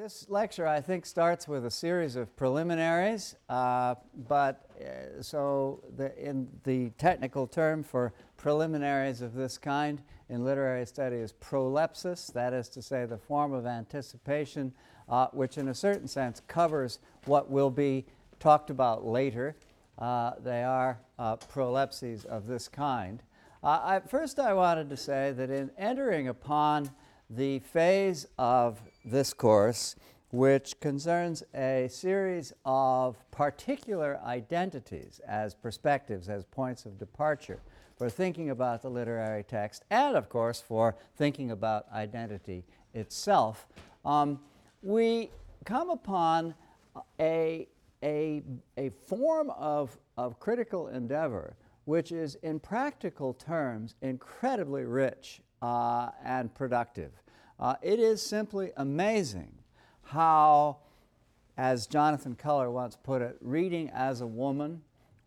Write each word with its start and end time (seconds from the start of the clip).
This 0.00 0.26
lecture, 0.28 0.64
I 0.64 0.80
think, 0.80 1.04
starts 1.04 1.48
with 1.48 1.66
a 1.66 1.72
series 1.72 2.14
of 2.14 2.36
preliminaries, 2.36 3.34
uh, 3.48 3.96
but 4.28 4.70
uh, 4.80 5.20
so 5.20 5.82
the, 5.96 6.16
in 6.16 6.46
the 6.62 6.90
technical 6.90 7.48
term 7.48 7.82
for 7.82 8.12
preliminaries 8.36 9.22
of 9.22 9.34
this 9.34 9.58
kind 9.58 10.00
in 10.28 10.44
literary 10.44 10.86
study 10.86 11.16
is 11.16 11.32
prolepsis, 11.32 12.32
that 12.32 12.52
is 12.52 12.68
to 12.68 12.80
say, 12.80 13.06
the 13.06 13.18
form 13.18 13.52
of 13.52 13.66
anticipation, 13.66 14.72
uh, 15.08 15.26
which 15.32 15.58
in 15.58 15.66
a 15.66 15.74
certain 15.74 16.06
sense 16.06 16.42
covers 16.46 17.00
what 17.24 17.50
will 17.50 17.70
be 17.70 18.06
talked 18.38 18.70
about 18.70 19.04
later. 19.04 19.56
Uh, 19.98 20.34
they 20.44 20.62
are 20.62 21.00
uh, 21.18 21.34
prolepses 21.34 22.24
of 22.24 22.46
this 22.46 22.68
kind. 22.68 23.20
Uh, 23.64 23.80
I, 23.82 24.00
first, 24.08 24.38
I 24.38 24.54
wanted 24.54 24.90
to 24.90 24.96
say 24.96 25.32
that 25.32 25.50
in 25.50 25.72
entering 25.76 26.28
upon 26.28 26.88
the 27.30 27.58
phase 27.60 28.26
of 28.38 28.80
this 29.04 29.32
course, 29.32 29.96
which 30.30 30.78
concerns 30.80 31.42
a 31.54 31.88
series 31.90 32.52
of 32.64 33.16
particular 33.30 34.18
identities 34.24 35.20
as 35.26 35.54
perspectives, 35.54 36.28
as 36.28 36.44
points 36.44 36.86
of 36.86 36.98
departure 36.98 37.60
for 37.96 38.08
thinking 38.08 38.50
about 38.50 38.82
the 38.82 38.88
literary 38.88 39.42
text, 39.42 39.84
and 39.90 40.16
of 40.16 40.28
course 40.28 40.60
for 40.60 40.96
thinking 41.16 41.50
about 41.50 41.86
identity 41.92 42.64
itself, 42.94 43.66
um, 44.04 44.38
we 44.82 45.30
come 45.64 45.90
upon 45.90 46.54
a, 47.20 47.66
a, 48.02 48.42
a 48.76 48.90
form 49.06 49.50
of, 49.50 49.98
of 50.16 50.38
critical 50.38 50.88
endeavor 50.88 51.56
which 51.88 52.12
is, 52.12 52.34
in 52.42 52.60
practical 52.60 53.32
terms, 53.32 53.94
incredibly 54.02 54.84
rich 54.84 55.40
uh, 55.62 56.10
and 56.24 56.54
productive. 56.54 57.12
Uh, 57.58 57.74
it 57.82 57.98
is 57.98 58.22
simply 58.22 58.70
amazing 58.76 59.52
how, 60.02 60.78
as 61.56 61.86
Jonathan 61.86 62.36
Culler 62.36 62.70
once 62.70 62.96
put 62.96 63.20
it, 63.22 63.36
reading 63.40 63.90
as 63.92 64.20
a 64.20 64.26
woman 64.26 64.82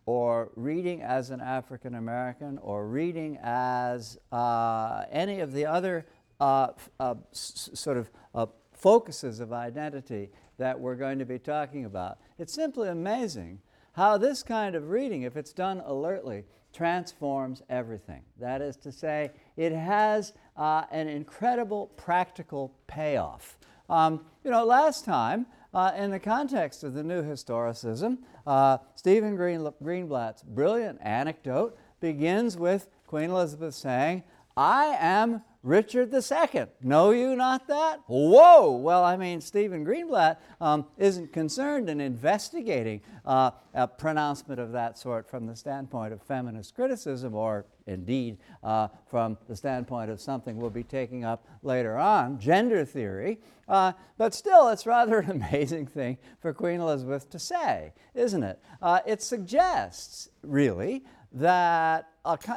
or 0.06 0.50
reading 0.56 1.02
as 1.02 1.30
an 1.30 1.42
African 1.42 1.96
American 1.96 2.58
or 2.60 2.88
reading 2.88 3.38
as 3.42 4.18
uh, 4.32 5.04
any 5.12 5.40
of 5.40 5.54
the 5.54 5.66
other 5.66 6.06
uh, 6.40 6.70
uh, 7.00 7.16
s- 7.32 7.70
sort 7.73 7.98
of 7.98 8.10
uh, 8.34 8.45
focuses 8.73 9.40
of 9.40 9.54
identity 9.54 10.30
that 10.58 10.80
we're 10.80 10.95
going 10.95 11.20
to 11.20 11.26
be 11.26 11.38
talking 11.38 11.86
about. 11.86 12.18
It's 12.40 12.54
simply 12.54 12.90
amazing 12.90 13.60
how 13.94 14.18
this 14.18 14.42
kind 14.42 14.76
of 14.76 14.90
reading, 14.90 15.23
if 15.23 15.36
it's 15.36 15.54
done 15.54 15.82
alertly, 15.86 16.45
transforms 16.73 17.62
everything. 17.70 18.22
That 18.40 18.62
is 18.62 18.78
to 18.78 18.92
say, 18.92 19.32
it 19.62 19.73
has 19.73 20.34
uh, 20.58 20.86
an 20.90 21.08
incredible 21.08 21.92
practical 21.95 22.73
payoff. 22.88 23.59
Um, 23.92 24.26
you 24.44 24.50
know, 24.50 24.66
last 24.66 25.06
time, 25.06 25.45
uh, 25.72 25.92
in 25.95 26.09
the 26.09 26.20
context 26.20 26.84
of 26.84 26.95
the 26.95 27.04
new 27.04 27.22
historicism, 27.22 28.17
uh, 28.48 28.80
Stephen 28.95 29.36
Green, 29.36 29.59
Greenblatt's 29.84 30.42
brilliant 30.42 30.98
anecdote 31.04 31.78
begins 32.00 32.58
with 32.58 32.88
Queen 33.06 33.30
Elizabeth 33.30 33.76
saying, 33.76 34.23
I 34.58 34.95
am 35.00 35.44
Richard 35.64 36.12
II. 36.12 36.66
Know 36.81 37.12
you 37.12 37.36
not 37.36 37.67
that? 37.67 38.02
Whoa! 38.08 38.72
Well, 38.72 39.04
I 39.04 39.16
mean, 39.16 39.42
Stephen 39.42 39.86
Greenblatt 39.86 40.38
um, 40.59 40.88
isn't 40.98 41.31
concerned 41.31 41.88
in 41.88 42.02
investigating 42.02 43.02
uh, 43.26 43.52
a 43.76 43.88
pronouncement 43.88 44.59
of 44.59 44.72
that 44.72 44.98
sort 44.98 45.30
from 45.30 45.45
the 45.45 45.56
standpoint 45.56 46.14
of 46.14 46.23
feminist 46.23 46.73
criticism, 46.73 47.36
or 47.36 47.66
indeed 47.86 48.39
uh, 48.64 48.88
from 49.06 49.38
the 49.48 49.56
standpoint 49.56 50.09
of 50.09 50.20
something 50.20 50.58
we'll 50.58 50.72
be 50.72 50.84
taking 50.84 51.23
up 51.23 51.45
later 51.62 51.95
on, 51.95 52.39
gender 52.39 52.84
theory. 52.84 53.39
Uh, 53.67 53.92
but 54.17 54.34
still, 54.34 54.70
it's 54.70 54.88
rather 54.88 55.20
an 55.20 55.30
amazing 55.30 55.86
thing 55.86 56.17
for 56.39 56.54
Queen 56.54 56.82
Elizabeth 56.82 57.30
to 57.30 57.38
say, 57.38 57.94
isn't 58.16 58.42
it? 58.42 58.59
Uh, 58.82 59.00
it 59.06 59.22
suggests, 59.22 60.30
really, 60.42 61.04
that, 61.34 62.10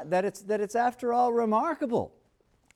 that, 0.06 0.24
it's, 0.24 0.40
that 0.40 0.62
it's 0.62 0.74
after 0.74 1.12
all 1.12 1.34
remarkable 1.34 2.14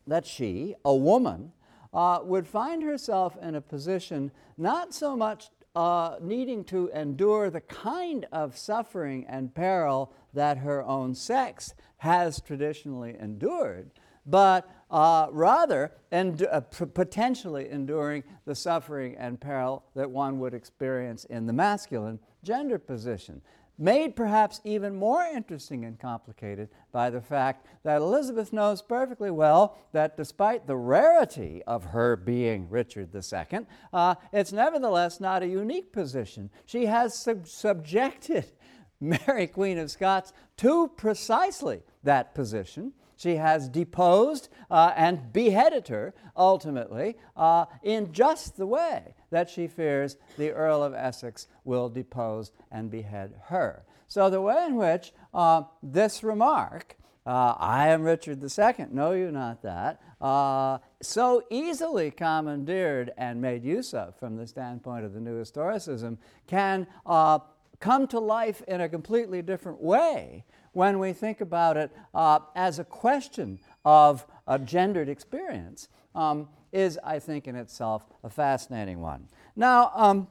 that 0.09 0.27
she, 0.27 0.75
a 0.85 0.95
woman, 0.95 1.53
uh, 1.93 2.21
would 2.23 2.47
find 2.47 2.83
herself 2.83 3.37
in 3.41 3.55
a 3.55 3.61
position 3.61 4.31
not 4.57 4.93
so 4.93 5.17
much 5.17 5.51
uh, 5.75 6.17
needing 6.21 6.65
to 6.65 6.89
endure 6.89 7.51
the 7.51 7.61
kind 7.61 8.27
of 8.33 8.57
suffering 8.57 9.25
and 9.29 9.55
peril 9.55 10.13
that 10.35 10.59
her 10.59 10.83
own 10.83 11.15
sex 11.15 11.75
has 11.99 12.41
traditionally 12.41 13.17
endured, 13.21 13.91
but 14.27 14.69
uh, 14.91 15.29
rather 15.31 15.93
uh, 16.13 16.61
p- 16.61 16.87
potentially 16.87 17.69
enduring 17.69 18.25
the 18.45 18.55
suffering 18.55 19.15
and 19.17 19.41
peril 19.41 19.85
that 19.95 20.11
one 20.11 20.39
would 20.39 20.55
experience 20.55 21.25
in 21.27 21.47
the 21.47 21.53
masculine 21.53 22.19
gender 22.43 22.79
position 22.79 23.41
made 23.78 24.16
perhaps 24.16 24.61
even 24.65 24.97
more 24.97 25.22
interesting 25.22 25.84
and 25.84 25.99
complicated 25.99 26.69
by 26.91 27.09
the 27.09 27.21
fact 27.21 27.66
that 27.84 28.00
Elizabeth 28.00 28.53
knows 28.53 28.83
perfectly 28.83 29.31
well 29.31 29.78
that 29.93 30.16
despite 30.16 30.66
the 30.66 30.77
rarity 30.77 31.62
of 31.66 31.84
her 31.84 32.16
being 32.16 32.69
Richard 32.69 33.15
II, 33.15 33.66
uh, 33.93 34.16
it's 34.33 34.53
nevertheless 34.53 35.21
not 35.21 35.43
a 35.43 35.47
unique 35.47 35.93
position. 35.93 36.50
She 36.66 36.87
has 36.87 37.16
sub- 37.16 37.47
subjected 37.47 38.47
Mary, 39.00 39.47
Queen 39.47 39.78
of 39.78 39.91
Scots, 39.91 40.33
to 40.56 40.89
precisely 40.97 41.83
that 42.03 42.34
position. 42.34 42.93
She 43.16 43.37
has 43.37 43.69
deposed 43.69 44.49
uh, 44.71 44.93
and 44.97 45.33
beheaded 45.33 45.89
her 45.89 46.15
ultimately 46.37 47.16
uh, 47.37 47.66
in 47.83 48.12
just 48.12 48.56
the 48.56 48.66
way 48.66 49.15
that 49.31 49.50
she 49.50 49.66
fears 49.66 50.16
the 50.37 50.50
Earl 50.50 50.83
of 50.83 50.94
Essex 50.94 51.47
will 51.65 51.89
depose 51.89 52.53
and 52.71 52.91
behead 52.91 53.34
her. 53.47 53.84
So, 54.06 54.31
the 54.31 54.41
way 54.41 54.65
in 54.66 54.77
which 54.77 55.12
uh, 55.34 55.65
this 55.83 56.22
remark, 56.22 56.97
uh, 57.27 57.55
I 57.59 57.89
am 57.89 58.03
Richard 58.03 58.43
II, 58.43 58.87
know 58.91 59.12
you 59.12 59.31
not 59.31 59.62
that, 59.62 60.00
uh, 60.21 60.78
so 61.03 61.44
easily 61.50 62.11
commandeered 62.11 63.12
and 63.19 63.41
made 63.41 63.65
use 63.65 63.93
of 63.93 64.19
from 64.19 64.37
the 64.37 64.47
standpoint 64.47 65.05
of 65.05 65.12
the 65.12 65.21
new 65.21 65.41
historicism, 65.41 66.16
can 66.47 66.87
uh, 67.05 67.41
come 67.81 68.06
to 68.09 68.19
life 68.19 68.62
in 68.66 68.81
a 68.81 68.89
completely 68.89 69.43
different 69.43 69.81
way 69.81 70.45
when 70.72 70.99
we 70.99 71.12
think 71.12 71.41
about 71.41 71.77
it 71.77 71.91
uh, 72.15 72.39
as 72.55 72.78
a 72.78 72.84
question 72.84 73.59
of 73.84 74.27
a 74.47 74.59
gendered 74.59 75.09
experience 75.09 75.89
um, 76.15 76.49
is, 76.73 76.99
I 77.05 77.19
think, 77.19 77.47
in 77.47 77.57
itself 77.57 78.05
a 78.23 78.31
fascinating 78.31 79.01
one. 79.01 79.29
Now, 79.57 79.91
um, 79.95 80.29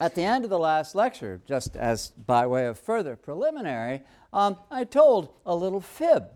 at 0.00 0.14
the 0.14 0.22
end 0.22 0.44
of 0.44 0.50
the 0.50 0.58
last 0.58 0.94
lecture, 0.94 1.40
just 1.46 1.76
as 1.76 2.08
by 2.10 2.46
way 2.46 2.66
of 2.66 2.78
further 2.78 3.16
preliminary, 3.16 4.02
um, 4.32 4.56
I 4.70 4.84
told 4.84 5.32
a 5.44 5.54
little 5.54 5.80
fib. 5.80 6.28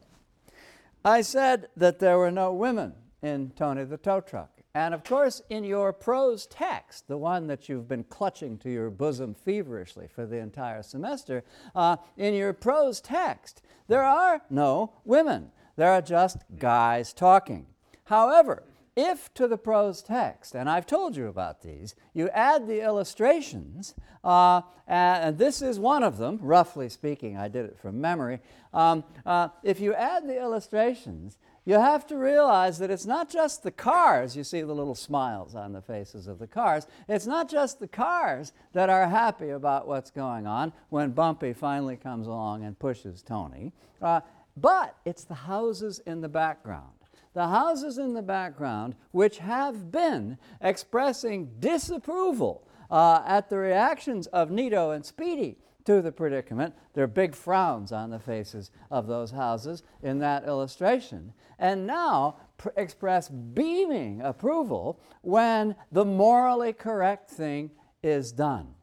I 1.05 1.23
said 1.23 1.69
that 1.77 1.99
there 1.99 2.19
were 2.19 2.31
no 2.31 2.53
women 2.53 2.95
in 3.23 3.53
Tony 3.57 3.85
the 3.85 3.97
Tow 3.97 4.21
Truck. 4.21 4.51
And 4.75 4.95
of 4.95 5.05
course, 5.05 5.43
in 5.51 5.65
your 5.65 5.93
prose 5.93 6.47
text, 6.47 7.07
the 7.07 7.19
one 7.19 7.47
that 7.49 7.69
you've 7.69 7.89
been 7.89 8.05
clutching 8.05 8.57
to 8.59 8.71
your 8.71 8.89
bosom 8.89 9.35
feverishly 9.35 10.09
for 10.09 10.25
the 10.25 10.39
entire 10.39 10.83
semester, 10.83 11.45
uh, 11.75 11.97
in 12.17 12.33
your 12.35 12.55
prose 12.55 13.01
text, 13.01 13.63
there 13.89 14.03
are 14.03 14.41
no 14.49 14.95
women. 15.05 15.51
There 15.77 15.91
are 15.91 16.01
just 16.01 16.39
guys 16.59 17.13
talking. 17.13 17.67
However, 18.05 18.63
if 18.97 19.33
to 19.35 19.49
the 19.49 19.57
prose 19.57 20.03
text, 20.03 20.55
and 20.55 20.69
I've 20.69 20.87
told 20.87 21.17
you 21.17 21.27
about 21.27 21.63
these, 21.63 21.95
you 22.13 22.29
add 22.31 22.67
the 22.67 22.83
illustrations, 22.83 23.95
uh, 24.23 24.63
and 24.87 25.39
this 25.39 25.63
is 25.63 25.79
one 25.79 26.03
of 26.03 26.19
them, 26.19 26.39
roughly 26.43 26.89
speaking, 26.89 27.37
I 27.37 27.49
did 27.49 27.65
it 27.65 27.79
from 27.79 28.01
memory. 28.01 28.41
Um, 28.75 29.05
uh, 29.25 29.49
if 29.63 29.81
you 29.81 29.95
add 29.95 30.29
the 30.29 30.39
illustrations, 30.39 31.39
you 31.65 31.75
have 31.75 32.07
to 32.09 32.17
realize 32.17 32.79
that 32.81 32.91
it's 32.91 33.07
not 33.07 33.31
just 33.31 33.63
the 33.63 33.71
cars, 33.71 34.37
you 34.37 34.45
see 34.45 34.63
the 34.63 34.75
little 34.75 34.95
smiles 34.95 35.55
on 35.55 35.73
the 35.73 35.81
faces 35.81 36.27
of 36.27 36.39
the 36.39 36.47
cars, 36.47 36.87
it's 37.09 37.27
not 37.27 37.49
just 37.49 37.81
the 37.81 37.89
cars 37.89 38.53
that 38.73 38.91
are 38.91 39.09
happy 39.09 39.51
about 39.51 39.87
what's 39.87 40.11
going 40.11 40.47
on 40.47 40.73
when 40.91 41.13
Bumpy 41.13 41.53
finally 41.53 41.97
comes 41.97 42.27
along 42.27 42.65
and 42.65 42.79
pushes 42.79 43.23
Tony, 43.23 43.73
uh, 44.03 44.21
but 44.57 44.97
it's 45.05 45.25
the 45.25 45.35
houses 45.35 46.01
in 46.01 46.21
the 46.21 46.29
background. 46.29 47.02
The 47.35 47.49
houses 47.49 47.99
in 47.99 48.15
the 48.15 48.23
background, 48.23 48.95
which 49.11 49.39
have 49.39 49.91
been 49.91 50.39
expressing 50.61 51.51
disapproval 51.59 52.69
uh, 52.91 53.23
at 53.27 53.49
the 53.49 53.57
reactions 53.57 54.27
of 54.29 54.51
Neato 54.51 54.95
and 54.95 55.05
Speedy 55.05 55.59
to 55.85 56.03
the 56.03 56.13
predicament. 56.13 56.75
There 56.95 57.05
are 57.05 57.09
big 57.09 57.35
frowns 57.35 57.91
on 57.91 58.11
the 58.11 58.19
faces 58.19 58.71
of 58.91 59.07
those 59.07 59.31
houses 59.31 59.83
in 60.03 60.19
that 60.19 60.45
illustration. 60.45 61.33
And 61.59 61.87
now 61.87 62.37
pr- 62.59 62.69
express 62.77 63.29
beaming 63.29 64.21
approval 64.21 65.01
when 65.23 65.75
the 65.91 66.05
morally 66.05 66.73
correct 66.73 67.31
thing 67.31 67.71
is 68.03 68.33
done. 68.33 68.75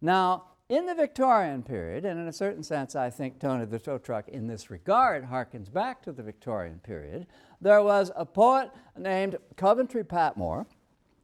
Now, 0.00 0.44
in 0.74 0.86
the 0.86 0.94
Victorian 0.94 1.62
period, 1.62 2.04
and 2.04 2.18
in 2.18 2.26
a 2.26 2.32
certain 2.32 2.64
sense, 2.64 2.96
I 2.96 3.08
think 3.08 3.38
Tony 3.38 3.64
the 3.64 3.78
Tow 3.78 3.96
Truck 3.96 4.28
in 4.28 4.48
this 4.48 4.70
regard 4.70 5.24
harkens 5.24 5.72
back 5.72 6.02
to 6.02 6.10
the 6.10 6.22
Victorian 6.22 6.80
period, 6.80 7.28
there 7.60 7.80
was 7.80 8.10
a 8.16 8.26
poet 8.26 8.72
named 8.98 9.36
Coventry 9.56 10.04
Patmore 10.04 10.66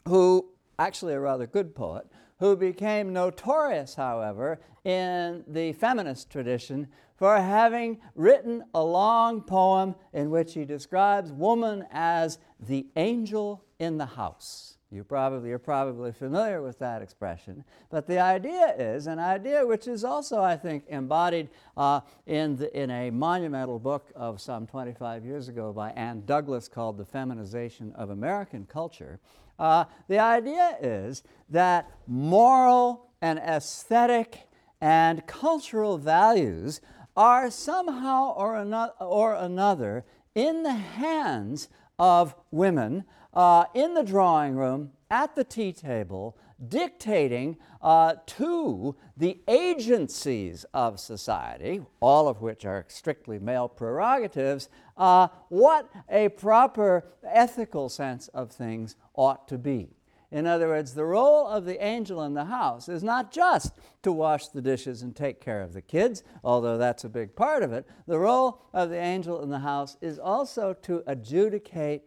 who 0.06 0.50
actually 0.78 1.14
a 1.14 1.20
rather 1.20 1.48
good 1.48 1.74
poet, 1.74 2.06
who 2.38 2.54
became 2.54 3.12
notorious, 3.12 3.96
however, 3.96 4.60
in 4.84 5.42
the 5.48 5.72
feminist 5.72 6.30
tradition 6.30 6.86
for 7.16 7.36
having 7.36 7.98
written 8.14 8.62
a 8.72 8.82
long 8.82 9.42
poem 9.42 9.96
in 10.12 10.30
which 10.30 10.54
he 10.54 10.64
describes 10.64 11.32
woman 11.32 11.84
as 11.90 12.38
the 12.60 12.86
angel 12.94 13.64
in 13.80 13.98
the 13.98 14.06
house. 14.06 14.78
You 14.92 15.04
probably, 15.04 15.50
you're 15.50 15.60
probably 15.60 16.10
familiar 16.10 16.62
with 16.62 16.80
that 16.80 17.00
expression. 17.00 17.62
But 17.90 18.08
the 18.08 18.18
idea 18.18 18.74
is 18.76 19.06
an 19.06 19.20
idea 19.20 19.64
which 19.64 19.86
is 19.86 20.02
also, 20.02 20.42
I 20.42 20.56
think, 20.56 20.84
embodied 20.88 21.48
uh, 21.76 22.00
in, 22.26 22.56
the, 22.56 22.76
in 22.76 22.90
a 22.90 23.10
monumental 23.10 23.78
book 23.78 24.10
of 24.16 24.40
some 24.40 24.66
25 24.66 25.24
years 25.24 25.48
ago 25.48 25.72
by 25.72 25.90
Ann 25.92 26.24
Douglas 26.26 26.66
called 26.66 26.98
The 26.98 27.04
Feminization 27.04 27.92
of 27.92 28.10
American 28.10 28.66
Culture. 28.66 29.20
Uh, 29.60 29.84
the 30.08 30.18
idea 30.18 30.76
is 30.80 31.22
that 31.50 31.88
moral 32.08 33.10
and 33.22 33.38
aesthetic 33.38 34.48
and 34.80 35.24
cultural 35.28 35.98
values 35.98 36.80
are 37.16 37.48
somehow 37.48 38.32
or, 38.32 38.56
ano- 38.56 38.94
or 38.98 39.34
another 39.34 40.04
in 40.34 40.64
the 40.64 40.72
hands 40.72 41.68
of 41.98 42.34
women 42.50 43.04
uh, 43.34 43.64
in 43.74 43.94
the 43.94 44.02
drawing 44.02 44.56
room, 44.56 44.92
at 45.10 45.34
the 45.34 45.44
tea 45.44 45.72
table, 45.72 46.36
dictating 46.68 47.56
uh, 47.82 48.14
to 48.26 48.94
the 49.16 49.40
agencies 49.48 50.64
of 50.74 51.00
society, 51.00 51.80
all 52.00 52.28
of 52.28 52.42
which 52.42 52.64
are 52.64 52.84
strictly 52.88 53.38
male 53.38 53.68
prerogatives, 53.68 54.68
uh, 54.96 55.28
what 55.48 55.88
a 56.08 56.28
proper 56.28 57.04
ethical 57.26 57.88
sense 57.88 58.28
of 58.28 58.50
things 58.50 58.96
ought 59.14 59.48
to 59.48 59.58
be. 59.58 59.88
In 60.30 60.46
other 60.46 60.68
words, 60.68 60.94
the 60.94 61.04
role 61.04 61.48
of 61.48 61.64
the 61.64 61.82
angel 61.84 62.22
in 62.22 62.34
the 62.34 62.44
house 62.44 62.88
is 62.88 63.02
not 63.02 63.32
just 63.32 63.72
to 64.02 64.12
wash 64.12 64.46
the 64.46 64.62
dishes 64.62 65.02
and 65.02 65.16
take 65.16 65.40
care 65.40 65.60
of 65.60 65.72
the 65.72 65.82
kids, 65.82 66.22
although 66.44 66.78
that's 66.78 67.02
a 67.02 67.08
big 67.08 67.34
part 67.34 67.64
of 67.64 67.72
it. 67.72 67.84
The 68.06 68.18
role 68.18 68.62
of 68.72 68.90
the 68.90 68.98
angel 68.98 69.42
in 69.42 69.50
the 69.50 69.58
house 69.58 69.96
is 70.00 70.20
also 70.20 70.72
to 70.82 71.02
adjudicate 71.08 72.02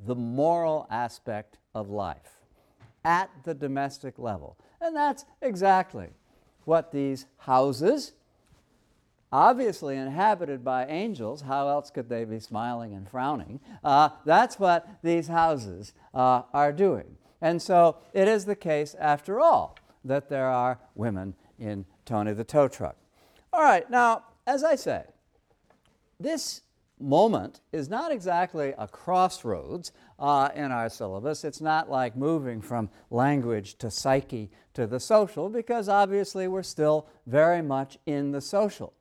the 0.00 0.14
moral 0.14 0.86
aspect 0.90 1.58
of 1.74 1.88
life 1.88 2.40
at 3.04 3.30
the 3.44 3.54
domestic 3.54 4.18
level. 4.18 4.56
And 4.80 4.94
that's 4.94 5.24
exactly 5.40 6.08
what 6.64 6.92
these 6.92 7.26
houses, 7.38 8.12
obviously 9.32 9.96
inhabited 9.96 10.64
by 10.64 10.86
angels, 10.86 11.42
how 11.42 11.68
else 11.68 11.90
could 11.90 12.08
they 12.08 12.24
be 12.24 12.40
smiling 12.40 12.94
and 12.94 13.08
frowning? 13.08 13.60
Uh, 13.84 14.10
that's 14.24 14.58
what 14.58 14.88
these 15.02 15.28
houses 15.28 15.94
uh, 16.12 16.42
are 16.52 16.72
doing. 16.72 17.16
And 17.40 17.62
so 17.62 17.98
it 18.12 18.28
is 18.28 18.44
the 18.44 18.56
case, 18.56 18.96
after 18.98 19.40
all, 19.40 19.76
that 20.04 20.28
there 20.28 20.48
are 20.48 20.78
women 20.94 21.34
in 21.58 21.84
Tony 22.04 22.32
the 22.32 22.44
Tow 22.44 22.68
Truck. 22.68 22.96
All 23.52 23.62
right, 23.62 23.88
now, 23.90 24.24
as 24.46 24.64
I 24.64 24.74
say, 24.74 25.04
this 26.18 26.62
moment 26.98 27.60
is 27.72 27.88
not 27.88 28.12
exactly 28.12 28.74
a 28.78 28.88
crossroads 28.88 29.92
uh, 30.18 30.48
in 30.54 30.72
our 30.72 30.88
syllabus. 30.88 31.44
It's 31.44 31.60
not 31.60 31.90
like 31.90 32.16
moving 32.16 32.60
from 32.60 32.90
language 33.10 33.76
to 33.78 33.90
psyche 33.90 34.50
to 34.74 34.86
the 34.86 35.00
social, 35.00 35.48
because 35.48 35.88
obviously 35.88 36.48
we're 36.48 36.62
still 36.62 37.06
very 37.26 37.62
much 37.62 37.98
in 38.06 38.32
the 38.32 38.40
social. 38.40 38.92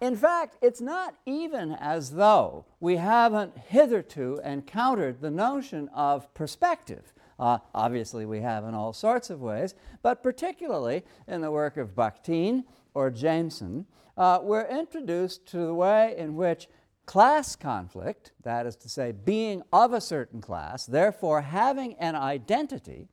In 0.00 0.14
fact, 0.14 0.58
it's 0.60 0.80
not 0.80 1.14
even 1.24 1.72
as 1.72 2.12
though 2.12 2.66
we 2.80 2.96
haven't 2.96 3.56
hitherto 3.56 4.40
encountered 4.44 5.20
the 5.20 5.30
notion 5.30 5.88
of 5.94 6.32
perspective. 6.34 7.14
Uh, 7.38 7.58
obviously, 7.74 8.26
we 8.26 8.40
have 8.40 8.64
in 8.64 8.74
all 8.74 8.92
sorts 8.92 9.30
of 9.30 9.40
ways, 9.40 9.74
but 10.02 10.22
particularly 10.22 11.02
in 11.26 11.40
the 11.40 11.50
work 11.50 11.76
of 11.76 11.94
Bakhtin 11.94 12.64
or 12.94 13.10
Jameson, 13.10 13.86
uh, 14.16 14.40
we're 14.42 14.66
introduced 14.66 15.46
to 15.46 15.58
the 15.58 15.74
way 15.74 16.14
in 16.16 16.34
which 16.36 16.68
class 17.06 17.56
conflict, 17.56 18.32
that 18.42 18.66
is 18.66 18.76
to 18.76 18.88
say, 18.88 19.12
being 19.12 19.62
of 19.72 19.92
a 19.92 20.00
certain 20.00 20.40
class, 20.40 20.86
therefore 20.86 21.40
having 21.40 21.94
an 21.94 22.16
identity, 22.16 23.08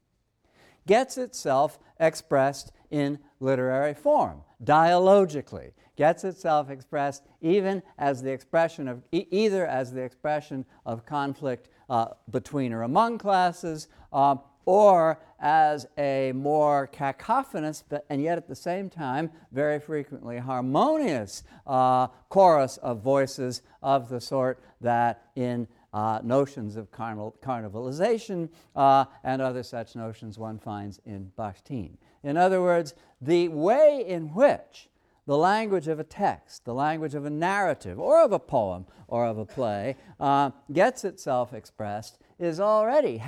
gets 0.86 1.18
itself 1.18 1.80
expressed 2.00 2.72
in 2.92 3.20
literary 3.40 3.94
form, 3.94 4.42
dialogically, 4.64 5.72
gets 5.96 6.24
itself 6.24 6.70
expressed 6.70 7.24
even 7.42 7.82
as 7.98 8.22
the 8.22 8.32
expression 8.32 8.88
of, 8.88 9.02
e- 9.12 9.28
either 9.32 9.66
as 9.66 9.94
the 9.94 10.02
expression 10.02 10.66
of 10.86 11.06
conflict 11.06 11.70
uh, 11.90 12.08
between 12.30 12.74
or 12.74 12.82
among 12.82 13.18
classes, 13.18 13.88
um, 14.12 14.40
or 14.66 15.20
as 15.40 15.86
a 15.98 16.32
more 16.34 16.88
cacophonous, 16.88 17.84
but, 17.88 18.06
and 18.10 18.22
yet 18.22 18.38
at 18.38 18.48
the 18.48 18.56
same 18.56 18.90
time 18.90 19.30
very 19.52 19.80
frequently 19.80 20.38
harmonious 20.38 21.44
uh, 21.68 22.08
chorus 22.30 22.78
of 22.78 23.02
voices 23.02 23.62
of 23.82 24.10
the 24.10 24.22
sort 24.22 24.64
that 24.80 25.28
in 25.36 25.68
uh, 25.94 26.20
notions 26.24 26.76
of 26.76 26.92
carnival, 26.92 27.36
carnivalization 27.44 28.50
uh, 28.76 29.06
and 29.24 29.42
other 29.42 29.64
such 29.64 29.96
notions 29.96 30.40
one 30.40 30.58
finds 30.58 31.00
in 31.06 31.32
Bakhtin. 31.38 31.98
In 32.24 32.38
other 32.38 32.62
words, 32.62 32.96
the 33.22 33.50
way 33.50 34.04
in 34.08 34.34
which 34.34 34.90
the 35.26 35.38
language 35.38 35.88
of 35.88 36.00
a 36.00 36.04
text, 36.04 36.66
the 36.66 36.74
language 36.74 37.16
of 37.16 37.26
a 37.26 37.30
narrative, 37.30 38.00
or 38.00 38.22
of 38.22 38.32
a 38.32 38.40
poem, 38.40 38.86
or 39.08 39.26
of 39.26 39.38
a 39.38 39.46
play, 39.46 39.96
uh, 40.20 40.52
gets 40.72 41.04
itself 41.04 41.54
expressed 41.54 42.20
is 42.40 42.60
already, 42.60 43.22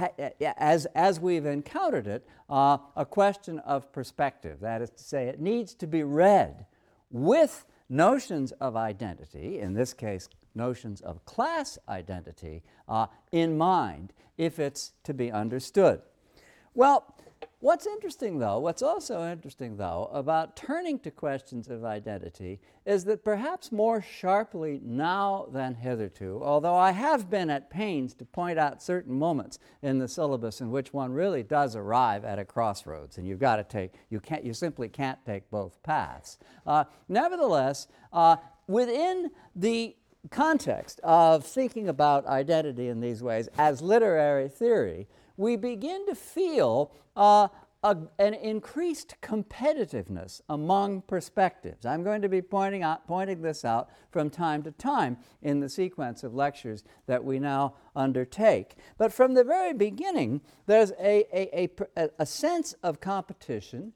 as, 0.57 0.85
as 0.95 1.19
we've 1.19 1.45
encountered 1.45 2.07
it, 2.07 2.27
uh, 2.49 2.77
a 2.95 3.05
question 3.05 3.59
of 3.59 3.91
perspective. 3.91 4.59
That 4.59 4.81
is 4.81 4.89
to 4.91 5.03
say, 5.03 5.27
it 5.27 5.39
needs 5.39 5.73
to 5.75 5.87
be 5.87 6.03
read 6.03 6.65
with 7.11 7.65
notions 7.89 8.51
of 8.53 8.75
identity, 8.75 9.59
in 9.59 9.73
this 9.73 9.93
case, 9.93 10.29
notions 10.55 11.01
of 11.01 11.23
class 11.25 11.77
identity, 11.87 12.63
uh, 12.87 13.07
in 13.31 13.57
mind 13.57 14.13
if 14.37 14.59
it's 14.59 14.93
to 15.03 15.13
be 15.13 15.31
understood. 15.31 16.01
Well, 16.75 17.16
What's 17.66 17.88
interesting, 17.88 18.38
though, 18.38 18.60
what's 18.60 18.83
also 18.83 19.27
interesting, 19.27 19.77
though, 19.77 20.07
about 20.13 20.56
turning 20.56 21.00
to 21.00 21.10
questions 21.10 21.68
of 21.68 21.83
identity 21.83 22.60
is 22.86 23.06
that 23.06 23.24
perhaps 23.24 23.72
more 23.72 24.04
sharply 24.04 24.80
now 24.83 25.48
than 25.51 25.74
hitherto, 25.74 26.42
although 26.44 26.75
I 26.75 26.92
have 26.92 27.27
been 27.27 27.50
at 27.50 27.72
pains 27.72 28.13
to 28.16 28.25
point 28.25 28.60
out 28.60 28.83
certain 28.83 29.18
moments 29.18 29.57
in 29.81 29.98
the 29.98 30.07
syllabus 30.07 30.62
in 30.62 30.69
which 30.69 30.94
one 30.94 31.12
really 31.12 31.42
does 31.42 31.75
arrive 31.75 32.24
at 32.24 32.38
a 32.38 32.45
crossroads, 32.45 33.18
and 33.18 33.27
you've 33.27 33.39
got 33.39 33.56
to 33.56 33.63
take, 33.63 33.94
you, 34.12 34.20
can't, 34.20 34.44
you 34.44 34.53
simply 34.53 34.88
can't 34.88 35.17
take 35.25 35.50
both 35.50 35.82
paths. 35.82 36.38
Uh, 36.67 36.84
nevertheless, 37.10 37.88
uh, 38.13 38.36
within 38.67 39.32
the 39.55 39.96
context 40.29 41.00
of 41.03 41.44
thinking 41.44 41.89
about 41.89 42.27
identity 42.27 42.89
in 42.89 43.00
these 43.00 43.24
ways 43.24 43.50
as 43.58 43.82
literary 43.82 44.50
theory, 44.50 45.08
we 45.38 45.56
begin 45.56 46.06
to 46.08 46.15
feel 46.15 46.92
uh, 47.15 47.48
a, 47.84 47.98
an 48.18 48.34
increased 48.34 49.15
competitiveness 49.22 50.42
among 50.50 51.01
perspectives. 51.04 51.86
I'm 51.86 52.04
going 52.04 52.22
to 52.24 52.30
be 52.30 52.42
pointing, 52.42 52.82
out, 52.82 53.08
pointing 53.08 53.42
this 53.42 53.63
out 53.63 53.89
from 54.12 54.30
time 54.30 54.63
to 54.63 54.72
time 54.72 55.18
in 55.44 55.60
the 55.60 55.70
sequence 55.70 56.24
of 56.24 56.34
lectures 56.34 56.84
that 57.06 57.24
we 57.24 57.39
now 57.39 57.75
undertake. 57.96 58.75
But 58.98 59.13
from 59.13 59.36
the 59.36 59.44
very 59.44 59.74
beginning, 59.74 60.42
there's 60.65 60.92
a, 61.00 61.25
a, 61.32 61.70
a, 61.96 62.10
a 62.20 62.25
sense 62.25 62.74
of 62.82 63.00
competition 63.00 63.94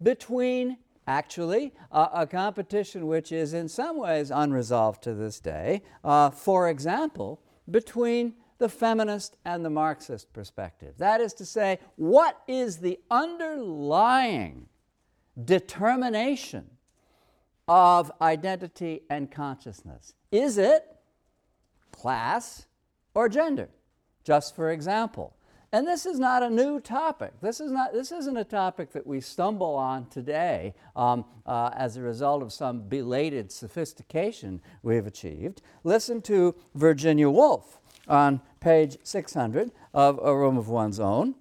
between 0.00 0.78
actually, 1.06 1.72
uh, 1.90 2.08
a 2.14 2.26
competition 2.26 3.08
which 3.08 3.32
is 3.32 3.54
in 3.54 3.68
some 3.68 3.98
ways 3.98 4.30
unresolved 4.30 5.02
to 5.02 5.14
this 5.14 5.40
day. 5.40 5.82
Uh, 6.04 6.30
for 6.30 6.68
example, 6.68 7.40
between 7.70 8.34
the 8.62 8.68
feminist 8.68 9.36
and 9.44 9.64
the 9.64 9.70
Marxist 9.70 10.32
perspective. 10.32 10.94
That 10.98 11.20
is 11.20 11.34
to 11.34 11.44
say, 11.44 11.80
what 11.96 12.40
is 12.46 12.78
the 12.78 13.00
underlying 13.10 14.68
determination 15.44 16.70
of 17.66 18.12
identity 18.20 19.02
and 19.10 19.28
consciousness? 19.30 20.14
Is 20.30 20.58
it 20.58 20.86
class 21.90 22.66
or 23.14 23.28
gender? 23.28 23.68
Just 24.22 24.54
for 24.54 24.70
example. 24.70 25.34
And 25.74 25.88
this 25.88 26.06
is 26.06 26.20
not 26.20 26.44
a 26.44 26.50
new 26.50 26.78
topic. 26.78 27.32
This, 27.40 27.58
is 27.58 27.72
not, 27.72 27.92
this 27.92 28.12
isn't 28.12 28.36
a 28.36 28.44
topic 28.44 28.92
that 28.92 29.06
we 29.06 29.20
stumble 29.20 29.74
on 29.74 30.06
today 30.06 30.74
um, 30.94 31.24
uh, 31.46 31.70
as 31.74 31.96
a 31.96 32.02
result 32.02 32.42
of 32.42 32.52
some 32.52 32.82
belated 32.82 33.50
sophistication 33.50 34.60
we've 34.82 35.06
achieved. 35.06 35.62
Listen 35.82 36.22
to 36.22 36.54
Virginia 36.74 37.28
Woolf 37.28 37.80
on 38.08 38.40
page 38.60 38.96
600 39.02 39.70
of 39.92 40.18
A 40.22 40.36
Room 40.36 40.56
of 40.56 40.68
One's 40.68 41.00
Own, 41.00 41.34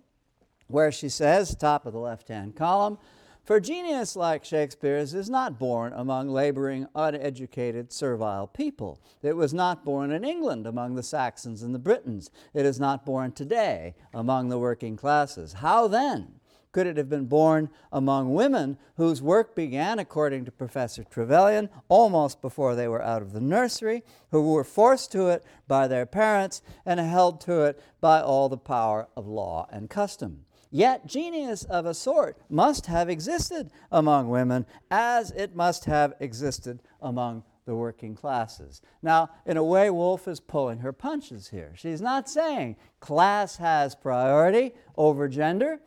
where 0.68 0.92
she 0.92 1.10
says, 1.10 1.56
top 1.56 1.86
of 1.86 1.94
the 1.94 2.00
left 2.00 2.28
hand 2.30 2.56
column, 2.56 2.98
For 3.44 3.60
genius 3.60 4.16
like 4.16 4.46
Shakespeare's 4.46 5.14
is 5.14 5.30
not 5.30 5.58
born 5.58 5.94
among 5.94 6.30
laboring, 6.30 6.88
uneducated, 6.94 7.92
servile 7.92 8.48
people. 8.48 9.02
It 9.24 9.36
was 9.36 9.54
not 9.54 9.84
born 9.84 10.12
in 10.12 10.24
England 10.24 10.68
among 10.68 10.96
the 10.96 11.04
Saxons 11.04 11.64
and 11.64 11.74
the 11.74 11.80
Britons. 11.80 12.30
It 12.54 12.66
is 12.66 12.80
not 12.80 13.06
born 13.06 13.32
today 13.32 13.96
among 14.14 14.50
the 14.50 14.60
working 14.60 14.96
classes. 14.96 15.54
How 15.54 15.88
then 15.88 16.40
could 16.72 16.88
it 16.88 16.98
have 16.98 17.10
been 17.10 17.26
born 17.26 17.70
among 17.92 18.34
women 18.34 18.78
whose 18.98 19.22
work 19.22 19.56
began, 19.56 20.00
according 20.00 20.46
to 20.46 20.52
Professor 20.52 21.04
Trevelyan, 21.04 21.70
almost 21.90 22.42
before 22.42 22.76
they 22.76 22.88
were 22.88 23.02
out 23.02 23.22
of 23.22 23.34
the 23.34 23.42
nursery, 23.42 24.04
who 24.32 24.54
were 24.54 24.64
forced 24.64 25.12
to 25.12 25.28
it 25.28 25.44
by 25.68 25.88
their 25.88 26.06
parents 26.06 26.62
and 26.86 27.00
held 27.00 27.42
to 27.42 27.62
it 27.62 27.82
by 28.00 28.22
all 28.22 28.50
the 28.50 28.58
power 28.58 29.08
of 29.16 29.28
law 29.28 29.68
and 29.72 29.90
custom? 29.90 30.46
Yet 30.74 31.06
genius 31.06 31.66
of 31.66 31.86
a 31.86 31.94
sort 31.94 32.38
must 32.50 32.86
have 32.86 33.10
existed 33.10 33.72
among 33.92 34.30
women 34.30 34.66
as 34.90 35.32
it 35.32 35.54
must 35.54 35.84
have 35.86 36.14
existed 36.22 36.82
among 37.02 37.44
the 37.66 37.76
working 37.76 38.16
classes. 38.16 38.82
Now, 39.02 39.30
in 39.46 39.58
a 39.58 39.64
way, 39.64 39.90
Woolf 39.90 40.28
is 40.28 40.40
pulling 40.40 40.80
her 40.80 40.94
punches 40.94 41.50
here. 41.50 41.74
She's 41.76 42.02
not 42.02 42.30
saying 42.30 42.78
class 43.02 43.58
has 43.58 43.96
priority 43.96 44.74
over 44.98 45.28
gender, 45.28 45.80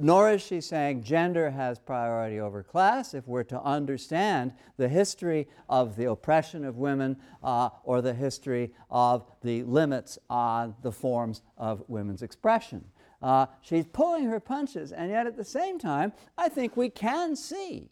nor 0.00 0.30
is 0.30 0.42
she 0.42 0.60
saying 0.60 1.02
gender 1.02 1.50
has 1.50 1.78
priority 1.78 2.40
over 2.40 2.62
class. 2.62 3.14
If 3.14 3.28
we're 3.28 3.44
to 3.44 3.62
understand 3.62 4.52
the 4.76 4.88
history 4.88 5.48
of 5.68 5.96
the 5.96 6.10
oppression 6.10 6.64
of 6.64 6.76
women 6.76 7.16
uh, 7.42 7.70
or 7.84 8.02
the 8.02 8.14
history 8.14 8.72
of 8.90 9.24
the 9.42 9.62
limits 9.62 10.18
on 10.28 10.74
the 10.82 10.92
forms 10.92 11.42
of 11.56 11.84
women's 11.88 12.22
expression. 12.22 12.84
Uh, 13.22 13.46
she's 13.62 13.86
pulling 13.86 14.24
her 14.24 14.40
punches, 14.40 14.92
and 14.92 15.10
yet 15.10 15.26
at 15.26 15.36
the 15.36 15.44
same 15.44 15.78
time, 15.78 16.12
I 16.36 16.48
think 16.48 16.76
we 16.76 16.90
can 16.90 17.36
see 17.36 17.90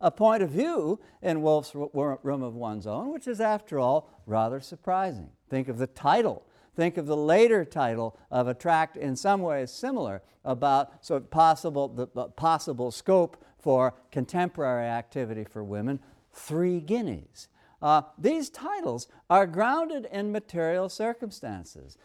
a 0.00 0.10
point 0.10 0.42
of 0.42 0.50
view 0.50 0.98
in 1.22 1.42
Woolf's 1.42 1.72
Room 1.74 2.42
of 2.42 2.54
One's 2.54 2.86
Own, 2.88 3.12
which 3.12 3.28
is, 3.28 3.40
after 3.40 3.78
all, 3.78 4.10
rather 4.26 4.58
surprising. 4.58 5.30
Think 5.48 5.68
of 5.68 5.78
the 5.78 5.86
title. 5.86 6.44
Think 6.74 6.96
of 6.96 7.06
the 7.06 7.16
later 7.16 7.64
title 7.64 8.18
of 8.30 8.48
a 8.48 8.54
tract 8.54 8.96
in 8.96 9.14
some 9.14 9.42
ways 9.42 9.70
similar 9.70 10.22
about 10.44 11.04
so 11.04 11.20
possible, 11.20 11.88
the, 11.88 12.06
possible 12.28 12.90
scope 12.90 13.44
for 13.58 13.94
contemporary 14.10 14.86
activity 14.86 15.44
for 15.44 15.62
women, 15.62 16.00
Three 16.32 16.80
Guineas. 16.80 17.48
Uh, 17.82 18.02
these 18.16 18.48
titles 18.48 19.08
are 19.28 19.46
grounded 19.46 20.06
in 20.10 20.32
material 20.32 20.88
circumstances. 20.88 21.98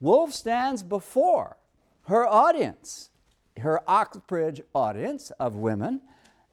Woolf 0.00 0.32
stands 0.34 0.82
before 0.82 1.56
her 2.02 2.26
audience, 2.26 3.10
her 3.58 3.80
Oxbridge 3.88 4.60
audience 4.74 5.30
of 5.38 5.54
women, 5.54 6.02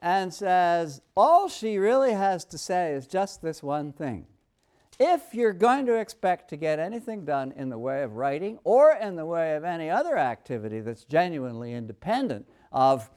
and 0.02 0.34
says, 0.34 1.02
All 1.18 1.50
she 1.50 1.78
really 1.78 2.14
has 2.14 2.46
to 2.46 2.58
say 2.58 2.94
is 2.94 3.08
just 3.08 3.42
this 3.42 3.62
one 3.62 3.92
thing. 3.92 4.28
If 5.00 5.34
you're 5.34 5.54
going 5.54 5.86
to 5.86 5.96
expect 5.96 6.50
to 6.50 6.58
get 6.58 6.78
anything 6.78 7.24
done 7.24 7.54
in 7.56 7.70
the 7.70 7.78
way 7.78 8.04
of 8.04 8.18
writing 8.18 8.60
or 8.66 8.92
in 8.92 9.16
the 9.16 9.26
way 9.26 9.56
of 9.56 9.64
any 9.64 9.90
other 9.90 10.18
activity 10.18 10.82
that's 10.82 11.06
genuinely 11.06 11.74
independent 11.74 12.46
of 12.74 13.10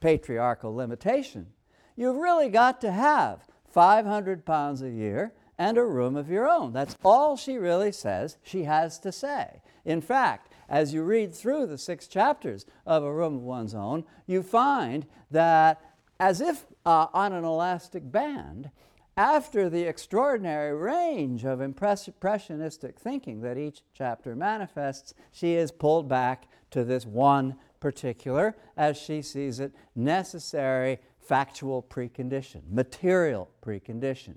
patriarchal 0.00 0.74
limitation, 0.74 1.46
you've 1.94 2.16
really 2.16 2.48
got 2.48 2.80
to 2.80 2.90
have 2.90 3.46
500 3.72 4.44
pounds 4.44 4.82
a 4.82 4.90
year 4.90 5.32
and 5.56 5.78
a 5.78 5.84
room 5.84 6.16
of 6.16 6.28
your 6.28 6.48
own. 6.48 6.72
That's 6.72 6.96
all 7.04 7.36
she 7.36 7.56
really 7.56 7.92
says 7.92 8.36
she 8.42 8.64
has 8.64 8.98
to 9.00 9.12
say. 9.12 9.62
In 9.84 10.00
fact, 10.00 10.52
as 10.68 10.92
you 10.92 11.04
read 11.04 11.32
through 11.32 11.66
the 11.66 11.78
six 11.78 12.08
chapters 12.08 12.66
of 12.84 13.04
A 13.04 13.12
Room 13.12 13.36
of 13.36 13.42
One's 13.42 13.74
Own, 13.74 14.04
you 14.26 14.42
find 14.42 15.06
that, 15.30 15.80
as 16.18 16.40
if 16.40 16.66
uh, 16.84 17.06
on 17.14 17.32
an 17.32 17.44
elastic 17.44 18.10
band, 18.10 18.70
after 19.18 19.68
the 19.68 19.82
extraordinary 19.82 20.72
range 20.72 21.44
of 21.44 21.60
impressionistic 21.60 23.00
thinking 23.00 23.40
that 23.40 23.58
each 23.58 23.82
chapter 23.92 24.36
manifests, 24.36 25.12
she 25.32 25.54
is 25.54 25.72
pulled 25.72 26.08
back 26.08 26.46
to 26.70 26.84
this 26.84 27.04
one 27.04 27.56
particular, 27.80 28.56
as 28.76 28.96
she 28.96 29.20
sees 29.20 29.58
it, 29.58 29.72
necessary 29.96 31.00
factual 31.18 31.82
precondition, 31.82 32.62
material 32.70 33.50
precondition. 33.60 34.36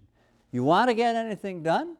You 0.51 0.63
want 0.63 0.89
to 0.89 0.95
get 0.95 1.15
anything 1.15 1.61
done? 1.61 1.95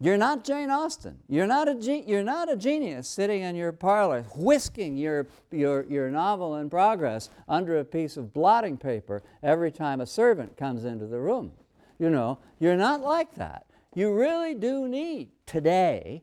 You're 0.00 0.16
not 0.16 0.44
Jane 0.44 0.70
Austen. 0.70 1.18
You're 1.28 1.48
not 1.48 1.68
a, 1.68 1.74
ge- 1.74 2.06
you're 2.06 2.22
not 2.22 2.50
a 2.50 2.56
genius 2.56 3.08
sitting 3.08 3.42
in 3.42 3.56
your 3.56 3.72
parlor 3.72 4.24
whisking 4.36 4.96
your, 4.96 5.26
your, 5.50 5.84
your 5.86 6.08
novel 6.08 6.54
in 6.56 6.70
progress 6.70 7.30
under 7.48 7.78
a 7.78 7.84
piece 7.84 8.16
of 8.16 8.32
blotting 8.32 8.76
paper 8.76 9.22
every 9.42 9.72
time 9.72 10.00
a 10.00 10.06
servant 10.06 10.56
comes 10.56 10.84
into 10.84 11.06
the 11.06 11.18
room. 11.18 11.50
You 11.98 12.10
know, 12.10 12.38
you're 12.60 12.76
not 12.76 13.00
like 13.00 13.34
that. 13.34 13.66
You 13.92 14.14
really 14.14 14.54
do 14.54 14.86
need 14.86 15.30
today 15.46 16.22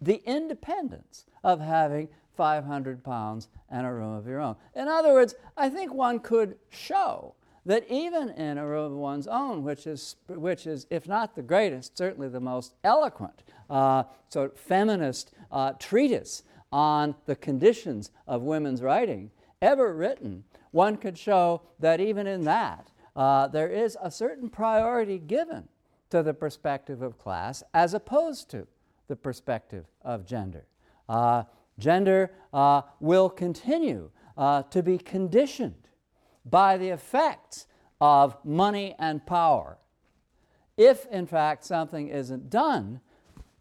the 0.00 0.20
independence 0.26 1.26
of 1.44 1.60
having 1.60 2.08
500 2.36 3.04
pounds 3.04 3.48
and 3.70 3.86
a 3.86 3.92
room 3.92 4.16
of 4.16 4.26
your 4.26 4.40
own. 4.40 4.56
In 4.74 4.88
other 4.88 5.12
words, 5.12 5.36
I 5.56 5.68
think 5.68 5.94
one 5.94 6.18
could 6.18 6.56
show 6.70 7.36
that 7.64 7.84
even 7.88 8.30
in 8.30 8.58
a 8.58 8.66
room 8.66 8.92
of 8.92 8.98
one's 8.98 9.26
own, 9.26 9.62
which 9.62 9.86
is, 9.86 10.16
which 10.28 10.66
is, 10.66 10.86
if 10.90 11.06
not 11.06 11.34
the 11.34 11.42
greatest, 11.42 11.96
certainly 11.96 12.28
the 12.28 12.40
most 12.40 12.74
eloquent 12.82 13.42
uh, 13.70 14.04
sort 14.28 14.52
of 14.52 14.58
feminist 14.58 15.32
uh, 15.50 15.72
treatise 15.78 16.42
on 16.72 17.14
the 17.26 17.36
conditions 17.36 18.10
of 18.26 18.42
women's 18.42 18.82
writing 18.82 19.30
ever 19.60 19.94
written, 19.94 20.44
one 20.72 20.96
could 20.96 21.16
show 21.16 21.62
that 21.78 22.00
even 22.00 22.26
in 22.26 22.44
that, 22.44 22.90
uh, 23.14 23.46
there 23.46 23.68
is 23.68 23.96
a 24.02 24.10
certain 24.10 24.48
priority 24.48 25.18
given 25.18 25.68
to 26.10 26.22
the 26.22 26.34
perspective 26.34 27.00
of 27.00 27.18
class 27.18 27.62
as 27.72 27.94
opposed 27.94 28.50
to 28.50 28.66
the 29.06 29.16
perspective 29.16 29.84
of 30.02 30.26
gender. 30.26 30.64
Uh, 31.08 31.44
gender 31.78 32.32
uh, 32.52 32.82
will 33.00 33.28
continue 33.28 34.10
uh, 34.36 34.62
to 34.62 34.82
be 34.82 34.98
conditioned 34.98 35.81
by 36.44 36.76
the 36.76 36.88
effects 36.88 37.66
of 38.00 38.36
money 38.44 38.94
and 38.98 39.24
power. 39.26 39.78
If, 40.76 41.06
in 41.06 41.26
fact, 41.26 41.64
something 41.64 42.08
isn't 42.08 42.50
done, 42.50 43.00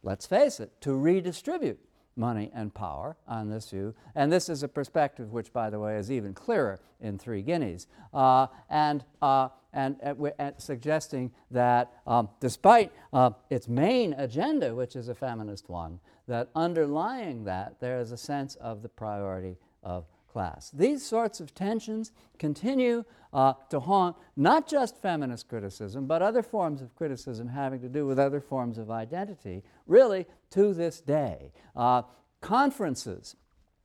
let's 0.01 0.25
face 0.25 0.59
it, 0.59 0.79
to 0.81 0.93
redistribute 0.93 1.79
money 2.15 2.51
and 2.53 2.73
power 2.73 3.17
on 3.27 3.49
this 3.49 3.69
view, 3.69 3.93
and 4.15 4.31
this 4.31 4.49
is 4.49 4.63
a 4.63 4.67
perspective 4.67 5.31
which, 5.31 5.53
by 5.53 5.69
the 5.69 5.79
way, 5.79 5.97
is 5.97 6.11
even 6.11 6.33
clearer 6.33 6.79
in 6.99 7.17
Three 7.17 7.41
Guineas, 7.41 7.87
uh, 8.13 8.47
and, 8.69 9.03
uh, 9.21 9.49
and, 9.73 9.97
and, 10.01 10.55
suggesting 10.57 11.31
that 11.49 11.91
um, 12.07 12.29
despite 12.39 12.91
uh, 13.13 13.31
its 13.49 13.67
main 13.67 14.13
agenda, 14.13 14.73
which 14.73 14.95
is 14.95 15.07
a 15.07 15.15
feminist 15.15 15.69
one, 15.69 15.99
that 16.27 16.49
underlying 16.55 17.43
that 17.43 17.79
there 17.79 17.99
is 17.99 18.11
a 18.11 18.17
sense 18.17 18.55
of 18.55 18.81
the 18.81 18.89
priority 18.89 19.57
of 19.83 20.05
class. 20.31 20.71
These 20.71 21.05
sorts 21.05 21.39
of 21.39 21.53
tensions 21.53 22.11
continue 22.39 23.03
uh, 23.33 23.53
to 23.69 23.79
haunt 23.79 24.15
not 24.35 24.67
just 24.67 25.01
feminist 25.01 25.47
criticism, 25.47 26.05
but 26.05 26.21
other 26.21 26.43
forms 26.43 26.81
of 26.81 26.95
criticism 26.95 27.49
having 27.49 27.81
to 27.81 27.89
do 27.89 28.05
with 28.05 28.19
other 28.19 28.41
forms 28.41 28.77
of 28.77 28.89
identity, 28.89 29.63
really 29.87 30.25
to 30.51 30.73
this 30.73 30.99
day. 31.01 31.51
Uh, 31.75 32.03
conferences 32.41 33.35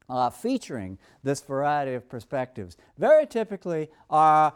uh, 0.08 0.30
featuring 0.30 0.98
this 1.22 1.40
variety 1.40 1.94
of 1.94 2.08
perspectives 2.08 2.76
very 2.96 3.26
typically 3.26 3.88
uh, 4.10 4.50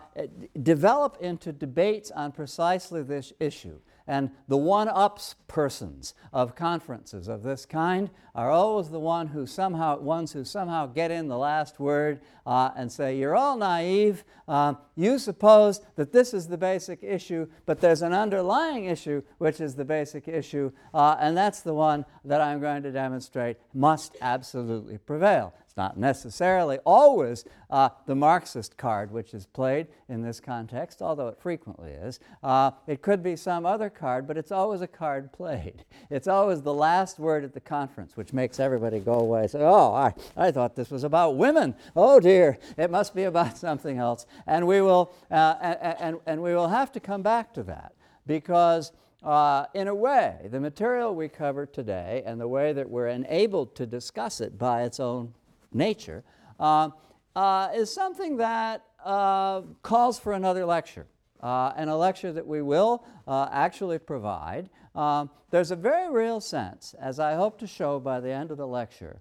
develop 0.62 1.16
into 1.20 1.52
debates 1.52 2.11
on 2.11 2.32
precisely 2.32 3.02
this 3.02 3.32
issue. 3.40 3.78
And 4.11 4.33
the 4.49 4.57
one 4.57 4.88
ups 4.88 5.37
persons 5.47 6.14
of 6.33 6.57
conferences 6.57 7.29
of 7.29 7.45
this 7.45 7.64
kind 7.64 8.11
are 8.35 8.50
always 8.50 8.88
the 8.88 8.99
one 8.99 9.29
who 9.29 9.47
somehow, 9.47 10.00
ones 10.00 10.33
who 10.33 10.45
somehow 10.45 10.87
get 10.87 11.12
in 11.12 11.29
the 11.29 11.38
last 11.38 11.79
word 11.79 12.21
uh, 12.45 12.71
and 12.76 12.90
say, 12.90 13.17
You're 13.17 13.37
all 13.37 13.57
naive. 13.57 14.25
Uh, 14.49 14.75
you 14.97 15.17
suppose 15.21 15.81
that 15.95 16.11
this 16.11 16.35
is 16.35 16.49
the 16.49 16.59
basic 16.59 17.05
issue, 17.05 17.47
but 17.67 17.81
there's 17.81 18.02
an 18.02 18.12
underlying 18.12 18.87
issue 18.87 19.23
which 19.38 19.61
is 19.61 19.76
the 19.76 19.85
basic 19.85 20.26
issue, 20.26 20.73
uh, 20.93 21.17
and 21.21 21.37
that's 21.37 21.61
the 21.61 21.75
one 21.75 22.05
that 22.25 22.40
I'm 22.40 22.61
going 22.61 22.83
to 22.83 22.90
demonstrate 22.90 23.59
must 23.73 24.17
absolutely 24.21 24.99
prevail. 24.99 25.55
Not 25.80 25.96
necessarily 25.96 26.76
always 26.84 27.46
uh, 27.70 27.88
the 28.04 28.14
Marxist 28.14 28.76
card 28.76 29.10
which 29.10 29.32
is 29.32 29.46
played 29.46 29.87
in 30.10 30.20
this 30.20 30.38
context, 30.38 31.00
although 31.00 31.28
it 31.28 31.38
frequently 31.40 31.92
is. 31.92 32.20
Uh, 32.42 32.72
it 32.87 33.00
could 33.00 33.22
be 33.22 33.34
some 33.34 33.64
other 33.64 33.88
card, 33.88 34.26
but 34.26 34.37
it's 34.37 34.52
always 34.52 34.82
a 34.82 34.87
card 34.87 35.32
played. 35.32 35.87
It's 36.10 36.28
always 36.28 36.60
the 36.60 36.75
last 36.75 37.18
word 37.18 37.44
at 37.44 37.54
the 37.54 37.60
conference, 37.60 38.14
which 38.14 38.34
makes 38.34 38.60
everybody 38.60 38.99
go 38.99 39.14
away 39.14 39.42
and 39.42 39.50
say, 39.50 39.60
Oh, 39.62 39.94
I, 39.94 40.12
I 40.37 40.50
thought 40.50 40.76
this 40.76 40.90
was 40.90 41.02
about 41.02 41.37
women. 41.37 41.75
Oh 41.96 42.20
dear, 42.20 42.58
it 42.76 42.90
must 42.90 43.14
be 43.14 43.22
about 43.22 43.56
something 43.66 43.96
else. 43.96 44.26
And 44.46 44.66
we 44.66 44.82
will, 44.82 45.14
uh, 45.30 45.54
and, 45.62 45.96
and, 45.99 46.16
and 46.26 46.42
we 46.42 46.54
will 46.54 46.68
have 46.68 46.92
to 46.92 47.00
come 47.00 47.22
back 47.22 47.54
to 47.54 47.62
that 47.62 47.94
because. 48.26 48.92
Uh, 49.22 49.66
in 49.75 49.87
a 49.87 49.94
way, 49.94 50.49
the 50.50 50.58
material 50.58 51.14
we 51.14 51.28
cover 51.28 51.66
today 51.66 52.22
and 52.25 52.40
the 52.40 52.49
way 52.49 52.72
that 52.72 52.88
we're 52.88 53.08
enabled 53.08 53.76
to 53.76 53.84
discuss 53.84 54.40
it 54.40 54.56
by 54.56 54.82
its 54.82 54.99
own 54.99 55.34
nature, 55.72 56.24
uh, 56.58 56.90
uh, 57.36 57.68
is 57.74 57.92
something 57.92 58.36
that 58.38 58.84
uh, 59.04 59.62
calls 59.82 60.18
for 60.18 60.32
another 60.32 60.64
lecture, 60.64 61.06
uh, 61.42 61.72
and 61.76 61.88
a 61.88 61.96
lecture 61.96 62.32
that 62.32 62.46
we 62.46 62.62
will 62.62 63.04
uh, 63.26 63.48
actually 63.50 63.98
provide. 63.98 64.68
Um, 64.94 65.30
there's 65.50 65.70
a 65.70 65.76
very 65.76 66.10
real 66.10 66.40
sense, 66.40 66.94
as 67.00 67.18
I 67.18 67.34
hope 67.34 67.58
to 67.60 67.66
show 67.66 68.00
by 68.00 68.20
the 68.20 68.30
end 68.30 68.50
of 68.50 68.56
the 68.56 68.66
lecture, 68.66 69.20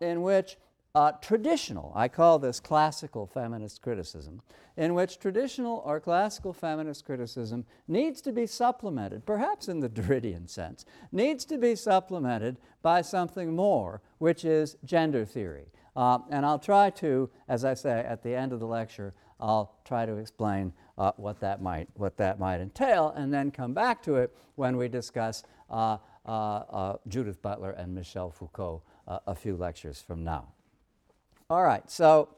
in 0.00 0.22
which 0.22 0.56
uh, 0.96 1.12
traditional, 1.20 1.92
I 1.94 2.08
call 2.08 2.38
this 2.38 2.58
classical 2.58 3.26
feminist 3.26 3.82
criticism, 3.82 4.40
in 4.78 4.94
which 4.94 5.18
traditional 5.18 5.82
or 5.84 6.00
classical 6.00 6.54
feminist 6.54 7.04
criticism 7.04 7.66
needs 7.86 8.22
to 8.22 8.32
be 8.32 8.46
supplemented, 8.46 9.26
perhaps 9.26 9.68
in 9.68 9.80
the 9.80 9.88
Derridean 9.90 10.48
sense, 10.48 10.86
needs 11.12 11.44
to 11.44 11.58
be 11.58 11.76
supplemented 11.76 12.56
by 12.80 13.02
something 13.02 13.54
more, 13.54 14.00
which 14.16 14.42
is 14.42 14.78
gender 14.86 15.26
theory. 15.26 15.66
Uh, 15.94 16.20
and 16.30 16.46
I'll 16.46 16.58
try 16.58 16.88
to, 16.88 17.28
as 17.46 17.62
I 17.66 17.74
say 17.74 18.00
at 18.00 18.22
the 18.22 18.34
end 18.34 18.54
of 18.54 18.60
the 18.60 18.66
lecture, 18.66 19.12
I'll 19.38 19.74
try 19.84 20.06
to 20.06 20.16
explain 20.16 20.72
uh, 20.96 21.12
what, 21.16 21.40
that 21.40 21.60
might, 21.60 21.88
what 21.92 22.16
that 22.16 22.40
might 22.40 22.62
entail 22.62 23.12
and 23.14 23.34
then 23.34 23.50
come 23.50 23.74
back 23.74 24.02
to 24.04 24.16
it 24.16 24.34
when 24.54 24.78
we 24.78 24.88
discuss 24.88 25.42
uh, 25.68 25.98
uh, 26.24 26.30
uh 26.30 26.96
Judith 27.06 27.42
Butler 27.42 27.72
and 27.72 27.94
Michel 27.94 28.30
Foucault 28.30 28.82
a 29.06 29.34
few 29.34 29.56
lectures 29.56 30.00
from 30.00 30.24
now. 30.24 30.55
All 31.48 31.62
right, 31.62 31.88
so 31.88 32.30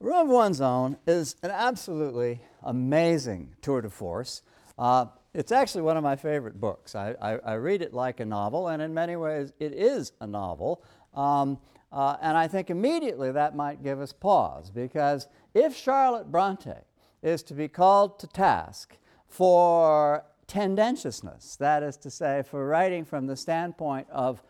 Room 0.00 0.22
of 0.22 0.28
One's 0.28 0.60
Own 0.60 0.96
is 1.06 1.36
an 1.44 1.52
absolutely 1.52 2.40
amazing 2.64 3.54
tour 3.62 3.80
de 3.80 3.88
force. 3.88 4.42
Uh, 4.76 5.06
it's 5.32 5.52
actually 5.52 5.82
one 5.82 5.96
of 5.96 6.02
my 6.02 6.16
favorite 6.16 6.60
books. 6.60 6.96
I, 6.96 7.14
I, 7.22 7.36
I, 7.36 7.52
read 7.54 7.82
it 7.82 7.94
like 7.94 8.18
a 8.18 8.24
novel, 8.24 8.66
and 8.66 8.82
in 8.82 8.92
many 8.92 9.14
ways, 9.14 9.52
it 9.60 9.72
is 9.72 10.10
a 10.20 10.26
novel. 10.26 10.82
Um, 11.14 11.60
uh, 11.92 12.16
and 12.20 12.36
I 12.36 12.48
think 12.48 12.68
immediately 12.68 13.30
that 13.30 13.54
might 13.54 13.84
give 13.84 14.00
us 14.00 14.12
pause 14.12 14.70
because 14.70 15.28
if 15.54 15.76
Charlotte 15.76 16.32
Bronte 16.32 16.80
is 17.22 17.44
to 17.44 17.54
be 17.54 17.68
called 17.68 18.18
to 18.18 18.26
task 18.26 18.96
for 19.28 20.24
tendentiousness, 20.48 21.54
that 21.60 21.84
is 21.84 21.96
to 21.98 22.10
say, 22.10 22.42
for 22.42 22.66
writing 22.66 23.04
from 23.04 23.28
the 23.28 23.36
standpoint 23.36 24.08
of 24.10 24.42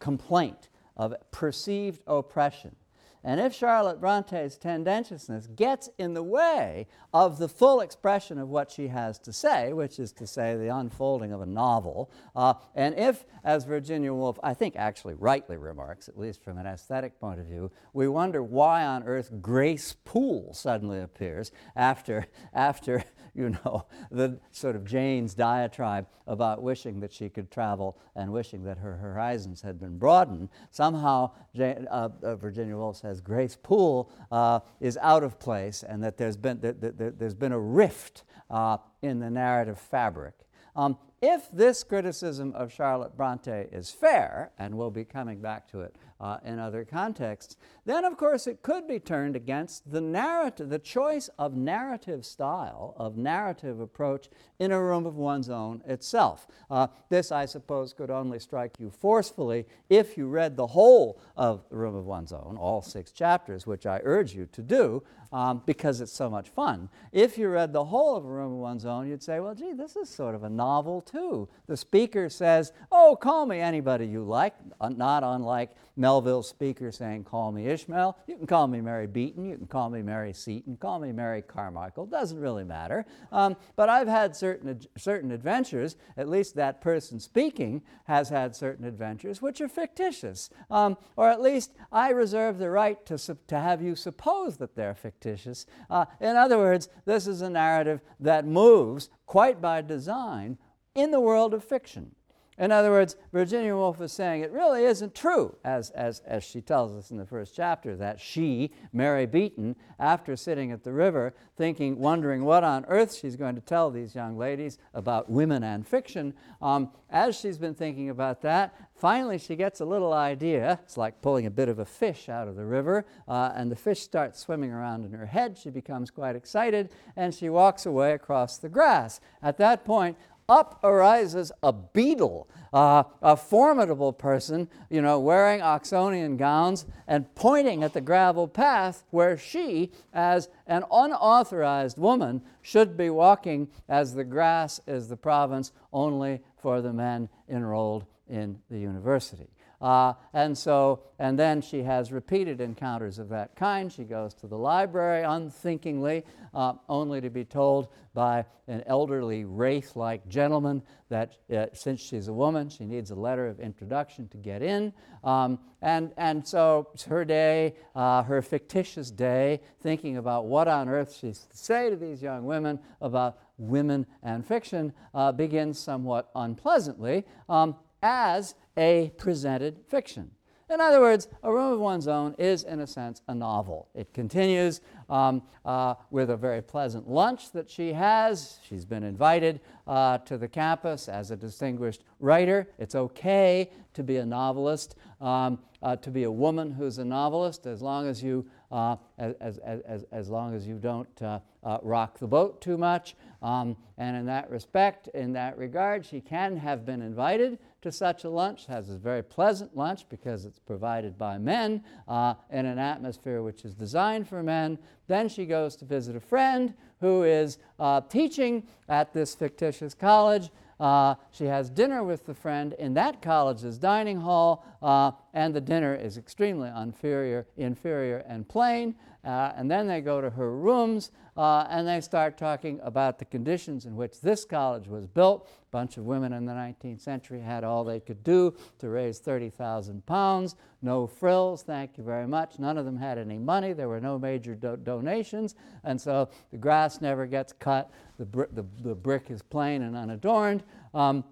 complaint, 0.00 0.68
of 0.98 1.14
perceived 1.30 2.02
oppression, 2.06 2.76
and 3.24 3.40
if 3.40 3.54
Charlotte 3.54 4.00
Bronte's 4.00 4.56
tendentiousness 4.56 5.46
gets 5.46 5.88
in 5.98 6.14
the 6.14 6.22
way 6.22 6.86
of 7.12 7.38
the 7.38 7.48
full 7.48 7.80
expression 7.80 8.38
of 8.38 8.48
what 8.48 8.70
she 8.70 8.88
has 8.88 9.18
to 9.20 9.32
say, 9.32 9.72
which 9.72 9.98
is 9.98 10.12
to 10.12 10.26
say 10.26 10.56
the 10.56 10.68
unfolding 10.68 11.32
of 11.32 11.40
a 11.40 11.46
novel, 11.46 12.10
uh, 12.34 12.54
and 12.74 12.98
if, 12.98 13.24
as 13.44 13.64
Virginia 13.64 14.12
Woolf, 14.12 14.38
I 14.42 14.54
think 14.54 14.74
actually 14.76 15.14
rightly 15.14 15.56
remarks, 15.56 16.08
at 16.08 16.18
least 16.18 16.42
from 16.42 16.58
an 16.58 16.66
aesthetic 16.66 17.20
point 17.20 17.38
of 17.38 17.46
view, 17.46 17.70
we 17.92 18.08
wonder 18.08 18.42
why 18.42 18.84
on 18.84 19.04
earth 19.04 19.30
Grace 19.40 19.94
Poole 20.04 20.52
suddenly 20.52 21.00
appears 21.00 21.52
after, 21.76 22.26
after 22.52 23.04
you 23.34 23.50
know, 23.50 23.86
the 24.10 24.38
sort 24.50 24.76
of 24.76 24.84
Jane's 24.84 25.34
diatribe 25.34 26.06
about 26.26 26.62
wishing 26.62 27.00
that 27.00 27.12
she 27.12 27.28
could 27.28 27.50
travel 27.50 27.98
and 28.14 28.32
wishing 28.32 28.64
that 28.64 28.78
her 28.78 28.96
horizons 28.96 29.62
had 29.62 29.80
been 29.80 29.98
broadened. 29.98 30.48
Somehow, 30.70 31.30
Jane, 31.54 31.86
uh, 31.90 32.08
uh, 32.22 32.36
Virginia 32.36 32.76
Woolf 32.76 32.96
says 32.96 33.20
Grace 33.20 33.56
Poole 33.60 34.10
uh, 34.30 34.60
is 34.80 34.98
out 35.00 35.22
of 35.22 35.38
place 35.38 35.82
and 35.82 36.02
that 36.02 36.16
there's 36.16 36.36
been, 36.36 36.60
that, 36.60 36.80
that, 36.80 37.18
there's 37.18 37.34
been 37.34 37.52
a 37.52 37.60
rift 37.60 38.24
uh, 38.50 38.78
in 39.02 39.18
the 39.18 39.30
narrative 39.30 39.78
fabric. 39.78 40.34
Um, 40.74 40.96
if 41.20 41.48
this 41.52 41.84
criticism 41.84 42.52
of 42.54 42.72
Charlotte 42.72 43.16
Bronte 43.16 43.68
is 43.70 43.90
fair, 43.90 44.50
and 44.58 44.76
we'll 44.76 44.90
be 44.90 45.04
coming 45.04 45.40
back 45.40 45.68
to 45.70 45.82
it 45.82 45.94
uh, 46.22 46.38
in 46.44 46.60
other 46.60 46.84
contexts, 46.84 47.56
then 47.84 48.04
of 48.04 48.16
course 48.16 48.46
it 48.46 48.62
could 48.62 48.86
be 48.86 49.00
turned 49.00 49.34
against 49.34 49.90
the 49.90 50.00
narrative, 50.00 50.68
the 50.68 50.78
choice 50.78 51.28
of 51.36 51.56
narrative 51.56 52.24
style, 52.24 52.94
of 52.96 53.16
narrative 53.16 53.80
approach 53.80 54.30
in 54.60 54.70
a 54.70 54.80
room 54.80 55.04
of 55.04 55.16
one's 55.16 55.50
own 55.50 55.82
itself. 55.84 56.46
Uh, 56.70 56.86
this, 57.08 57.32
I 57.32 57.44
suppose, 57.44 57.92
could 57.92 58.10
only 58.10 58.38
strike 58.38 58.78
you 58.78 58.90
forcefully 58.90 59.66
if 59.90 60.16
you 60.16 60.28
read 60.28 60.56
the 60.56 60.68
whole 60.68 61.20
of 61.36 61.68
the 61.68 61.76
room 61.76 61.96
of 61.96 62.06
one's 62.06 62.32
own, 62.32 62.56
all 62.56 62.82
six 62.82 63.10
chapters, 63.10 63.66
which 63.66 63.84
I 63.84 64.00
urge 64.04 64.32
you 64.32 64.46
to 64.52 64.62
do 64.62 65.02
um, 65.32 65.62
because 65.64 66.00
it's 66.00 66.12
so 66.12 66.28
much 66.28 66.50
fun. 66.50 66.88
If 67.10 67.38
you 67.38 67.48
read 67.48 67.72
the 67.72 67.84
whole 67.84 68.16
of 68.16 68.24
a 68.24 68.28
room 68.28 68.52
of 68.52 68.58
one's 68.58 68.84
own, 68.84 69.08
you'd 69.08 69.22
say, 69.22 69.40
well, 69.40 69.54
gee, 69.54 69.72
this 69.72 69.96
is 69.96 70.08
sort 70.08 70.34
of 70.34 70.44
a 70.44 70.50
novel 70.50 71.00
too. 71.00 71.48
The 71.66 71.76
speaker 71.76 72.28
says, 72.28 72.72
oh, 72.92 73.16
call 73.20 73.46
me 73.46 73.58
anybody 73.58 74.06
you 74.06 74.22
like, 74.22 74.54
uh, 74.80 74.90
not 74.90 75.24
unlike 75.24 75.70
Melville's 76.12 76.46
speaker 76.46 76.92
saying, 76.92 77.24
Call 77.24 77.52
me 77.52 77.68
Ishmael. 77.68 78.18
You 78.26 78.36
can 78.36 78.46
call 78.46 78.66
me 78.66 78.82
Mary 78.82 79.06
Beton. 79.06 79.46
You 79.46 79.56
can 79.56 79.66
call 79.66 79.88
me 79.88 80.02
Mary 80.02 80.34
Seton. 80.34 80.76
Call 80.76 80.98
me 80.98 81.10
Mary 81.10 81.40
Carmichael. 81.40 82.04
Doesn't 82.04 82.38
really 82.38 82.64
matter. 82.64 83.06
Um, 83.32 83.56
but 83.76 83.88
I've 83.88 84.08
had 84.08 84.36
certain, 84.36 84.78
certain 84.98 85.30
adventures, 85.32 85.96
at 86.18 86.28
least 86.28 86.54
that 86.56 86.82
person 86.82 87.18
speaking 87.18 87.80
has 88.04 88.28
had 88.28 88.54
certain 88.54 88.84
adventures, 88.84 89.40
which 89.40 89.62
are 89.62 89.68
fictitious. 89.68 90.50
Um, 90.70 90.98
or 91.16 91.30
at 91.30 91.40
least 91.40 91.72
I 91.90 92.10
reserve 92.10 92.58
the 92.58 92.68
right 92.68 93.02
to, 93.06 93.16
to 93.46 93.58
have 93.58 93.80
you 93.80 93.96
suppose 93.96 94.58
that 94.58 94.76
they're 94.76 94.94
fictitious. 94.94 95.64
Uh, 95.88 96.04
in 96.20 96.36
other 96.36 96.58
words, 96.58 96.90
this 97.06 97.26
is 97.26 97.40
a 97.40 97.48
narrative 97.48 98.02
that 98.20 98.44
moves 98.44 99.08
quite 99.24 99.62
by 99.62 99.80
design 99.80 100.58
in 100.94 101.10
the 101.10 101.20
world 101.20 101.54
of 101.54 101.64
fiction. 101.64 102.14
In 102.62 102.70
other 102.70 102.92
words, 102.92 103.16
Virginia 103.32 103.74
Woolf 103.74 104.00
is 104.00 104.12
saying 104.12 104.42
it 104.42 104.52
really 104.52 104.84
isn't 104.84 105.16
true, 105.16 105.56
as, 105.64 105.90
as, 105.90 106.20
as 106.20 106.44
she 106.44 106.60
tells 106.60 106.92
us 106.92 107.10
in 107.10 107.16
the 107.16 107.26
first 107.26 107.56
chapter, 107.56 107.96
that 107.96 108.20
she, 108.20 108.70
Mary 108.92 109.26
Beton, 109.26 109.74
after 109.98 110.36
sitting 110.36 110.70
at 110.70 110.84
the 110.84 110.92
river, 110.92 111.34
thinking, 111.56 111.98
wondering 111.98 112.44
what 112.44 112.62
on 112.62 112.84
earth 112.84 113.14
she's 113.16 113.34
going 113.34 113.56
to 113.56 113.60
tell 113.60 113.90
these 113.90 114.14
young 114.14 114.38
ladies 114.38 114.78
about 114.94 115.28
women 115.28 115.64
and 115.64 115.84
fiction, 115.84 116.34
um, 116.60 116.92
as 117.10 117.36
she's 117.36 117.58
been 117.58 117.74
thinking 117.74 118.10
about 118.10 118.40
that, 118.42 118.74
finally 118.94 119.38
she 119.38 119.56
gets 119.56 119.80
a 119.80 119.84
little 119.84 120.12
idea. 120.12 120.78
It's 120.84 120.96
like 120.96 121.20
pulling 121.20 121.46
a 121.46 121.50
bit 121.50 121.68
of 121.68 121.80
a 121.80 121.84
fish 121.84 122.28
out 122.28 122.46
of 122.46 122.54
the 122.54 122.64
river, 122.64 123.04
uh, 123.26 123.50
and 123.56 123.72
the 123.72 123.76
fish 123.76 124.00
starts 124.00 124.38
swimming 124.38 124.70
around 124.70 125.04
in 125.04 125.12
her 125.12 125.26
head. 125.26 125.58
She 125.58 125.70
becomes 125.70 126.12
quite 126.12 126.36
excited, 126.36 126.90
and 127.16 127.34
she 127.34 127.48
walks 127.48 127.86
away 127.86 128.12
across 128.12 128.58
the 128.58 128.68
grass. 128.68 129.20
At 129.42 129.58
that 129.58 129.84
point, 129.84 130.16
up 130.52 130.78
arises 130.84 131.50
a 131.62 131.72
beadle, 131.72 132.46
uh, 132.74 133.04
a 133.22 133.36
formidable 133.36 134.12
person, 134.12 134.68
you 134.90 135.00
know, 135.00 135.18
wearing 135.18 135.60
Oxonian 135.60 136.36
gowns 136.36 136.84
and 137.08 137.34
pointing 137.34 137.82
at 137.82 137.94
the 137.94 138.02
gravel 138.02 138.46
path 138.46 139.04
where 139.10 139.38
she, 139.38 139.90
as 140.12 140.50
an 140.66 140.84
unauthorized 140.92 141.96
woman, 141.96 142.42
should 142.60 142.98
be 142.98 143.08
walking, 143.08 143.68
as 143.88 144.14
the 144.14 144.24
grass 144.24 144.78
is 144.86 145.08
the 145.08 145.16
province 145.16 145.72
only 145.90 146.42
for 146.60 146.82
the 146.82 146.92
men 146.92 147.30
enrolled 147.48 148.04
in 148.28 148.58
the 148.70 148.78
university. 148.78 149.48
Uh, 149.82 150.14
and 150.32 150.56
so, 150.56 151.02
and 151.18 151.36
then 151.36 151.60
she 151.60 151.82
has 151.82 152.12
repeated 152.12 152.60
encounters 152.60 153.18
of 153.18 153.28
that 153.28 153.56
kind. 153.56 153.92
She 153.92 154.04
goes 154.04 154.32
to 154.34 154.46
the 154.46 154.56
library 154.56 155.24
unthinkingly, 155.24 156.24
uh, 156.54 156.74
only 156.88 157.20
to 157.20 157.30
be 157.30 157.44
told 157.44 157.88
by 158.14 158.44
an 158.68 158.84
elderly 158.86 159.44
wraith 159.44 159.96
like 159.96 160.28
gentleman 160.28 160.82
that 161.08 161.36
uh, 161.52 161.66
since 161.72 162.00
she's 162.00 162.28
a 162.28 162.32
woman, 162.32 162.68
she 162.68 162.84
needs 162.84 163.10
a 163.10 163.14
letter 163.16 163.48
of 163.48 163.58
introduction 163.58 164.28
to 164.28 164.36
get 164.36 164.62
in. 164.62 164.92
Um, 165.24 165.58
and, 165.80 166.12
and 166.16 166.46
so 166.46 166.88
her 167.08 167.24
day, 167.24 167.74
uh, 167.96 168.22
her 168.22 168.40
fictitious 168.40 169.10
day, 169.10 169.60
thinking 169.82 170.16
about 170.16 170.46
what 170.46 170.68
on 170.68 170.88
earth 170.88 171.16
she's 171.20 171.40
to 171.50 171.56
say 171.56 171.90
to 171.90 171.96
these 171.96 172.22
young 172.22 172.44
women 172.44 172.78
about 173.00 173.38
women 173.58 174.06
and 174.22 174.46
fiction, 174.46 174.92
uh, 175.12 175.32
begins 175.32 175.78
somewhat 175.78 176.30
unpleasantly. 176.36 177.26
Um, 177.48 177.74
as 178.02 178.54
a 178.76 179.12
presented 179.16 179.80
fiction. 179.88 180.30
In 180.72 180.80
other 180.80 181.00
words, 181.00 181.28
A 181.42 181.52
Room 181.52 181.74
of 181.74 181.80
One's 181.80 182.08
Own 182.08 182.34
is, 182.38 182.62
in 182.62 182.80
a 182.80 182.86
sense, 182.86 183.20
a 183.28 183.34
novel. 183.34 183.88
It 183.94 184.14
continues 184.14 184.80
um, 185.10 185.42
uh, 185.66 185.96
with 186.10 186.30
a 186.30 186.36
very 186.36 186.62
pleasant 186.62 187.06
lunch 187.06 187.52
that 187.52 187.70
she 187.70 187.92
has. 187.92 188.58
She's 188.66 188.86
been 188.86 189.02
invited 189.02 189.60
uh, 189.86 190.18
to 190.18 190.38
the 190.38 190.48
campus 190.48 191.10
as 191.10 191.30
a 191.30 191.36
distinguished 191.36 192.04
writer. 192.20 192.68
It's 192.78 192.94
okay 192.94 193.70
to 193.92 194.02
be 194.02 194.16
a 194.16 194.24
novelist, 194.24 194.94
um, 195.20 195.58
uh, 195.82 195.96
to 195.96 196.10
be 196.10 196.22
a 196.22 196.30
woman 196.30 196.70
who's 196.70 196.96
a 196.96 197.04
novelist, 197.04 197.66
as 197.66 197.82
long 197.82 198.08
as 198.08 198.22
you, 198.22 198.46
uh, 198.70 198.96
as, 199.18 199.34
as, 199.40 199.58
as, 199.80 200.04
as 200.10 200.30
long 200.30 200.54
as 200.54 200.66
you 200.66 200.76
don't 200.76 201.20
uh, 201.20 201.40
uh, 201.64 201.78
rock 201.82 202.18
the 202.18 202.26
boat 202.26 202.62
too 202.62 202.78
much. 202.78 203.14
Um, 203.42 203.76
and 203.98 204.16
in 204.16 204.24
that 204.26 204.48
respect, 204.48 205.08
in 205.08 205.34
that 205.34 205.58
regard, 205.58 206.06
she 206.06 206.22
can 206.22 206.56
have 206.56 206.86
been 206.86 207.02
invited 207.02 207.58
to 207.82 207.92
such 207.92 208.24
a 208.24 208.30
lunch, 208.30 208.66
has 208.66 208.88
a 208.88 208.96
very 208.96 209.22
pleasant 209.22 209.76
lunch 209.76 210.08
because 210.08 210.44
it's 210.44 210.58
provided 210.58 211.18
by 211.18 211.36
men 211.36 211.82
uh, 212.08 212.34
in 212.50 212.64
an 212.64 212.78
atmosphere 212.78 213.42
which 213.42 213.64
is 213.64 213.74
designed 213.74 214.26
for 214.28 214.42
men. 214.42 214.78
Then 215.08 215.28
she 215.28 215.44
goes 215.46 215.76
to 215.76 215.84
visit 215.84 216.16
a 216.16 216.20
friend 216.20 216.74
who 217.00 217.24
is 217.24 217.58
uh, 217.78 218.00
teaching 218.02 218.62
at 218.88 219.12
this 219.12 219.34
fictitious 219.34 219.94
college. 219.94 220.50
Uh, 220.80 221.14
she 221.30 221.44
has 221.44 221.70
dinner 221.70 222.02
with 222.02 222.26
the 222.26 222.34
friend 222.34 222.74
in 222.78 222.94
that 222.94 223.22
college's 223.22 223.78
dining 223.78 224.20
hall, 224.20 224.64
uh, 224.82 225.12
and 225.34 225.54
the 225.54 225.60
dinner 225.60 225.94
is 225.94 226.16
extremely 226.16 226.70
inferior, 226.76 227.46
inferior 227.56 228.24
and 228.26 228.48
plain. 228.48 228.94
Uh, 229.24 229.52
and 229.56 229.70
then 229.70 229.86
they 229.86 230.00
go 230.00 230.20
to 230.20 230.28
her 230.30 230.56
rooms 230.56 231.12
uh, 231.36 231.66
and 231.70 231.86
they 231.86 232.00
start 232.00 232.36
talking 232.36 232.80
about 232.82 233.18
the 233.18 233.24
conditions 233.24 233.86
in 233.86 233.94
which 233.94 234.20
this 234.20 234.44
college 234.44 234.88
was 234.88 235.06
built. 235.06 235.48
Bunch 235.72 235.96
of 235.96 236.04
women 236.04 236.34
in 236.34 236.44
the 236.44 236.52
19th 236.52 237.00
century 237.00 237.40
had 237.40 237.64
all 237.64 237.82
they 237.82 237.98
could 237.98 238.22
do 238.22 238.54
to 238.78 238.90
raise 238.90 239.18
30,000 239.18 240.04
pounds. 240.04 240.54
No 240.82 241.06
frills, 241.06 241.62
thank 241.62 241.96
you 241.96 242.04
very 242.04 242.26
much. 242.26 242.58
None 242.58 242.76
of 242.76 242.84
them 242.84 242.98
had 242.98 243.16
any 243.16 243.38
money. 243.38 243.72
There 243.72 243.88
were 243.88 244.00
no 244.00 244.18
major 244.18 244.54
do- 244.54 244.76
donations. 244.76 245.54
And 245.82 245.98
so 245.98 246.28
the 246.50 246.58
grass 246.58 247.00
never 247.00 247.24
gets 247.24 247.54
cut. 247.54 247.90
The, 248.18 248.26
br- 248.26 248.52
the, 248.52 248.66
the 248.82 248.94
brick 248.94 249.30
is 249.30 249.40
plain 249.40 249.80
and 249.80 249.96
unadorned. 249.96 250.62
Um, 250.92 251.24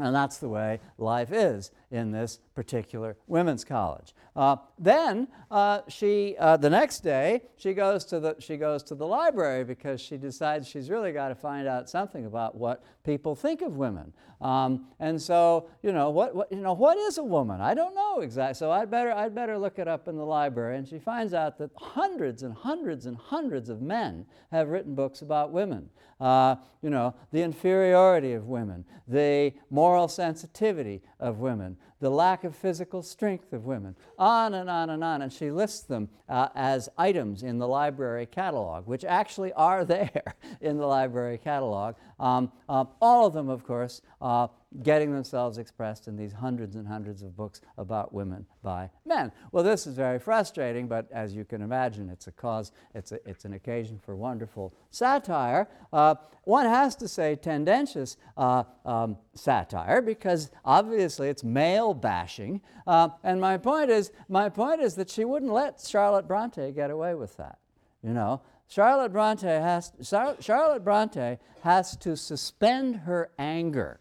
and 0.00 0.12
that's 0.12 0.38
the 0.38 0.48
way 0.48 0.80
life 0.98 1.32
is 1.32 1.70
in 1.92 2.10
this 2.10 2.40
particular 2.56 3.18
women's 3.26 3.64
college. 3.64 4.14
Uh, 4.34 4.56
then 4.78 5.28
uh, 5.50 5.82
she, 5.88 6.34
uh, 6.40 6.56
the 6.56 6.70
next 6.70 7.00
day, 7.00 7.42
she 7.56 7.74
goes 7.74 8.04
to 8.06 8.18
the 8.18 8.34
she 8.38 8.56
goes 8.56 8.82
to 8.82 8.94
the 8.94 9.06
library 9.06 9.62
because 9.62 10.00
she 10.00 10.16
decides 10.16 10.66
she's 10.66 10.88
really 10.90 11.12
got 11.12 11.28
to 11.28 11.34
find 11.34 11.68
out 11.68 11.88
something 11.88 12.24
about 12.24 12.56
what 12.56 12.82
people 13.04 13.36
think 13.36 13.60
of 13.60 13.76
women. 13.76 14.12
Um, 14.40 14.86
and 15.00 15.20
so, 15.20 15.68
you 15.82 15.92
know, 15.92 16.10
what, 16.10 16.34
what 16.34 16.50
you 16.50 16.60
know 16.60 16.72
what 16.72 16.96
is 16.96 17.18
a 17.18 17.24
woman? 17.24 17.60
I 17.60 17.74
don't 17.74 17.94
know 17.94 18.20
exactly. 18.20 18.54
So 18.54 18.70
I'd 18.70 18.90
better 18.90 19.12
I'd 19.12 19.34
better 19.34 19.58
look 19.58 19.78
it 19.78 19.86
up 19.86 20.08
in 20.08 20.16
the 20.16 20.24
library. 20.24 20.78
And 20.78 20.88
she 20.88 20.98
finds 20.98 21.34
out 21.34 21.58
that 21.58 21.70
hundreds 21.76 22.42
and 22.42 22.54
hundreds 22.54 23.04
and 23.04 23.16
hundreds 23.16 23.68
of 23.68 23.82
men 23.82 24.26
have 24.50 24.68
written 24.68 24.94
books 24.94 25.20
about 25.20 25.52
women. 25.52 25.90
Uh, 26.18 26.56
you 26.80 26.88
know, 26.88 27.14
the 27.32 27.42
inferiority 27.42 28.32
of 28.32 28.46
women, 28.46 28.84
the 29.06 29.52
moral 29.70 30.08
sensitivity 30.08 31.02
of 31.20 31.38
women, 31.38 31.76
the 32.00 32.10
lack 32.10 32.44
of 32.44 32.54
physical 32.54 33.02
strength 33.02 33.52
of 33.52 33.64
women, 33.64 33.96
on 34.18 34.54
and 34.54 34.68
on 34.68 34.90
and 34.90 35.02
on. 35.02 35.22
And 35.22 35.32
she 35.32 35.50
lists 35.50 35.82
them 35.82 36.08
uh, 36.28 36.48
as 36.54 36.88
items 36.98 37.42
in 37.42 37.58
the 37.58 37.68
library 37.68 38.26
catalog, 38.26 38.86
which 38.86 39.04
actually 39.04 39.52
are 39.54 39.84
there 39.96 40.34
in 40.60 40.76
the 40.76 40.86
library 40.86 41.38
catalog. 41.38 41.94
Um, 42.18 42.52
uh, 42.68 42.84
all 43.00 43.26
of 43.26 43.32
them, 43.32 43.48
of 43.48 43.64
course, 43.64 44.02
uh, 44.20 44.48
getting 44.82 45.12
themselves 45.12 45.58
expressed 45.58 46.08
in 46.08 46.16
these 46.16 46.32
hundreds 46.32 46.76
and 46.76 46.86
hundreds 46.86 47.22
of 47.22 47.36
books 47.36 47.60
about 47.78 48.12
women 48.12 48.44
by 48.62 48.90
men. 49.04 49.32
Well, 49.52 49.64
this 49.64 49.86
is 49.86 49.94
very 49.94 50.18
frustrating, 50.18 50.88
but 50.88 51.06
as 51.12 51.34
you 51.34 51.44
can 51.44 51.62
imagine, 51.62 52.10
it's 52.10 52.26
a 52.26 52.32
cause, 52.32 52.72
it's, 52.94 53.12
a, 53.12 53.28
it's 53.28 53.44
an 53.44 53.54
occasion 53.54 53.98
for 53.98 54.16
wonderful 54.16 54.74
satire. 54.90 55.68
Uh, 55.92 56.16
one 56.44 56.66
has 56.66 56.94
to 56.96 57.08
say 57.08 57.36
tendentious 57.36 58.16
uh, 58.36 58.64
um, 58.84 59.16
satire 59.34 60.02
because 60.02 60.50
obviously 60.64 61.28
it's 61.28 61.44
male 61.44 61.94
bashing. 61.94 62.60
Uh, 62.86 63.08
and 63.22 63.40
my 63.40 63.56
point 63.56 63.90
is, 63.90 64.10
my 64.28 64.48
point 64.48 64.80
is 64.80 64.94
that 64.96 65.08
she 65.08 65.24
wouldn't 65.24 65.52
let 65.52 65.80
Charlotte 65.80 66.28
Bronte 66.28 66.72
get 66.72 66.90
away 66.90 67.14
with 67.14 67.36
that. 67.36 67.58
You 68.02 68.12
know, 68.12 68.42
Charlotte 68.68 69.12
Bronte 69.12 69.46
has 69.46 69.92
Charlotte 70.40 70.84
Bronte 70.84 71.38
has 71.62 71.96
to 71.96 72.16
suspend 72.16 72.96
her 72.96 73.30
anger 73.38 74.00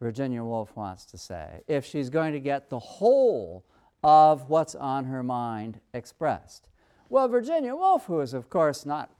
Virginia 0.00 0.42
Woolf 0.42 0.74
wants 0.76 1.04
to 1.06 1.18
say, 1.18 1.60
if 1.68 1.84
she's 1.84 2.08
going 2.10 2.32
to 2.32 2.40
get 2.40 2.70
the 2.70 2.78
whole 2.78 3.64
of 4.02 4.48
what's 4.48 4.74
on 4.74 5.04
her 5.04 5.22
mind 5.22 5.80
expressed. 5.92 6.68
Well, 7.10 7.28
Virginia 7.28 7.74
Woolf, 7.74 8.06
who 8.06 8.20
is, 8.20 8.32
of 8.32 8.48
course, 8.48 8.86
not 8.86 9.10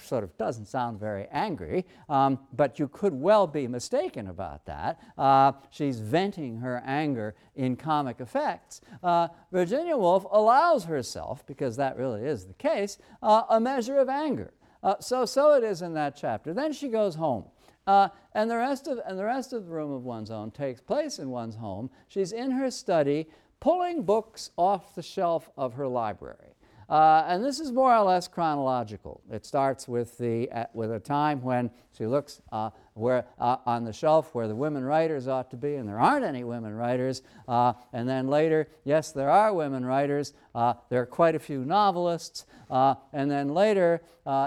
sort 0.00 0.24
of 0.24 0.36
doesn't 0.38 0.66
sound 0.66 0.98
very 0.98 1.26
angry, 1.30 1.84
um, 2.08 2.38
but 2.54 2.78
you 2.78 2.88
could 2.88 3.12
well 3.12 3.46
be 3.46 3.68
mistaken 3.68 4.28
about 4.28 4.64
that. 4.64 4.98
Uh, 5.18 5.52
she's 5.70 6.00
venting 6.00 6.58
her 6.58 6.82
anger 6.86 7.34
in 7.54 7.76
comic 7.76 8.20
effects. 8.20 8.80
Uh, 9.02 9.28
Virginia 9.52 9.96
Woolf 9.96 10.24
allows 10.30 10.84
herself, 10.84 11.44
because 11.46 11.76
that 11.76 11.98
really 11.98 12.22
is 12.22 12.46
the 12.46 12.54
case, 12.54 12.96
uh, 13.22 13.42
a 13.50 13.60
measure 13.60 13.98
of 13.98 14.08
anger. 14.08 14.52
Uh, 14.82 14.94
so, 15.00 15.26
so 15.26 15.54
it 15.54 15.64
is 15.64 15.82
in 15.82 15.92
that 15.92 16.16
chapter. 16.16 16.54
Then 16.54 16.72
she 16.72 16.88
goes 16.88 17.16
home. 17.16 17.44
Uh, 17.90 18.08
and, 18.34 18.48
the 18.48 18.56
rest 18.56 18.86
of, 18.86 19.00
and 19.04 19.18
the 19.18 19.24
rest 19.24 19.52
of 19.52 19.64
the 19.64 19.70
room 19.72 19.90
of 19.90 20.04
one's 20.04 20.30
own 20.30 20.52
takes 20.52 20.80
place 20.80 21.18
in 21.18 21.28
one's 21.28 21.56
home. 21.56 21.90
She's 22.06 22.30
in 22.30 22.52
her 22.52 22.70
study, 22.70 23.28
pulling 23.58 24.04
books 24.04 24.52
off 24.56 24.94
the 24.94 25.02
shelf 25.02 25.50
of 25.56 25.74
her 25.74 25.88
library. 25.88 26.54
Uh, 26.88 27.24
and 27.26 27.44
this 27.44 27.58
is 27.58 27.72
more 27.72 27.92
or 27.92 28.04
less 28.04 28.28
chronological. 28.28 29.20
It 29.28 29.44
starts 29.44 29.88
with, 29.88 30.16
the, 30.18 30.48
uh, 30.52 30.66
with 30.72 30.92
a 30.92 31.00
time 31.00 31.42
when 31.42 31.68
she 31.96 32.06
looks 32.06 32.40
uh, 32.52 32.70
where, 32.94 33.24
uh, 33.38 33.56
on 33.66 33.84
the 33.84 33.92
shelf 33.92 34.34
where 34.34 34.48
the 34.48 34.54
women 34.54 34.84
writers 34.84 35.28
ought 35.28 35.50
to 35.50 35.56
be, 35.56 35.74
and 35.74 35.88
there 35.88 35.98
aren't 35.98 36.24
any 36.24 36.44
women 36.44 36.74
writers. 36.74 37.22
Uh, 37.48 37.72
and 37.92 38.08
then 38.08 38.28
later, 38.28 38.68
yes, 38.84 39.12
there 39.12 39.30
are 39.30 39.52
women 39.52 39.84
writers. 39.84 40.32
Uh, 40.54 40.74
there 40.88 41.02
are 41.02 41.06
quite 41.06 41.34
a 41.34 41.38
few 41.38 41.64
novelists. 41.64 42.46
and 42.70 43.30
then 43.30 43.48
later, 43.48 44.02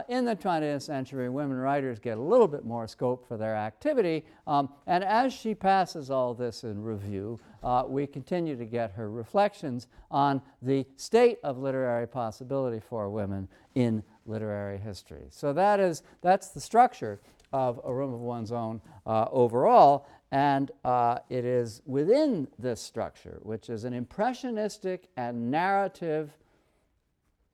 in 0.07 0.25
the 0.25 0.35
20th 0.35 0.83
century, 0.83 1.29
women 1.29 1.57
writers 1.57 1.99
get 1.99 2.17
a 2.17 2.21
little 2.21 2.47
bit 2.47 2.63
more 2.63 2.87
scope 2.87 3.27
for 3.27 3.37
their 3.37 3.55
activity. 3.55 4.25
Um, 4.47 4.69
and 4.87 5.03
as 5.03 5.33
she 5.33 5.53
passes 5.53 6.09
all 6.09 6.33
this 6.33 6.63
in 6.63 6.81
review, 6.81 7.39
uh, 7.63 7.83
we 7.87 8.05
continue 8.05 8.55
to 8.57 8.65
get 8.65 8.91
her 8.91 9.09
reflections 9.09 9.87
on 10.11 10.41
the 10.61 10.85
state 10.97 11.39
of 11.43 11.57
literary 11.57 12.07
possibility 12.07 12.79
for 12.79 13.09
women 13.09 13.47
in 13.75 14.03
literary 14.25 14.77
history. 14.77 15.25
So 15.29 15.53
that 15.53 15.79
is, 15.79 16.03
that's 16.21 16.49
the 16.49 16.61
structure 16.61 17.19
of 17.51 17.79
A 17.83 17.93
Room 17.93 18.13
of 18.13 18.19
One's 18.19 18.51
Own 18.51 18.81
uh, 19.05 19.25
overall, 19.31 20.07
and 20.31 20.71
uh, 20.83 21.19
it 21.29 21.45
is 21.45 21.81
within 21.85 22.47
this 22.57 22.81
structure, 22.81 23.39
which 23.43 23.69
is 23.69 23.83
an 23.83 23.93
impressionistic 23.93 25.09
and 25.15 25.51
narrative 25.51 26.31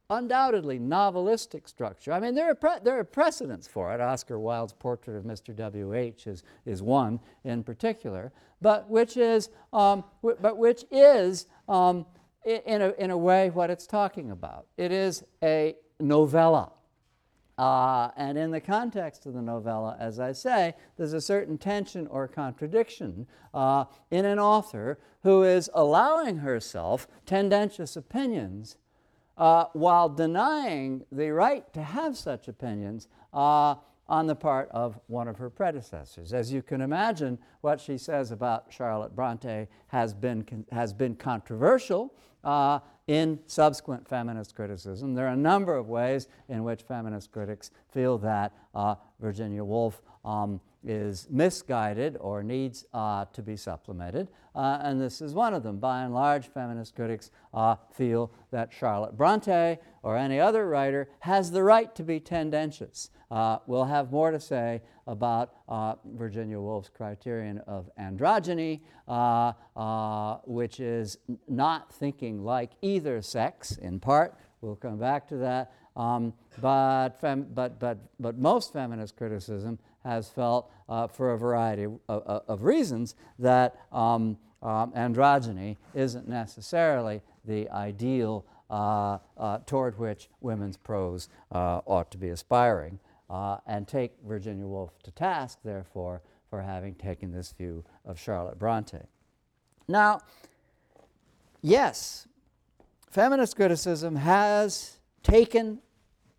undoubtedly 0.09 0.79
novelistic 0.79 1.67
structure. 1.67 2.11
I 2.11 2.19
mean, 2.19 2.33
there 2.33 2.49
are, 2.49 2.55
pre- 2.55 2.79
there 2.83 2.97
are 2.97 3.03
precedents 3.03 3.67
for 3.67 3.93
it. 3.93 4.01
Oscar 4.01 4.39
Wilde's 4.39 4.73
portrait 4.73 5.15
of 5.15 5.23
Mr. 5.23 5.55
W.H. 5.55 6.25
is, 6.25 6.43
is 6.65 6.81
one 6.81 7.19
in 7.43 7.63
particular, 7.63 8.31
but 8.61 8.89
which 8.89 9.17
is, 9.17 9.49
um, 9.71 10.03
w- 10.23 10.37
but 10.41 10.57
which 10.57 10.83
is 10.89 11.45
um, 11.67 12.05
in, 12.43 12.81
a, 12.81 12.89
in 12.97 13.11
a 13.11 13.17
way 13.17 13.51
what 13.51 13.69
it's 13.69 13.85
talking 13.85 14.31
about. 14.31 14.65
It 14.77 14.91
is 14.91 15.23
a 15.43 15.75
novella. 15.99 16.71
Uh, 17.57 18.09
and 18.15 18.37
in 18.37 18.51
the 18.51 18.61
context 18.61 19.25
of 19.25 19.33
the 19.33 19.41
novella, 19.41 19.97
as 19.99 20.17
I 20.17 20.31
say, 20.31 20.75
there's 20.95 21.11
a 21.11 21.19
certain 21.19 21.57
tension 21.57 22.07
or 22.07 22.25
contradiction 22.25 23.27
uh, 23.53 23.83
in 24.09 24.23
an 24.23 24.39
author 24.39 24.97
who 25.23 25.43
is 25.43 25.69
allowing 25.73 26.37
herself 26.37 27.05
tendentious 27.25 27.97
opinions 27.97 28.77
uh, 29.37 29.65
while 29.73 30.07
denying 30.07 31.03
the 31.11 31.31
right 31.31 31.71
to 31.73 31.81
have 31.81 32.15
such 32.15 32.47
opinions 32.47 33.09
uh, 33.33 33.75
on 34.07 34.25
the 34.25 34.35
part 34.35 34.69
of 34.71 34.97
one 35.07 35.27
of 35.27 35.37
her 35.37 35.49
predecessors. 35.49 36.33
As 36.33 36.51
you 36.53 36.61
can 36.61 36.79
imagine, 36.79 37.37
what 37.61 37.81
she 37.81 37.97
says 37.97 38.31
about 38.31 38.65
Charlotte 38.69 39.15
Bronte 39.15 39.67
has 39.87 40.13
been, 40.13 40.65
has 40.71 40.93
been 40.93 41.15
controversial 41.15 42.13
uh, 42.43 42.79
in 43.09 43.39
subsequent 43.47 44.07
feminist 44.07 44.55
criticism. 44.55 45.15
There 45.15 45.25
are 45.25 45.33
a 45.33 45.35
number 45.35 45.75
of 45.75 45.89
ways 45.89 46.27
in 46.47 46.63
which 46.63 46.83
feminist 46.83 47.31
critics 47.31 47.71
feel 47.91 48.19
that 48.19 48.53
uh, 48.75 48.95
Virginia 49.19 49.63
Woolf 49.63 50.03
um, 50.23 50.61
is 50.85 51.27
misguided 51.29 52.17
or 52.19 52.41
needs 52.43 52.85
uh, 52.93 53.25
to 53.33 53.41
be 53.41 53.55
supplemented, 53.55 54.29
uh, 54.55 54.79
and 54.81 54.99
this 54.99 55.21
is 55.21 55.33
one 55.33 55.53
of 55.53 55.63
them. 55.63 55.77
By 55.77 56.03
and 56.03 56.13
large, 56.13 56.47
feminist 56.47 56.95
critics 56.95 57.31
uh, 57.53 57.75
feel 57.93 58.31
that 58.51 58.71
Charlotte 58.73 59.17
Bronte 59.17 59.77
or 60.03 60.17
any 60.17 60.39
other 60.39 60.67
writer 60.67 61.09
has 61.19 61.51
the 61.51 61.63
right 61.63 61.93
to 61.95 62.03
be 62.03 62.19
tendentious. 62.19 63.09
Uh, 63.31 63.59
we'll 63.67 63.85
have 63.85 64.11
more 64.11 64.31
to 64.31 64.39
say 64.39 64.81
about 65.05 65.53
uh, 65.67 65.95
Virginia 66.15 66.59
Woolf's 66.59 66.89
criterion 66.89 67.59
of 67.67 67.89
androgyny, 67.99 68.81
uh, 69.07 69.53
which 70.45 70.79
is 70.79 71.17
not 71.47 71.93
thinking 71.93 72.43
like 72.43 72.71
either 72.81 73.21
sex, 73.21 73.77
in 73.77 73.99
part. 73.99 74.35
We'll 74.61 74.75
come 74.75 74.97
back 74.97 75.27
to 75.29 75.37
that. 75.37 75.73
Um, 75.95 76.33
but, 76.61 77.09
fem- 77.19 77.47
but, 77.53 77.79
but, 77.79 77.97
but 78.19 78.37
most 78.37 78.73
feminist 78.73 79.15
criticism 79.15 79.79
has 80.03 80.29
felt, 80.29 80.71
uh, 80.87 81.07
for 81.07 81.33
a 81.33 81.37
variety 81.37 81.83
of, 81.83 81.99
of, 82.07 82.43
of 82.47 82.63
reasons, 82.63 83.15
that 83.37 83.75
um, 83.91 84.37
um, 84.61 84.91
androgyny 84.93 85.77
isn't 85.93 86.27
necessarily 86.27 87.21
the 87.45 87.69
ideal 87.69 88.45
uh, 88.69 89.17
uh, 89.37 89.59
toward 89.65 89.97
which 89.97 90.29
women's 90.41 90.77
prose 90.77 91.27
uh, 91.51 91.81
ought 91.85 92.11
to 92.11 92.17
be 92.17 92.29
aspiring, 92.29 92.99
uh, 93.29 93.57
and 93.65 93.87
take 93.87 94.11
Virginia 94.27 94.65
Woolf 94.65 94.91
to 95.03 95.11
task, 95.11 95.59
therefore, 95.63 96.21
for 96.49 96.61
having 96.61 96.95
taken 96.95 97.31
this 97.31 97.51
view 97.51 97.83
of 98.05 98.19
Charlotte 98.19 98.59
Bronte. 98.59 98.99
Now, 99.87 100.21
yes, 101.61 102.27
feminist 103.09 103.55
criticism 103.55 104.15
has 104.17 104.99
taken 105.23 105.79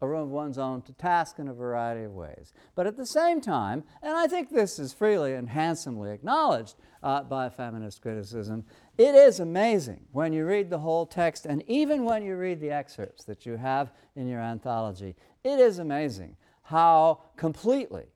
one's 0.00 0.58
own 0.58 0.82
to 0.82 0.92
task 0.92 1.38
in 1.38 1.48
a 1.48 1.54
variety 1.54 2.04
of 2.04 2.12
ways. 2.12 2.52
But 2.74 2.86
at 2.86 2.96
the 2.96 3.06
same 3.06 3.40
time, 3.40 3.84
and 4.02 4.16
I 4.16 4.26
think 4.26 4.50
this 4.50 4.78
is 4.78 4.92
freely 4.92 5.34
and 5.34 5.48
handsomely 5.48 6.10
acknowledged 6.12 6.76
uh, 7.02 7.22
by 7.22 7.48
feminist 7.48 8.00
criticism, 8.00 8.64
it 8.96 9.14
is 9.14 9.40
amazing 9.40 10.06
when 10.12 10.32
you 10.32 10.44
read 10.46 10.70
the 10.70 10.78
whole 10.78 11.06
text, 11.06 11.46
and 11.46 11.62
even 11.66 12.04
when 12.04 12.22
you 12.22 12.36
read 12.36 12.60
the 12.60 12.70
excerpts 12.70 13.24
that 13.24 13.44
you 13.44 13.56
have 13.56 13.92
in 14.16 14.28
your 14.28 14.40
anthology, 14.40 15.16
it 15.44 15.58
is 15.58 15.78
amazing 15.78 16.36
how 16.62 17.20
completely 17.36 18.06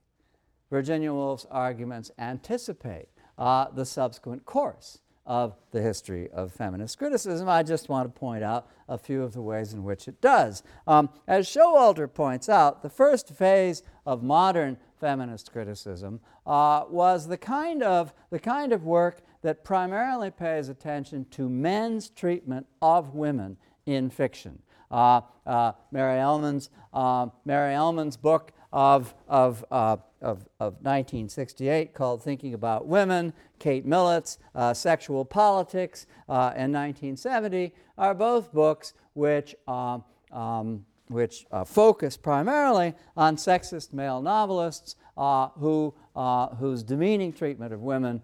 Virginia 0.70 1.12
Woolf's 1.12 1.46
arguments 1.50 2.10
anticipate 2.18 3.08
uh, 3.38 3.66
the 3.74 3.84
subsequent 3.84 4.44
course 4.44 5.00
of 5.26 5.56
the 5.70 5.80
history 5.80 6.28
of 6.30 6.52
feminist 6.52 6.98
criticism. 6.98 7.48
I 7.48 7.62
just 7.62 7.88
want 7.88 8.12
to 8.12 8.18
point 8.18 8.44
out 8.44 8.68
a 8.88 8.98
few 8.98 9.22
of 9.22 9.32
the 9.32 9.40
ways 9.40 9.72
in 9.72 9.82
which 9.82 10.06
it 10.08 10.20
does. 10.20 10.62
Um, 10.86 11.08
as 11.26 11.46
Showalter 11.46 12.12
points 12.12 12.48
out, 12.48 12.82
the 12.82 12.90
first 12.90 13.30
phase 13.30 13.82
of 14.04 14.22
modern 14.22 14.76
feminist 15.00 15.50
criticism 15.52 16.20
uh, 16.46 16.84
was 16.88 17.28
the 17.28 17.38
kind 17.38 17.82
of 17.82 18.12
the 18.30 18.38
kind 18.38 18.72
of 18.72 18.84
work 18.84 19.22
that 19.42 19.64
primarily 19.64 20.30
pays 20.30 20.68
attention 20.68 21.26
to 21.30 21.48
men's 21.48 22.08
treatment 22.10 22.66
of 22.80 23.14
women 23.14 23.56
in 23.86 24.10
fiction. 24.10 24.58
Uh, 24.90 25.20
uh, 25.46 25.72
Mary 25.90 26.18
Ellmann's 26.20 26.70
uh, 26.92 27.26
Mary 27.44 27.74
Ellmann's 27.74 28.16
book 28.16 28.52
of, 28.74 29.14
of, 29.28 29.64
uh, 29.70 29.96
of, 30.20 30.48
of 30.58 30.74
1968 30.82 31.94
called 31.94 32.22
Thinking 32.22 32.54
About 32.54 32.88
Women, 32.88 33.32
Kate 33.60 33.86
Millett's 33.86 34.38
uh, 34.52 34.74
Sexual 34.74 35.24
Politics 35.24 36.06
uh, 36.28 36.50
in 36.56 36.72
1970 36.72 37.72
are 37.96 38.14
both 38.14 38.52
books 38.52 38.92
which, 39.12 39.54
um, 39.68 40.02
um, 40.32 40.84
which 41.06 41.46
uh, 41.52 41.62
focus 41.62 42.16
primarily 42.16 42.94
on 43.16 43.36
sexist 43.36 43.92
male 43.92 44.20
novelists 44.20 44.96
uh, 45.16 45.50
who, 45.50 45.94
uh, 46.16 46.48
whose 46.56 46.82
demeaning 46.82 47.32
treatment 47.32 47.72
of 47.72 47.80
women 47.80 48.20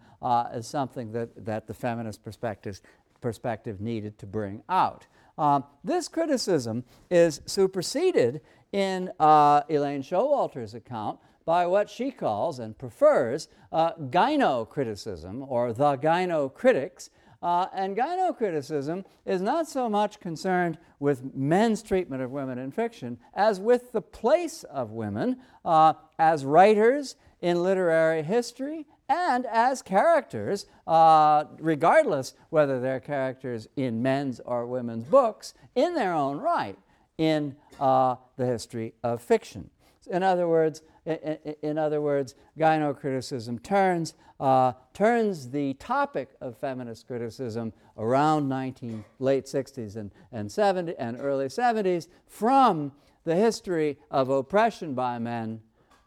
is 0.52 0.66
something 0.66 1.12
that, 1.12 1.44
that 1.44 1.68
the 1.68 1.74
feminist 1.74 2.24
perspective, 2.24 2.80
perspective 3.20 3.80
needed 3.80 4.18
to 4.18 4.26
bring 4.26 4.64
out. 4.68 5.06
Um, 5.38 5.64
this 5.82 6.08
criticism 6.08 6.84
is 7.10 7.40
superseded 7.46 8.42
in 8.72 9.10
uh, 9.18 9.62
Elaine 9.68 10.02
Showalter's 10.02 10.74
account 10.74 11.18
by 11.44 11.66
what 11.66 11.90
she 11.90 12.10
calls 12.10 12.58
and 12.58 12.78
prefers 12.78 13.48
uh, 13.72 13.92
gyno-criticism 13.94 15.44
or 15.48 15.72
the 15.72 15.96
gyno-critics. 15.96 17.10
Uh, 17.42 17.66
and 17.72 17.96
gyno-criticism 17.96 19.04
is 19.24 19.40
not 19.40 19.66
so 19.66 19.88
much 19.88 20.20
concerned 20.20 20.78
with 20.98 21.34
men's 21.34 21.82
treatment 21.82 22.22
of 22.22 22.30
women 22.30 22.58
in 22.58 22.70
fiction 22.70 23.18
as 23.34 23.58
with 23.58 23.92
the 23.92 24.02
place 24.02 24.62
of 24.64 24.90
women 24.90 25.38
uh, 25.64 25.94
as 26.18 26.44
writers 26.44 27.16
in 27.40 27.62
literary 27.62 28.22
history 28.22 28.86
and 29.08 29.46
as 29.46 29.82
characters, 29.82 30.66
uh, 30.86 31.44
regardless 31.58 32.34
whether 32.50 32.78
they're 32.78 33.00
characters 33.00 33.66
in 33.74 34.02
men's 34.02 34.38
or 34.40 34.66
women's 34.66 35.04
books, 35.04 35.54
in 35.74 35.94
their 35.94 36.12
own 36.12 36.38
right 36.38 36.78
in 37.20 37.54
uh, 37.78 38.16
the 38.36 38.46
history 38.46 38.94
of 39.04 39.20
fiction. 39.22 39.68
In 40.10 40.22
other 40.22 40.48
words, 40.48 40.80
in, 41.04 41.38
in 41.60 41.78
other 41.78 42.00
words, 42.00 42.34
gyno-criticism 42.58 43.58
turns, 43.58 44.14
uh, 44.40 44.72
turns 44.94 45.50
the 45.50 45.74
topic 45.74 46.30
of 46.40 46.56
feminist 46.56 47.06
criticism 47.06 47.74
around 47.98 48.48
19, 48.48 49.04
late 49.18 49.44
60s 49.44 49.96
and, 49.96 50.10
and, 50.32 50.50
70, 50.50 50.96
and 50.98 51.18
early 51.20 51.46
70s 51.46 52.08
from 52.26 52.90
the 53.24 53.36
history 53.36 53.98
of 54.10 54.30
oppression 54.30 54.94
by 54.94 55.18
men 55.18 55.60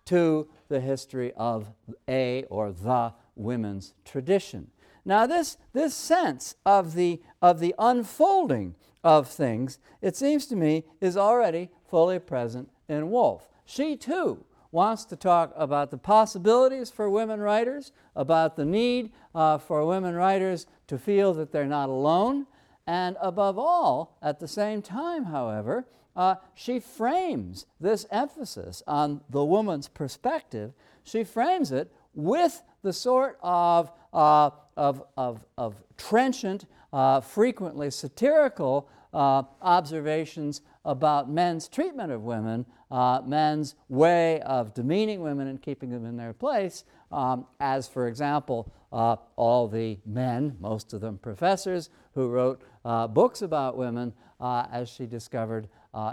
to 0.06 0.47
the 0.67 0.80
history 0.80 1.32
of 1.38 1.71
a 2.10 2.43
or 2.49 2.71
the 2.71 3.13
women's 3.36 3.93
tradition. 4.04 4.71
Now, 5.06 5.28
this, 5.28 5.58
this 5.73 5.93
sense 5.93 6.56
of 6.65 6.95
the, 6.95 7.21
of 7.39 7.60
the 7.60 7.76
unfolding 7.78 8.73
of 9.03 9.27
things, 9.27 9.79
it 10.01 10.15
seems 10.15 10.45
to 10.47 10.55
me, 10.55 10.85
is 11.01 11.17
already 11.17 11.69
fully 11.89 12.19
present 12.19 12.69
in 12.87 13.09
Woolf. 13.09 13.47
She 13.65 13.95
too 13.95 14.45
wants 14.71 15.05
to 15.05 15.15
talk 15.15 15.53
about 15.55 15.91
the 15.91 15.97
possibilities 15.97 16.89
for 16.89 17.09
women 17.09 17.39
writers, 17.39 17.91
about 18.15 18.55
the 18.55 18.65
need 18.65 19.11
uh, 19.35 19.57
for 19.57 19.85
women 19.85 20.15
writers 20.15 20.65
to 20.87 20.97
feel 20.97 21.33
that 21.33 21.51
they're 21.51 21.65
not 21.65 21.89
alone, 21.89 22.47
and 22.87 23.15
above 23.21 23.57
all, 23.57 24.17
at 24.21 24.39
the 24.39 24.47
same 24.47 24.81
time, 24.81 25.25
however, 25.25 25.85
uh, 26.15 26.35
she 26.53 26.79
frames 26.79 27.65
this 27.79 28.05
emphasis 28.11 28.83
on 28.87 29.21
the 29.29 29.43
woman's 29.43 29.87
perspective, 29.87 30.73
she 31.03 31.23
frames 31.23 31.71
it 31.71 31.91
with 32.13 32.61
the 32.81 32.93
sort 32.93 33.37
of, 33.41 33.91
uh, 34.11 34.49
of, 34.77 35.03
of, 35.17 35.45
of 35.57 35.75
trenchant 35.97 36.65
uh, 36.91 37.21
frequently 37.21 37.89
satirical 37.89 38.89
uh, 39.13 39.43
observations 39.62 40.62
about 40.86 41.29
men's 41.29 41.67
treatment 41.67 42.12
of 42.12 42.23
women, 42.23 42.65
uh, 42.91 43.21
men's 43.25 43.75
way 43.89 44.41
of 44.41 44.73
demeaning 44.73 45.21
women 45.21 45.47
and 45.47 45.62
keeping 45.62 45.89
them 45.89 46.05
in 46.05 46.17
their 46.17 46.33
place, 46.33 46.83
um, 47.12 47.45
as, 47.59 47.88
for 47.88 48.07
example, 48.07 48.71
uh, 48.91 49.15
all 49.36 49.67
the 49.67 49.97
men, 50.05 50.55
most 50.59 50.93
of 50.93 51.01
them 51.01 51.17
professors, 51.17 51.89
who 52.13 52.27
wrote 52.27 52.62
uh, 52.86 53.07
books 53.07 53.41
about 53.41 53.77
women, 53.77 54.13
uh, 54.39 54.65
as 54.71 54.89
she 54.89 55.05
discovered 55.05 55.67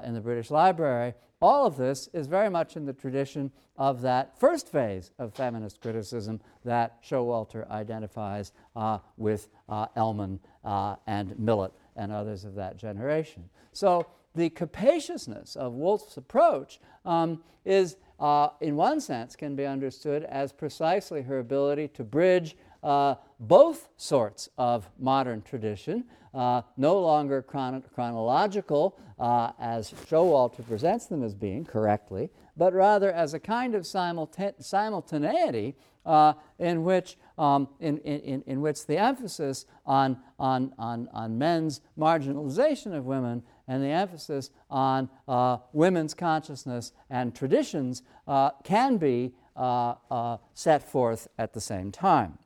in 0.04 0.14
the 0.14 0.20
British 0.20 0.50
Library. 0.50 1.14
All 1.42 1.66
of 1.66 1.76
this 1.78 2.08
is 2.12 2.26
very 2.26 2.50
much 2.50 2.76
in 2.76 2.84
the 2.84 2.92
tradition 2.92 3.50
of 3.78 4.02
that 4.02 4.38
first 4.38 4.68
phase 4.68 5.10
of 5.18 5.32
feminist 5.32 5.80
criticism 5.80 6.38
that 6.66 7.02
Showalter 7.02 7.68
identifies 7.70 8.52
uh, 8.76 8.98
with 9.16 9.48
uh, 9.66 9.86
uh, 9.96 10.96
and 11.06 11.38
Millett 11.38 11.72
and 11.96 12.12
others 12.12 12.44
of 12.44 12.54
that 12.56 12.76
generation. 12.76 13.48
So 13.72 14.06
the 14.34 14.50
capaciousness 14.50 15.56
of 15.56 15.72
Woolf's 15.72 16.18
approach 16.18 16.78
um, 17.06 17.42
is, 17.64 17.96
uh, 18.18 18.48
in 18.60 18.76
one 18.76 19.00
sense, 19.00 19.34
can 19.34 19.56
be 19.56 19.64
understood 19.64 20.24
as 20.24 20.52
precisely 20.52 21.22
her 21.22 21.38
ability 21.38 21.88
to 21.88 22.04
bridge 22.04 22.56
uh, 22.82 23.14
both 23.38 23.88
sorts 23.96 24.48
of 24.58 24.88
modern 24.98 25.42
tradition, 25.42 26.04
uh, 26.34 26.62
no 26.76 26.98
longer 27.00 27.42
chron- 27.42 27.82
chronological 27.94 28.98
uh, 29.18 29.52
as 29.58 29.92
Showalter 30.08 30.66
presents 30.66 31.06
them 31.06 31.22
as 31.22 31.34
being 31.34 31.64
correctly, 31.64 32.30
but 32.56 32.72
rather 32.72 33.12
as 33.12 33.34
a 33.34 33.40
kind 33.40 33.74
of 33.74 33.86
simultaneity 33.86 35.76
uh, 36.06 36.32
in, 36.58 36.84
which, 36.84 37.16
um, 37.36 37.68
in, 37.80 37.98
in, 37.98 38.42
in 38.46 38.60
which 38.60 38.86
the 38.86 38.96
emphasis 38.96 39.66
on, 39.84 40.18
on, 40.38 40.72
on, 40.78 41.08
on 41.12 41.36
men's 41.36 41.80
marginalization 41.98 42.96
of 42.96 43.04
women 43.04 43.42
and 43.68 43.82
the 43.82 43.88
emphasis 43.88 44.50
on 44.68 45.08
uh, 45.28 45.58
women's 45.72 46.14
consciousness 46.14 46.92
and 47.08 47.34
traditions 47.34 48.02
uh, 48.26 48.50
can 48.64 48.96
be 48.96 49.32
uh, 49.56 49.94
uh, 50.10 50.36
set 50.54 50.82
forth 50.82 51.28
at 51.38 51.52
the 51.52 51.60
same 51.60 51.92
time. 51.92 52.38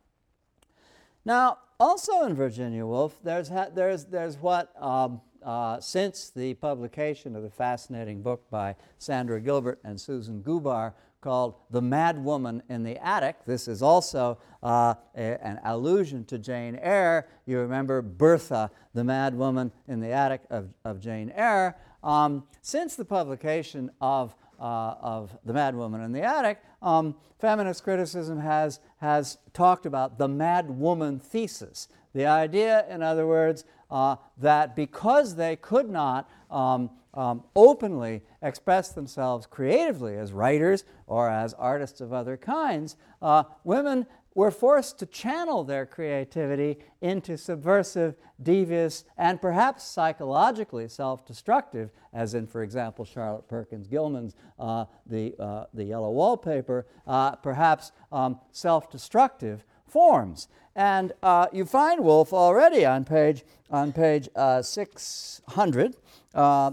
Now, 1.25 1.59
also 1.81 2.25
in 2.25 2.35
Virginia 2.35 2.85
Woolf, 2.85 3.19
there's, 3.23 3.49
ha- 3.49 3.69
there's, 3.75 4.05
there's 4.05 4.37
what, 4.37 4.71
um, 4.81 5.21
uh, 5.43 5.81
since 5.81 6.31
the 6.31 6.55
publication 6.55 7.35
of 7.35 7.43
the 7.43 7.51
fascinating 7.51 8.23
book 8.23 8.49
by 8.51 8.77
Sandra 8.99 9.41
Gilbert 9.41 9.81
and 9.85 10.01
Susan 10.01 10.43
Gubar 10.43 10.93
called 11.21 11.55
The 11.71 11.81
Mad 11.81 12.23
Woman 12.23 12.63
in 12.69 12.83
the 12.83 12.99
Attic. 13.05 13.37
This 13.47 13.67
is 13.67 13.83
also 13.83 14.39
uh, 14.63 14.95
a, 15.17 15.47
an 15.47 15.59
allusion 15.65 16.27
to 16.27 16.39
Jane 16.39 16.79
Eyre. 16.83 17.27
You 17.47 17.61
remember 17.61 18.03
Bertha, 18.03 18.71
the 18.93 19.05
mad 19.05 19.35
woman 19.35 19.73
in 19.89 20.01
the 20.01 20.13
attic 20.13 20.43
of, 20.51 20.69
of 20.85 21.01
Jane 21.01 21.33
Eyre. 21.35 21.77
Um, 22.03 22.45
since 22.61 22.95
the 22.95 23.05
publication 23.07 23.91
of, 24.03 24.37
uh, 24.61 24.95
of 25.01 25.37
The 25.47 25.55
Mad 25.55 25.75
Woman 25.75 26.03
in 26.03 26.13
the 26.13 26.23
Attic, 26.23 26.61
um, 26.83 27.17
feminist 27.39 27.83
criticism 27.83 28.39
has, 28.39 28.81
has 29.05 29.37
talked 29.53 29.85
about 29.85 30.17
the 30.17 30.27
mad 30.27 30.71
woman 30.71 31.19
thesis. 31.19 31.89
The 32.15 32.25
idea, 32.25 32.87
in 32.89 33.03
other 33.03 33.27
words, 33.27 33.65
uh, 33.91 34.17
that 34.39 34.75
because 34.75 35.37
they 35.37 35.57
could 35.57 35.91
not 35.91 36.27
um, 36.51 36.89
um, 37.13 37.45
openly 37.55 38.23
express 38.41 38.93
themselves 38.93 39.47
creatively 39.47 40.17
as 40.17 40.33
writers 40.33 40.85
or 41.07 41.29
as 41.29 41.53
artists 41.53 42.01
of 42.01 42.15
other 42.15 42.39
kinds, 42.39 42.97
uh, 43.21 43.45
women 43.63 44.07
were 44.35 44.51
forced 44.51 44.99
to 44.99 45.07
channel 45.07 45.63
their 45.65 45.87
creativity 45.87 46.79
into 47.01 47.37
subversive, 47.37 48.17
devious, 48.43 49.05
and 49.17 49.41
perhaps 49.41 49.85
psychologically 49.85 50.89
self 50.89 51.25
destructive, 51.25 51.91
as 52.13 52.35
in, 52.35 52.47
for 52.47 52.63
example, 52.63 53.05
Charlotte 53.05 53.49
Perkins 53.49 53.87
Gilman's 53.87 54.35
uh, 54.59 54.87
the, 55.07 55.35
uh, 55.39 55.67
the 55.73 55.85
Yellow 55.85 56.11
Wallpaper, 56.11 56.87
uh, 57.07 57.37
perhaps 57.37 57.93
um, 58.11 58.41
self 58.51 58.91
destructive 58.91 59.65
forms. 59.87 60.49
And 60.77 61.13
uh, 61.23 61.47
you 61.53 61.65
find 61.65 62.01
Woolf 62.03 62.33
already 62.33 62.85
on 62.85 63.05
page, 63.05 63.45
on 63.71 63.93
page 63.93 64.29
uh, 64.35 64.61
600, 64.61 65.97
uh, 66.35 66.73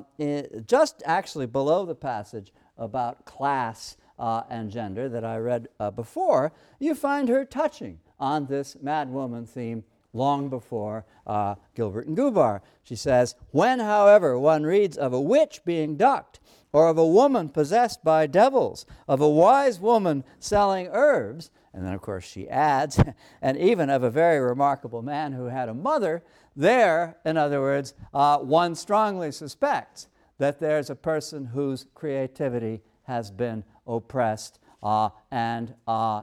just 0.66 1.04
actually 1.06 1.46
below 1.46 1.86
the 1.86 1.94
passage 1.94 2.52
about 2.78 3.26
class 3.26 3.98
uh, 4.22 4.44
and 4.50 4.70
gender 4.70 5.10
that 5.10 5.26
I 5.26 5.38
read 5.38 5.68
uh, 5.80 5.90
before, 5.90 6.54
you 6.80 6.94
find 6.94 7.28
her 7.28 7.44
touching 7.44 8.00
on 8.20 8.46
this 8.46 8.78
madwoman 8.82 9.50
theme 9.50 9.84
long 10.14 10.48
before 10.48 11.06
uh, 11.26 11.56
Gilbert 11.76 12.06
and 12.06 12.16
Gubar. 12.16 12.62
She 12.84 12.96
says, 12.96 13.36
When, 13.50 13.80
however, 13.80 14.38
one 14.38 14.64
reads 14.64 14.96
of 14.96 15.12
a 15.12 15.20
witch 15.20 15.62
being 15.66 15.98
ducked, 15.98 16.40
or 16.72 16.88
of 16.88 17.00
a 17.00 17.08
woman 17.08 17.50
possessed 17.50 18.04
by 18.04 18.28
devils, 18.28 18.86
of 19.08 19.20
a 19.20 19.30
wise 19.30 19.80
woman 19.80 20.24
selling 20.40 20.88
herbs, 20.92 21.50
and 21.74 21.86
then, 21.86 21.94
of 21.94 22.02
course, 22.02 22.24
she 22.24 22.48
adds, 22.48 23.02
and 23.42 23.58
even 23.58 23.90
of 23.90 24.04
a 24.04 24.12
very 24.12 24.40
remarkable 24.40 25.02
man 25.02 25.34
who 25.34 25.46
had 25.46 25.68
a 25.68 25.74
mother, 25.74 26.22
there, 26.56 27.18
in 27.26 27.38
other 27.38 27.60
words, 27.60 27.96
uh, 28.14 28.38
one 28.38 28.76
strongly 28.76 29.32
suspects 29.32 30.08
that 30.38 30.60
there's 30.60 30.90
a 30.90 30.96
person 30.96 31.46
whose 31.46 31.88
creativity 31.96 32.82
has 33.04 33.32
been 33.32 33.64
oppressed 33.92 34.60
uh, 34.82 35.10
and 35.30 35.74
uh, 35.88 36.22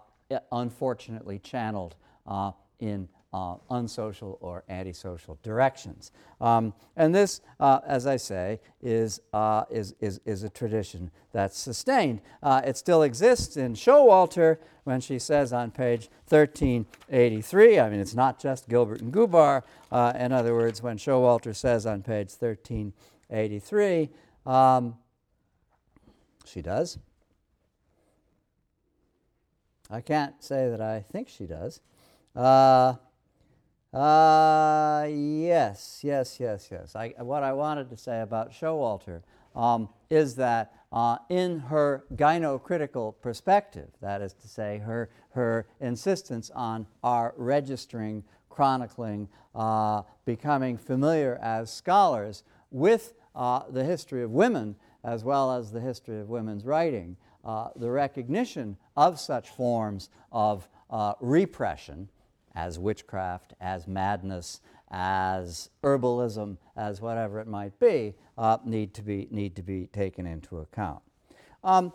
unfortunately 0.52 1.38
channeled 1.38 1.94
uh, 2.26 2.52
in 2.80 3.08
uh, 3.32 3.56
unsocial 3.70 4.38
or 4.40 4.64
antisocial 4.70 5.38
directions. 5.42 6.12
Um, 6.40 6.72
and 6.96 7.14
this, 7.14 7.42
uh, 7.60 7.80
as 7.86 8.06
I 8.06 8.16
say, 8.16 8.58
is, 8.80 9.20
uh, 9.34 9.64
is, 9.70 9.94
is, 10.00 10.18
is 10.24 10.42
a 10.44 10.48
tradition 10.48 11.10
that's 11.32 11.58
sustained. 11.58 12.22
It 12.42 12.76
still 12.78 13.02
exists 13.02 13.56
in 13.58 13.74
Showalter 13.74 14.58
when 14.84 15.00
she 15.02 15.18
says 15.18 15.52
on 15.52 15.70
page 15.70 16.08
1383, 16.28 17.78
I 17.78 17.90
mean, 17.90 18.00
it's 18.00 18.14
not 18.14 18.40
just 18.40 18.68
Gilbert 18.68 19.02
and 19.02 19.12
Gubar. 19.12 19.62
In 20.16 20.32
other 20.32 20.54
words, 20.54 20.82
when 20.82 20.96
Showalter 20.96 21.54
says 21.54 21.84
on 21.84 22.02
page 22.02 22.30
1383, 22.38 24.08
um, 24.46 24.96
she 26.46 26.62
does. 26.62 26.98
I 29.90 30.00
can't 30.00 30.42
say 30.42 30.68
that 30.68 30.80
I 30.80 31.00
think 31.00 31.28
she 31.28 31.46
does. 31.46 31.80
Uh, 32.36 32.94
uh, 33.92 35.06
yes, 35.08 36.00
yes, 36.02 36.38
yes, 36.38 36.68
yes. 36.70 36.94
I, 36.94 37.14
what 37.18 37.42
I 37.42 37.52
wanted 37.54 37.88
to 37.90 37.96
say 37.96 38.20
about 38.20 38.52
Showalter 38.52 39.22
um, 39.56 39.88
is 40.10 40.34
that 40.36 40.74
uh, 40.92 41.16
in 41.30 41.58
her 41.58 42.04
gynocritical 42.14 43.14
perspective, 43.20 43.88
that 44.02 44.20
is 44.20 44.34
to 44.34 44.48
say, 44.48 44.78
her, 44.78 45.10
her 45.30 45.66
insistence 45.80 46.50
on 46.54 46.86
our 47.02 47.34
registering, 47.36 48.24
chronicling, 48.50 49.28
uh, 49.54 50.02
becoming 50.26 50.76
familiar 50.76 51.38
as 51.42 51.72
scholars 51.72 52.42
with 52.70 53.14
uh, 53.34 53.62
the 53.70 53.84
history 53.84 54.22
of 54.22 54.30
women 54.30 54.76
as 55.04 55.24
well 55.24 55.52
as 55.52 55.70
the 55.70 55.80
history 55.80 56.20
of 56.20 56.28
women's 56.28 56.64
writing, 56.64 57.16
uh, 57.48 57.70
the 57.76 57.90
recognition 57.90 58.76
of 58.94 59.18
such 59.18 59.48
forms 59.48 60.10
of 60.30 60.68
uh, 60.90 61.14
repression 61.18 62.10
as 62.54 62.78
witchcraft, 62.78 63.54
as 63.58 63.88
madness, 63.88 64.60
as 64.90 65.70
herbalism, 65.82 66.58
as 66.76 67.00
whatever 67.00 67.40
it 67.40 67.46
might 67.46 67.78
be, 67.80 68.14
uh, 68.36 68.58
need, 68.66 68.92
to 68.92 69.02
be 69.02 69.28
need 69.30 69.56
to 69.56 69.62
be 69.62 69.86
taken 69.86 70.26
into 70.26 70.58
account. 70.58 71.00
Um, 71.64 71.94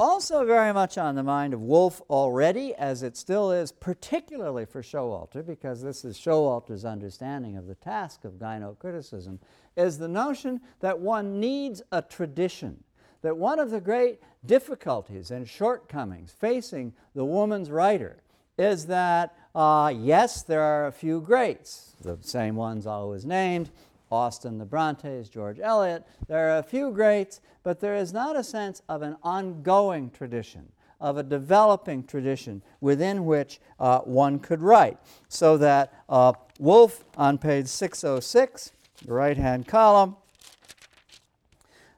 also, 0.00 0.44
very 0.46 0.72
much 0.72 0.96
on 0.96 1.16
the 1.16 1.22
mind 1.22 1.52
of 1.52 1.60
Woolf 1.60 2.00
already, 2.08 2.74
as 2.74 3.02
it 3.02 3.16
still 3.16 3.52
is, 3.52 3.72
particularly 3.72 4.64
for 4.64 4.82
Showalter, 4.82 5.46
because 5.46 5.82
this 5.82 6.04
is 6.04 6.16
Showalter's 6.16 6.84
understanding 6.84 7.56
of 7.58 7.66
the 7.66 7.76
task 7.76 8.24
of 8.24 8.32
gynocriticism, 8.32 9.38
is 9.76 9.98
the 9.98 10.08
notion 10.08 10.62
that 10.80 10.98
one 10.98 11.38
needs 11.38 11.82
a 11.92 12.00
tradition. 12.00 12.82
That 13.24 13.38
one 13.38 13.58
of 13.58 13.70
the 13.70 13.80
great 13.80 14.20
difficulties 14.44 15.30
and 15.30 15.48
shortcomings 15.48 16.30
facing 16.30 16.92
the 17.14 17.24
woman's 17.24 17.70
writer 17.70 18.18
is 18.58 18.84
that, 18.88 19.34
uh, 19.54 19.90
yes, 19.96 20.42
there 20.42 20.60
are 20.60 20.86
a 20.86 20.92
few 20.92 21.22
greats, 21.22 21.94
the 22.02 22.18
same 22.20 22.54
ones 22.54 22.86
always 22.86 23.24
named 23.24 23.70
Austen, 24.12 24.58
the 24.58 24.66
Brontes, 24.66 25.30
George 25.30 25.58
Eliot. 25.58 26.06
There 26.28 26.50
are 26.50 26.58
a 26.58 26.62
few 26.62 26.90
greats, 26.90 27.40
but 27.62 27.80
there 27.80 27.96
is 27.96 28.12
not 28.12 28.36
a 28.36 28.44
sense 28.44 28.82
of 28.90 29.00
an 29.00 29.16
ongoing 29.22 30.10
tradition, 30.10 30.68
of 31.00 31.16
a 31.16 31.22
developing 31.22 32.04
tradition 32.04 32.60
within 32.82 33.24
which 33.24 33.58
uh, 33.80 34.00
one 34.00 34.38
could 34.38 34.60
write. 34.60 34.98
So 35.30 35.56
that 35.56 35.94
uh, 36.10 36.34
Woolf 36.58 37.04
on 37.16 37.38
page 37.38 37.68
606, 37.68 38.72
the 39.06 39.14
right 39.14 39.38
hand 39.38 39.66
column, 39.66 40.16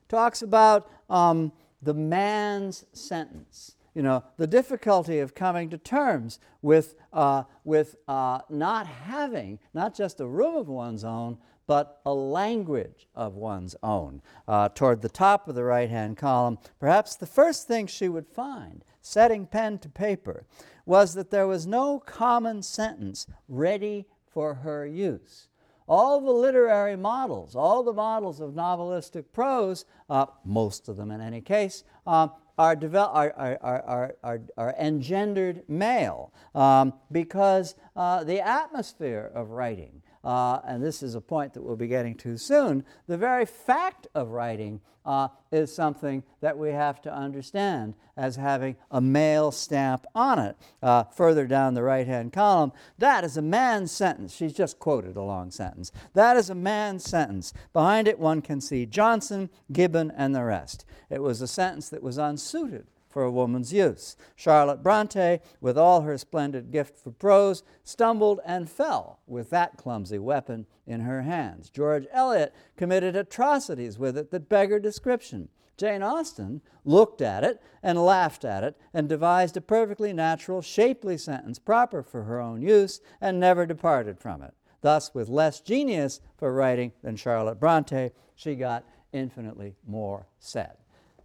talks 0.08 0.40
about 0.40 0.88
um, 1.08 1.52
the 1.82 1.94
man's 1.94 2.84
sentence 2.92 3.76
you 3.96 4.02
know, 4.02 4.22
the 4.36 4.46
difficulty 4.46 5.20
of 5.20 5.34
coming 5.34 5.70
to 5.70 5.78
terms 5.78 6.38
with, 6.60 6.96
uh, 7.14 7.44
with 7.64 7.96
uh, 8.06 8.40
not 8.50 8.86
having 8.86 9.58
not 9.72 9.94
just 9.94 10.20
a 10.20 10.26
room 10.26 10.54
of 10.54 10.68
one's 10.68 11.02
own, 11.02 11.38
but 11.66 12.02
a 12.04 12.12
language 12.12 13.08
of 13.14 13.36
one's 13.36 13.74
own. 13.82 14.20
Uh, 14.46 14.68
toward 14.68 15.00
the 15.00 15.08
top 15.08 15.48
of 15.48 15.54
the 15.54 15.64
right 15.64 15.88
hand 15.88 16.18
column, 16.18 16.58
perhaps 16.78 17.16
the 17.16 17.26
first 17.26 17.66
thing 17.66 17.86
she 17.86 18.06
would 18.06 18.28
find, 18.28 18.84
setting 19.00 19.46
pen 19.46 19.78
to 19.78 19.88
paper, 19.88 20.44
was 20.84 21.14
that 21.14 21.30
there 21.30 21.46
was 21.46 21.66
no 21.66 21.98
common 21.98 22.62
sentence 22.62 23.26
ready 23.48 24.04
for 24.30 24.56
her 24.56 24.86
use. 24.86 25.48
All 25.88 26.20
the 26.20 26.32
literary 26.32 26.96
models, 26.96 27.54
all 27.54 27.82
the 27.82 27.92
models 27.92 28.40
of 28.40 28.50
novelistic 28.52 29.26
prose, 29.32 29.84
uh, 30.10 30.26
most 30.44 30.88
of 30.88 30.96
them 30.96 31.10
in 31.10 31.20
any 31.20 31.40
case, 31.40 31.84
uh, 32.06 32.28
are, 32.58 32.74
devel- 32.74 33.14
are, 33.14 33.58
are, 33.60 34.14
are, 34.22 34.40
are, 34.56 34.74
engendered 34.78 35.62
male 35.68 36.32
um, 36.54 36.94
because 37.12 37.74
uh, 37.94 38.24
the 38.24 38.40
atmosphere 38.40 39.30
of 39.34 39.50
writing, 39.50 40.02
uh, 40.26 40.60
and 40.66 40.82
this 40.82 41.04
is 41.04 41.14
a 41.14 41.20
point 41.20 41.54
that 41.54 41.62
we'll 41.62 41.76
be 41.76 41.86
getting 41.86 42.16
to 42.16 42.36
soon, 42.36 42.84
the 43.06 43.16
very 43.16 43.46
fact 43.46 44.08
of 44.12 44.30
writing 44.30 44.80
uh, 45.04 45.28
is 45.52 45.72
something 45.72 46.24
that 46.40 46.58
we 46.58 46.70
have 46.70 47.00
to 47.00 47.14
understand 47.14 47.94
as 48.16 48.34
having 48.34 48.74
a 48.90 49.00
male 49.00 49.52
stamp 49.52 50.04
on 50.16 50.40
it. 50.40 50.56
Uh, 50.82 51.04
further 51.04 51.46
down 51.46 51.74
the 51.74 51.82
right 51.84 52.08
hand 52.08 52.32
column, 52.32 52.72
that 52.98 53.22
is 53.22 53.36
a 53.36 53.42
man's 53.42 53.92
sentence. 53.92 54.34
She's 54.34 54.52
just 54.52 54.80
quoted 54.80 55.14
a 55.14 55.22
long 55.22 55.52
sentence. 55.52 55.92
That 56.14 56.36
is 56.36 56.50
a 56.50 56.56
man's 56.56 57.04
sentence. 57.04 57.52
Behind 57.72 58.08
it, 58.08 58.18
one 58.18 58.42
can 58.42 58.60
see 58.60 58.84
Johnson, 58.84 59.48
Gibbon, 59.70 60.10
and 60.10 60.34
the 60.34 60.42
rest. 60.42 60.84
It 61.08 61.22
was 61.22 61.40
a 61.40 61.46
sentence 61.46 61.88
that 61.90 62.02
was 62.02 62.18
unsuited 62.18 62.88
for 63.16 63.22
a 63.22 63.30
woman's 63.30 63.72
use. 63.72 64.14
Charlotte 64.34 64.82
Bronte, 64.82 65.40
with 65.62 65.78
all 65.78 66.02
her 66.02 66.18
splendid 66.18 66.70
gift 66.70 66.98
for 66.98 67.10
prose, 67.10 67.62
stumbled 67.82 68.40
and 68.44 68.68
fell 68.68 69.20
with 69.26 69.48
that 69.48 69.78
clumsy 69.78 70.18
weapon 70.18 70.66
in 70.86 71.00
her 71.00 71.22
hands. 71.22 71.70
George 71.70 72.06
Eliot 72.12 72.54
committed 72.76 73.16
atrocities 73.16 73.98
with 73.98 74.18
it 74.18 74.30
that 74.32 74.50
beggar 74.50 74.78
description. 74.78 75.48
Jane 75.78 76.02
Austen 76.02 76.60
looked 76.84 77.22
at 77.22 77.42
it 77.42 77.62
and 77.82 78.04
laughed 78.04 78.44
at 78.44 78.62
it 78.62 78.76
and 78.92 79.08
devised 79.08 79.56
a 79.56 79.62
perfectly 79.62 80.12
natural, 80.12 80.60
shapely 80.60 81.16
sentence 81.16 81.58
proper 81.58 82.02
for 82.02 82.24
her 82.24 82.38
own 82.38 82.60
use 82.60 83.00
and 83.18 83.40
never 83.40 83.64
departed 83.64 84.20
from 84.20 84.42
it. 84.42 84.52
Thus, 84.82 85.14
with 85.14 85.30
less 85.30 85.60
genius 85.60 86.20
for 86.36 86.52
writing 86.52 86.92
than 87.02 87.16
Charlotte 87.16 87.60
Bronte, 87.60 88.10
she 88.34 88.56
got 88.56 88.84
infinitely 89.10 89.74
more 89.86 90.26
said. 90.38 90.76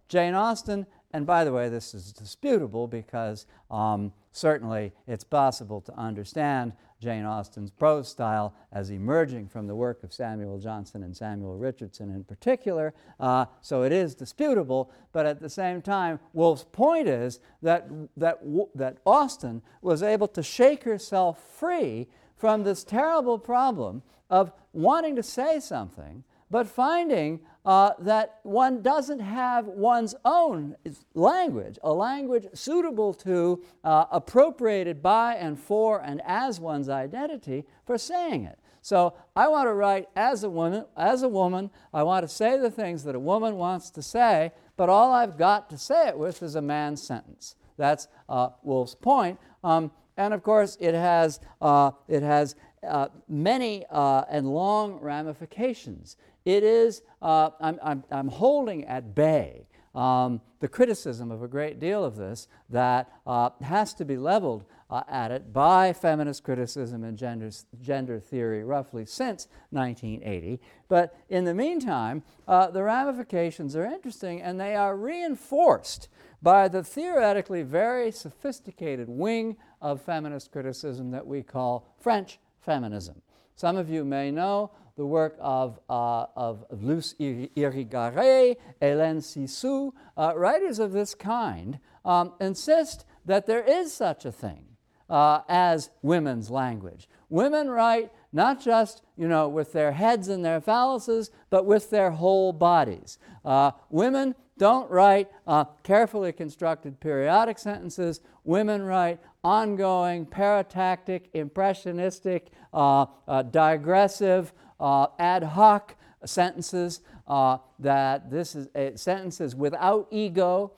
Jane 0.08 0.34
Austen 0.34 0.86
and 1.12 1.26
by 1.26 1.44
the 1.44 1.52
way, 1.52 1.68
this 1.68 1.94
is 1.94 2.12
disputable 2.12 2.86
because 2.86 3.46
um, 3.70 4.12
certainly 4.32 4.92
it's 5.06 5.24
possible 5.24 5.80
to 5.82 5.94
understand 5.96 6.72
Jane 7.00 7.24
Austen's 7.24 7.70
prose 7.70 8.08
style 8.08 8.54
as 8.72 8.90
emerging 8.90 9.48
from 9.48 9.66
the 9.66 9.74
work 9.74 10.04
of 10.04 10.12
Samuel 10.12 10.58
Johnson 10.58 11.02
and 11.02 11.14
Samuel 11.14 11.58
Richardson 11.58 12.10
in 12.10 12.24
particular. 12.24 12.94
Uh, 13.18 13.46
so 13.60 13.82
it 13.82 13.92
is 13.92 14.14
disputable, 14.14 14.90
but 15.12 15.26
at 15.26 15.40
the 15.40 15.50
same 15.50 15.82
time, 15.82 16.20
Woolf's 16.32 16.64
point 16.64 17.08
is 17.08 17.40
that, 17.60 17.88
that, 18.16 18.38
that 18.74 18.98
Austen 19.04 19.62
was 19.82 20.02
able 20.02 20.28
to 20.28 20.42
shake 20.42 20.84
herself 20.84 21.42
free 21.58 22.06
from 22.36 22.62
this 22.62 22.84
terrible 22.84 23.38
problem 23.38 24.02
of 24.30 24.52
wanting 24.72 25.16
to 25.16 25.22
say 25.22 25.60
something, 25.60 26.24
but 26.52 26.68
finding 26.68 27.40
uh, 27.64 27.92
that 27.98 28.40
one 28.42 28.82
doesn't 28.82 29.20
have 29.20 29.66
one's 29.66 30.14
own 30.26 30.76
language, 31.14 31.78
a 31.82 31.90
language 31.90 32.46
suitable 32.52 33.14
to, 33.14 33.64
uh, 33.82 34.04
appropriated 34.10 35.02
by 35.02 35.34
and 35.34 35.58
for 35.58 36.02
and 36.02 36.20
as 36.26 36.60
one's 36.60 36.90
identity 36.90 37.64
for 37.86 37.96
saying 37.96 38.44
it. 38.44 38.58
So 38.82 39.14
I 39.34 39.48
want 39.48 39.66
to 39.68 39.72
write 39.72 40.08
as 40.14 40.44
a 40.44 40.50
woman, 40.50 40.84
as 40.94 41.22
a 41.22 41.28
woman, 41.28 41.70
I 41.94 42.02
want 42.02 42.28
to 42.28 42.28
say 42.28 42.58
the 42.58 42.70
things 42.70 43.02
that 43.04 43.14
a 43.14 43.20
woman 43.20 43.56
wants 43.56 43.88
to 43.90 44.02
say, 44.02 44.52
but 44.76 44.90
all 44.90 45.10
I've 45.10 45.38
got 45.38 45.70
to 45.70 45.78
say 45.78 46.08
it 46.08 46.18
with 46.18 46.42
is 46.42 46.54
a 46.54 46.62
man's 46.62 47.02
sentence. 47.02 47.56
That's 47.78 48.08
uh, 48.28 48.50
Woolf's 48.62 48.94
point. 48.94 49.38
Um, 49.64 49.90
and 50.18 50.34
of 50.34 50.42
course, 50.42 50.76
it 50.80 50.94
has, 50.94 51.40
uh, 51.62 51.92
it 52.08 52.22
has 52.22 52.56
uh, 52.86 53.08
many 53.28 53.84
uh, 53.90 54.24
and 54.28 54.52
long 54.52 54.98
ramifications. 55.00 56.16
It 56.44 56.62
is, 56.62 57.02
uh, 57.20 57.50
I'm, 57.60 57.78
I'm, 57.82 58.04
I'm, 58.10 58.28
holding 58.28 58.84
at 58.86 59.14
bay 59.14 59.66
um, 59.94 60.40
the 60.60 60.68
criticism 60.68 61.30
of 61.30 61.42
a 61.42 61.48
great 61.48 61.78
deal 61.78 62.04
of 62.04 62.16
this 62.16 62.48
that 62.70 63.12
uh, 63.26 63.50
has 63.60 63.94
to 63.94 64.04
be 64.04 64.16
leveled 64.16 64.64
uh, 64.90 65.02
at 65.08 65.30
it 65.30 65.52
by 65.52 65.92
feminist 65.92 66.44
criticism 66.44 67.04
and 67.04 67.16
gender, 67.16 67.50
gender 67.80 68.20
theory 68.20 68.62
roughly 68.64 69.06
since 69.06 69.48
1980. 69.70 70.60
But 70.88 71.16
in 71.28 71.44
the 71.44 71.54
meantime, 71.54 72.22
uh, 72.46 72.70
the 72.70 72.82
ramifications 72.82 73.74
are 73.74 73.86
interesting 73.86 74.42
and 74.42 74.60
they 74.60 74.74
are 74.74 74.96
reinforced 74.96 76.08
by 76.42 76.68
the 76.68 76.82
theoretically 76.82 77.62
very 77.62 78.10
sophisticated 78.10 79.08
wing 79.08 79.56
of 79.80 80.02
feminist 80.02 80.50
criticism 80.50 81.10
that 81.12 81.26
we 81.26 81.42
call 81.42 81.94
French 81.98 82.38
feminism. 82.62 83.20
Some 83.54 83.76
of 83.76 83.90
you 83.90 84.04
may 84.04 84.30
know 84.30 84.70
the 84.96 85.06
work 85.06 85.36
of, 85.40 85.78
uh, 85.88 86.26
of 86.36 86.64
Luce 86.70 87.14
Irigaray, 87.20 88.56
Hélène 88.80 89.22
Cixous, 89.22 89.92
uh, 90.16 90.32
writers 90.36 90.78
of 90.78 90.92
this 90.92 91.14
kind 91.14 91.78
um, 92.04 92.32
insist 92.40 93.04
that 93.24 93.46
there 93.46 93.62
is 93.62 93.92
such 93.92 94.24
a 94.24 94.32
thing 94.32 94.64
uh, 95.08 95.40
as 95.48 95.90
women's 96.02 96.50
language. 96.50 97.08
Women 97.28 97.70
write 97.70 98.10
not 98.32 98.62
just 98.62 99.02
you 99.16 99.28
know 99.28 99.48
with 99.48 99.72
their 99.72 99.92
heads 99.92 100.28
and 100.28 100.44
their 100.44 100.60
phalluses, 100.60 101.30
but 101.50 101.64
with 101.66 101.90
their 101.90 102.10
whole 102.10 102.52
bodies. 102.52 103.18
Uh, 103.44 103.72
women 103.90 104.34
don't 104.62 104.88
write 104.92 105.28
uh, 105.48 105.64
carefully 105.82 106.30
constructed 106.30 107.00
periodic 107.00 107.58
sentences. 107.58 108.20
Women 108.44 108.84
write 108.84 109.18
ongoing, 109.42 110.24
paratactic, 110.24 111.22
impressionistic, 111.34 112.46
uh, 112.72 113.06
uh, 113.26 113.42
digressive, 113.42 114.52
uh, 114.78 115.08
ad 115.18 115.42
hoc 115.42 115.96
sentences. 116.24 117.00
Uh, 117.26 117.58
that 117.80 118.30
this 118.30 118.54
is 118.54 118.68
uh, 118.76 118.96
sentences 118.96 119.56
without 119.56 120.06
ego, 120.12 120.70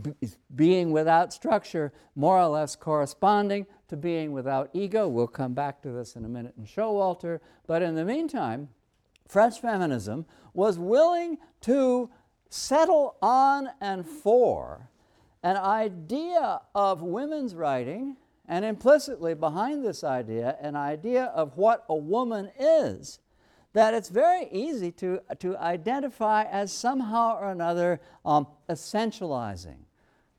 b- 0.00 0.14
being 0.54 0.90
without 0.90 1.34
structure, 1.34 1.92
more 2.14 2.38
or 2.38 2.46
less 2.46 2.76
corresponding 2.76 3.66
to 3.88 3.96
being 3.98 4.32
without 4.32 4.70
ego. 4.72 5.06
We'll 5.06 5.26
come 5.26 5.52
back 5.52 5.82
to 5.82 5.90
this 5.90 6.16
in 6.16 6.24
a 6.24 6.28
minute 6.28 6.54
in 6.56 6.64
Showalter. 6.64 7.40
But 7.66 7.82
in 7.82 7.94
the 7.94 8.06
meantime, 8.06 8.70
French 9.28 9.60
feminism 9.60 10.24
was 10.54 10.78
willing 10.78 11.36
to 11.60 12.08
settle 12.48 13.16
on 13.22 13.70
and 13.80 14.06
for 14.06 14.88
an 15.42 15.56
idea 15.56 16.60
of 16.74 17.02
women's 17.02 17.54
writing, 17.54 18.16
and 18.48 18.64
implicitly 18.64 19.34
behind 19.34 19.84
this 19.84 20.02
idea, 20.02 20.56
an 20.60 20.76
idea 20.76 21.24
of 21.26 21.56
what 21.56 21.84
a 21.88 21.94
woman 21.94 22.50
is, 22.58 23.18
that 23.72 23.92
it's 23.92 24.08
very 24.08 24.48
easy 24.50 24.90
to, 24.90 25.20
to 25.38 25.56
identify 25.58 26.44
as 26.44 26.72
somehow 26.72 27.38
or 27.38 27.50
another 27.50 28.00
um, 28.24 28.46
essentializing. 28.68 29.78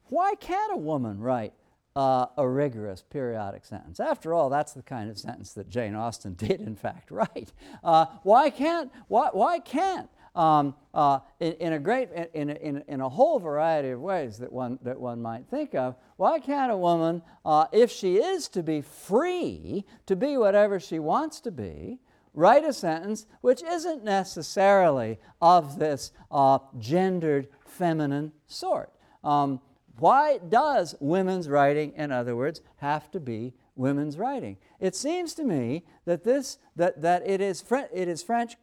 Why 0.06 0.36
can't 0.36 0.74
a 0.74 0.78
woman 0.78 1.20
write 1.20 1.54
uh, 1.98 2.28
a 2.38 2.48
rigorous 2.48 3.04
periodic 3.10 3.66
sentence. 3.66 4.00
After 4.00 4.32
all, 4.32 4.52
that's 4.52 4.74
the 4.74 4.84
kind 4.84 5.10
of 5.10 5.18
sentence 5.18 5.54
that 5.54 5.68
Jane 5.68 5.96
Austen 5.96 6.34
did, 6.38 6.62
in 6.62 6.76
fact, 6.76 7.10
write. 7.10 7.52
Uh, 7.84 8.06
why 8.22 8.52
can't, 8.52 8.92
why, 9.08 9.30
why 9.32 9.58
can't 9.58 10.08
um, 10.38 10.76
uh, 10.94 11.20
in, 11.40 11.54
in, 11.54 11.74
a 11.74 11.80
great, 11.80 12.10
in, 12.34 12.52
in, 12.52 12.84
in 12.88 13.02
a 13.02 13.10
whole 13.10 13.40
variety 13.40 13.90
of 13.90 14.00
ways 14.00 14.38
that 14.38 14.54
one, 14.54 14.78
that 14.84 15.00
one 15.00 15.20
might 15.22 15.48
think 15.48 15.74
of, 15.74 15.96
why 16.18 16.40
can't 16.40 16.72
a 16.72 16.78
woman, 16.78 17.24
uh, 17.44 17.66
if 17.72 17.92
she 17.92 18.18
is 18.18 18.48
to 18.50 18.62
be 18.62 18.82
free 18.82 19.84
to 20.06 20.16
be 20.16 20.38
whatever 20.38 20.80
she 20.80 21.00
wants 21.00 21.42
to 21.42 21.52
be, 21.52 22.00
write 22.36 22.64
a 22.64 22.72
sentence 22.72 23.26
which 23.42 23.64
isn't 23.64 24.04
necessarily 24.04 25.18
of 25.42 25.80
this 25.80 26.12
uh, 26.32 26.60
gendered 26.78 27.48
feminine 27.66 28.32
sort? 28.46 28.92
Um, 29.24 29.60
why 29.98 30.38
does 30.38 30.94
women's 31.00 31.50
writing, 31.50 31.94
in 31.96 32.12
other 32.12 32.36
words, 32.36 32.62
have 32.78 33.10
to 33.10 33.20
be 33.20 33.56
women's 33.76 34.20
writing? 34.20 34.58
It 34.80 34.96
seems 34.96 35.34
to 35.34 35.44
me 35.44 35.84
that, 36.06 36.24
this, 36.24 36.60
that, 36.76 37.02
that 37.02 37.28
it, 37.28 37.42
is 37.42 37.60
Fre- 37.60 37.92
it 37.92 38.08
is 38.08 38.22
French 38.22 38.56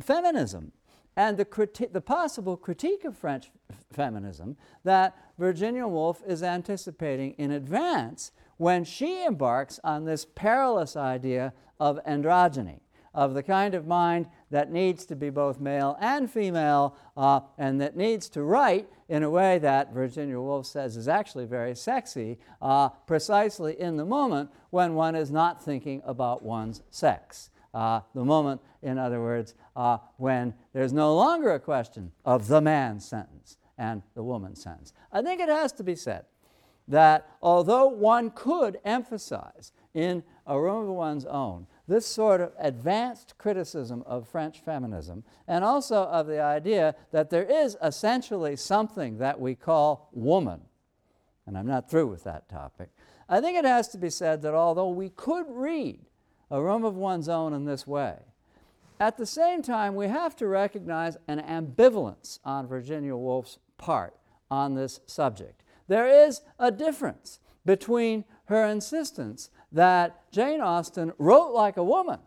feminism 0.00 0.72
and 1.16 1.36
the, 1.36 1.44
criti- 1.44 1.92
the 1.92 2.00
possible 2.00 2.56
critique 2.56 3.04
of 3.04 3.16
French 3.16 3.50
f- 3.70 3.76
feminism 3.92 4.56
that 4.84 5.16
Virginia 5.38 5.86
Woolf 5.86 6.22
is 6.26 6.42
anticipating 6.42 7.32
in 7.32 7.50
advance 7.50 8.32
when 8.56 8.84
she 8.84 9.24
embarks 9.24 9.80
on 9.84 10.04
this 10.04 10.24
perilous 10.24 10.96
idea 10.96 11.52
of 11.80 11.98
androgyny 12.04 12.80
of 13.14 13.34
the 13.34 13.42
kind 13.42 13.74
of 13.74 13.86
mind 13.86 14.26
that 14.50 14.72
needs 14.72 15.06
to 15.06 15.14
be 15.14 15.30
both 15.30 15.60
male 15.60 15.96
and 16.00 16.30
female 16.30 16.96
uh, 17.16 17.40
and 17.56 17.80
that 17.80 17.96
needs 17.96 18.28
to 18.28 18.42
write 18.42 18.88
in 19.08 19.22
a 19.22 19.30
way 19.30 19.58
that 19.58 19.92
Virginia 19.92 20.38
Woolf 20.40 20.66
says 20.66 20.96
is 20.96 21.06
actually 21.06 21.44
very 21.44 21.76
sexy, 21.76 22.38
uh, 22.60 22.88
precisely 22.88 23.78
in 23.80 23.96
the 23.96 24.04
moment 24.04 24.50
when 24.70 24.94
one 24.94 25.14
is 25.14 25.30
not 25.30 25.62
thinking 25.62 26.02
about 26.04 26.42
one's 26.42 26.82
sex. 26.90 27.50
Uh, 27.72 28.00
the 28.14 28.24
moment, 28.24 28.60
in 28.82 28.98
other 28.98 29.20
words, 29.20 29.54
uh, 29.76 29.98
when 30.16 30.54
there's 30.72 30.92
no 30.92 31.14
longer 31.14 31.52
a 31.52 31.60
question 31.60 32.12
of 32.24 32.48
the 32.48 32.60
man's 32.60 33.04
sentence 33.04 33.56
and 33.78 34.02
the 34.14 34.22
woman's 34.22 34.62
sentence. 34.62 34.92
I 35.12 35.22
think 35.22 35.40
it 35.40 35.48
has 35.48 35.72
to 35.72 35.84
be 35.84 35.96
said 35.96 36.24
that 36.88 37.28
although 37.42 37.86
one 37.86 38.30
could 38.30 38.78
emphasize 38.84 39.72
in 39.94 40.22
a 40.46 40.60
room 40.60 40.88
of 40.88 40.94
one's 40.94 41.24
own 41.24 41.66
this 41.86 42.06
sort 42.06 42.40
of 42.40 42.52
advanced 42.58 43.36
criticism 43.38 44.02
of 44.06 44.28
French 44.28 44.60
feminism 44.60 45.22
and 45.46 45.64
also 45.64 46.04
of 46.04 46.26
the 46.26 46.40
idea 46.40 46.94
that 47.10 47.30
there 47.30 47.44
is 47.44 47.76
essentially 47.82 48.56
something 48.56 49.18
that 49.18 49.38
we 49.38 49.54
call 49.54 50.08
woman. 50.12 50.60
And 51.46 51.58
I'm 51.58 51.66
not 51.66 51.90
through 51.90 52.06
with 52.06 52.24
that 52.24 52.48
topic. 52.48 52.88
I 53.28 53.40
think 53.40 53.58
it 53.58 53.64
has 53.64 53.88
to 53.88 53.98
be 53.98 54.10
said 54.10 54.42
that 54.42 54.54
although 54.54 54.88
we 54.88 55.10
could 55.10 55.46
read 55.48 56.00
a 56.50 56.62
room 56.62 56.84
of 56.84 56.94
one's 56.94 57.28
own 57.28 57.52
in 57.52 57.64
this 57.64 57.86
way, 57.86 58.16
at 59.04 59.18
the 59.18 59.26
same 59.26 59.60
time, 59.60 59.94
we 59.94 60.08
have 60.08 60.34
to 60.36 60.46
recognize 60.46 61.18
an 61.28 61.38
ambivalence 61.38 62.38
on 62.42 62.66
Virginia 62.66 63.14
Woolf's 63.14 63.58
part 63.76 64.16
on 64.50 64.74
this 64.74 65.00
subject. 65.04 65.62
There 65.88 66.08
is 66.08 66.40
a 66.58 66.72
difference 66.72 67.38
between 67.66 68.24
her 68.46 68.64
insistence 68.64 69.50
that 69.70 70.32
Jane 70.32 70.62
Austen 70.62 71.12
wrote 71.18 71.52
like 71.52 71.76
a 71.76 71.84
woman, 71.84 72.18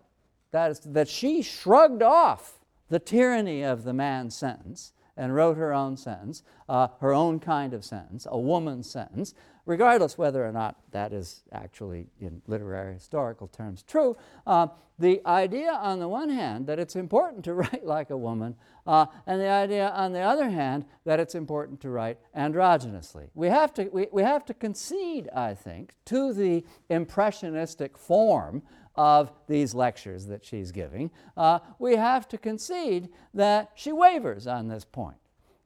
that 0.51 0.69
is, 0.69 0.80
that 0.82 1.07
she 1.07 1.41
shrugged 1.41 2.03
off 2.03 2.59
the 2.89 2.99
tyranny 2.99 3.63
of 3.63 3.84
the 3.84 3.93
man's 3.93 4.36
sentence 4.36 4.93
and 5.18 5.36
wrote 5.36 5.57
her 5.57 5.74
own 5.74 5.97
sentence, 5.97 6.43
uh, 6.70 6.88
her 7.01 7.13
own 7.13 7.39
kind 7.39 7.74
of 7.74 7.84
sentence, 7.84 8.28
a 8.30 8.39
woman's 8.39 8.89
sentence, 8.89 9.34
regardless 9.65 10.18
whether 10.18 10.45
or 10.45 10.51
not 10.51 10.78
that 10.91 11.11
is 11.11 11.43
actually, 11.51 12.07
in 12.20 12.41
literary 12.47 12.93
historical 12.93 13.47
terms, 13.47 13.84
true. 13.84 14.15
Uh, 14.45 14.68
the 14.99 15.22
idea, 15.28 15.72
on 15.72 15.99
the 15.99 16.07
one 16.07 16.30
hand, 16.30 16.65
that 16.68 16.80
it's 16.80 16.95
important 16.95 17.43
to 17.45 17.53
write 17.55 17.86
like 17.86 18.09
a 18.09 18.18
woman, 18.18 18.55
uh, 18.86 19.05
and 19.26 19.41
the 19.41 19.49
idea, 19.49 19.89
on 19.89 20.13
the 20.13 20.22
other 20.22 20.49
hand, 20.49 20.86
that 21.05 21.20
it's 21.20 21.36
important 21.36 21.82
to 21.82 21.89
write 21.89 22.18
androgynously. 22.36 23.30
We 23.36 23.47
have 23.47 23.74
to, 23.76 23.89
we, 23.91 24.07
we 24.11 24.24
have 24.24 24.45
to 24.45 24.53
concede, 24.53 25.30
I 25.36 25.53
think, 25.53 25.93
to 26.05 26.34
the 26.34 26.63
impressionistic 26.89 27.97
form 27.97 28.63
of 28.98 29.32
these 29.48 29.74
lectures 29.74 30.26
that 30.28 30.45
she's 30.45 30.72
giving. 30.72 31.12
Uh, 31.36 31.60
we 31.80 31.95
have 31.95 32.28
to 32.30 32.38
concede 32.38 33.10
that 33.34 33.72
she 33.76 33.91
wavers 33.91 34.48
on 34.48 34.68
this 34.68 34.86
point. 34.86 35.18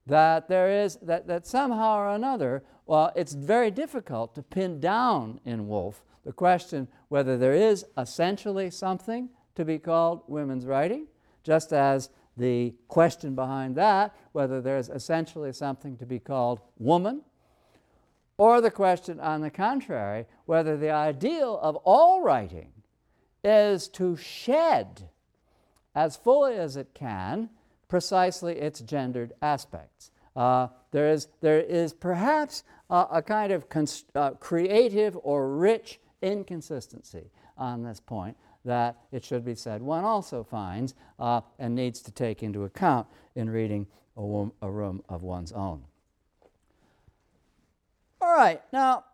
That 0.07 0.47
there 0.49 0.83
is, 0.83 0.97
that, 1.03 1.27
that 1.27 1.47
somehow 1.47 1.97
or 1.97 2.09
another, 2.09 2.63
well, 2.85 3.11
it's 3.15 3.33
very 3.33 3.71
difficult 3.71 4.35
to 4.35 4.43
pin 4.43 4.79
down 4.79 5.39
in 5.45 5.67
Woolf 5.67 6.03
the 6.23 6.31
question 6.31 6.87
whether 7.09 7.37
there 7.37 7.53
is 7.53 7.85
essentially 7.97 8.69
something 8.69 9.29
to 9.55 9.65
be 9.65 9.79
called 9.79 10.21
women's 10.27 10.65
writing, 10.65 11.07
just 11.43 11.73
as 11.73 12.09
the 12.37 12.73
question 12.87 13.35
behind 13.35 13.75
that, 13.75 14.15
whether 14.31 14.61
there's 14.61 14.89
essentially 14.89 15.51
something 15.51 15.97
to 15.97 16.05
be 16.05 16.19
called 16.19 16.61
woman, 16.77 17.21
or 18.37 18.61
the 18.61 18.71
question, 18.71 19.19
on 19.19 19.41
the 19.41 19.49
contrary, 19.49 20.25
whether 20.45 20.77
the 20.77 20.89
ideal 20.89 21.59
of 21.61 21.75
all 21.77 22.23
writing 22.23 22.71
is 23.43 23.87
to 23.89 24.15
shed 24.15 25.09
as 25.95 26.15
fully 26.15 26.55
as 26.55 26.75
it 26.77 26.93
can 26.93 27.49
precisely 27.87 28.57
its 28.57 28.79
gendered 28.79 29.33
aspects. 29.41 30.11
Uh, 30.35 30.67
there, 30.91 31.09
is, 31.09 31.27
there 31.41 31.59
is 31.59 31.91
perhaps 31.91 32.63
a 32.89 33.21
kind 33.21 33.51
of 33.51 33.67
cons- 33.69 34.05
uh, 34.15 34.31
creative 34.31 35.17
or 35.23 35.55
rich 35.55 35.99
inconsistency 36.21 37.31
on 37.57 37.83
this 37.83 37.99
point 37.99 38.37
that 38.63 38.97
it 39.11 39.23
should 39.25 39.43
be 39.43 39.55
said 39.55 39.81
one 39.81 40.03
also 40.03 40.43
finds 40.43 40.93
uh, 41.19 41.41
and 41.57 41.75
needs 41.75 42.01
to 42.01 42.11
take 42.11 42.43
into 42.43 42.63
account 42.63 43.07
in 43.35 43.49
reading 43.49 43.87
a, 44.15 44.21
wom- 44.21 44.53
a 44.61 44.69
room 44.69 45.03
of 45.09 45.23
one's 45.23 45.51
own. 45.51 45.83
All 48.21 48.33
right, 48.33 48.61
now 48.71 49.05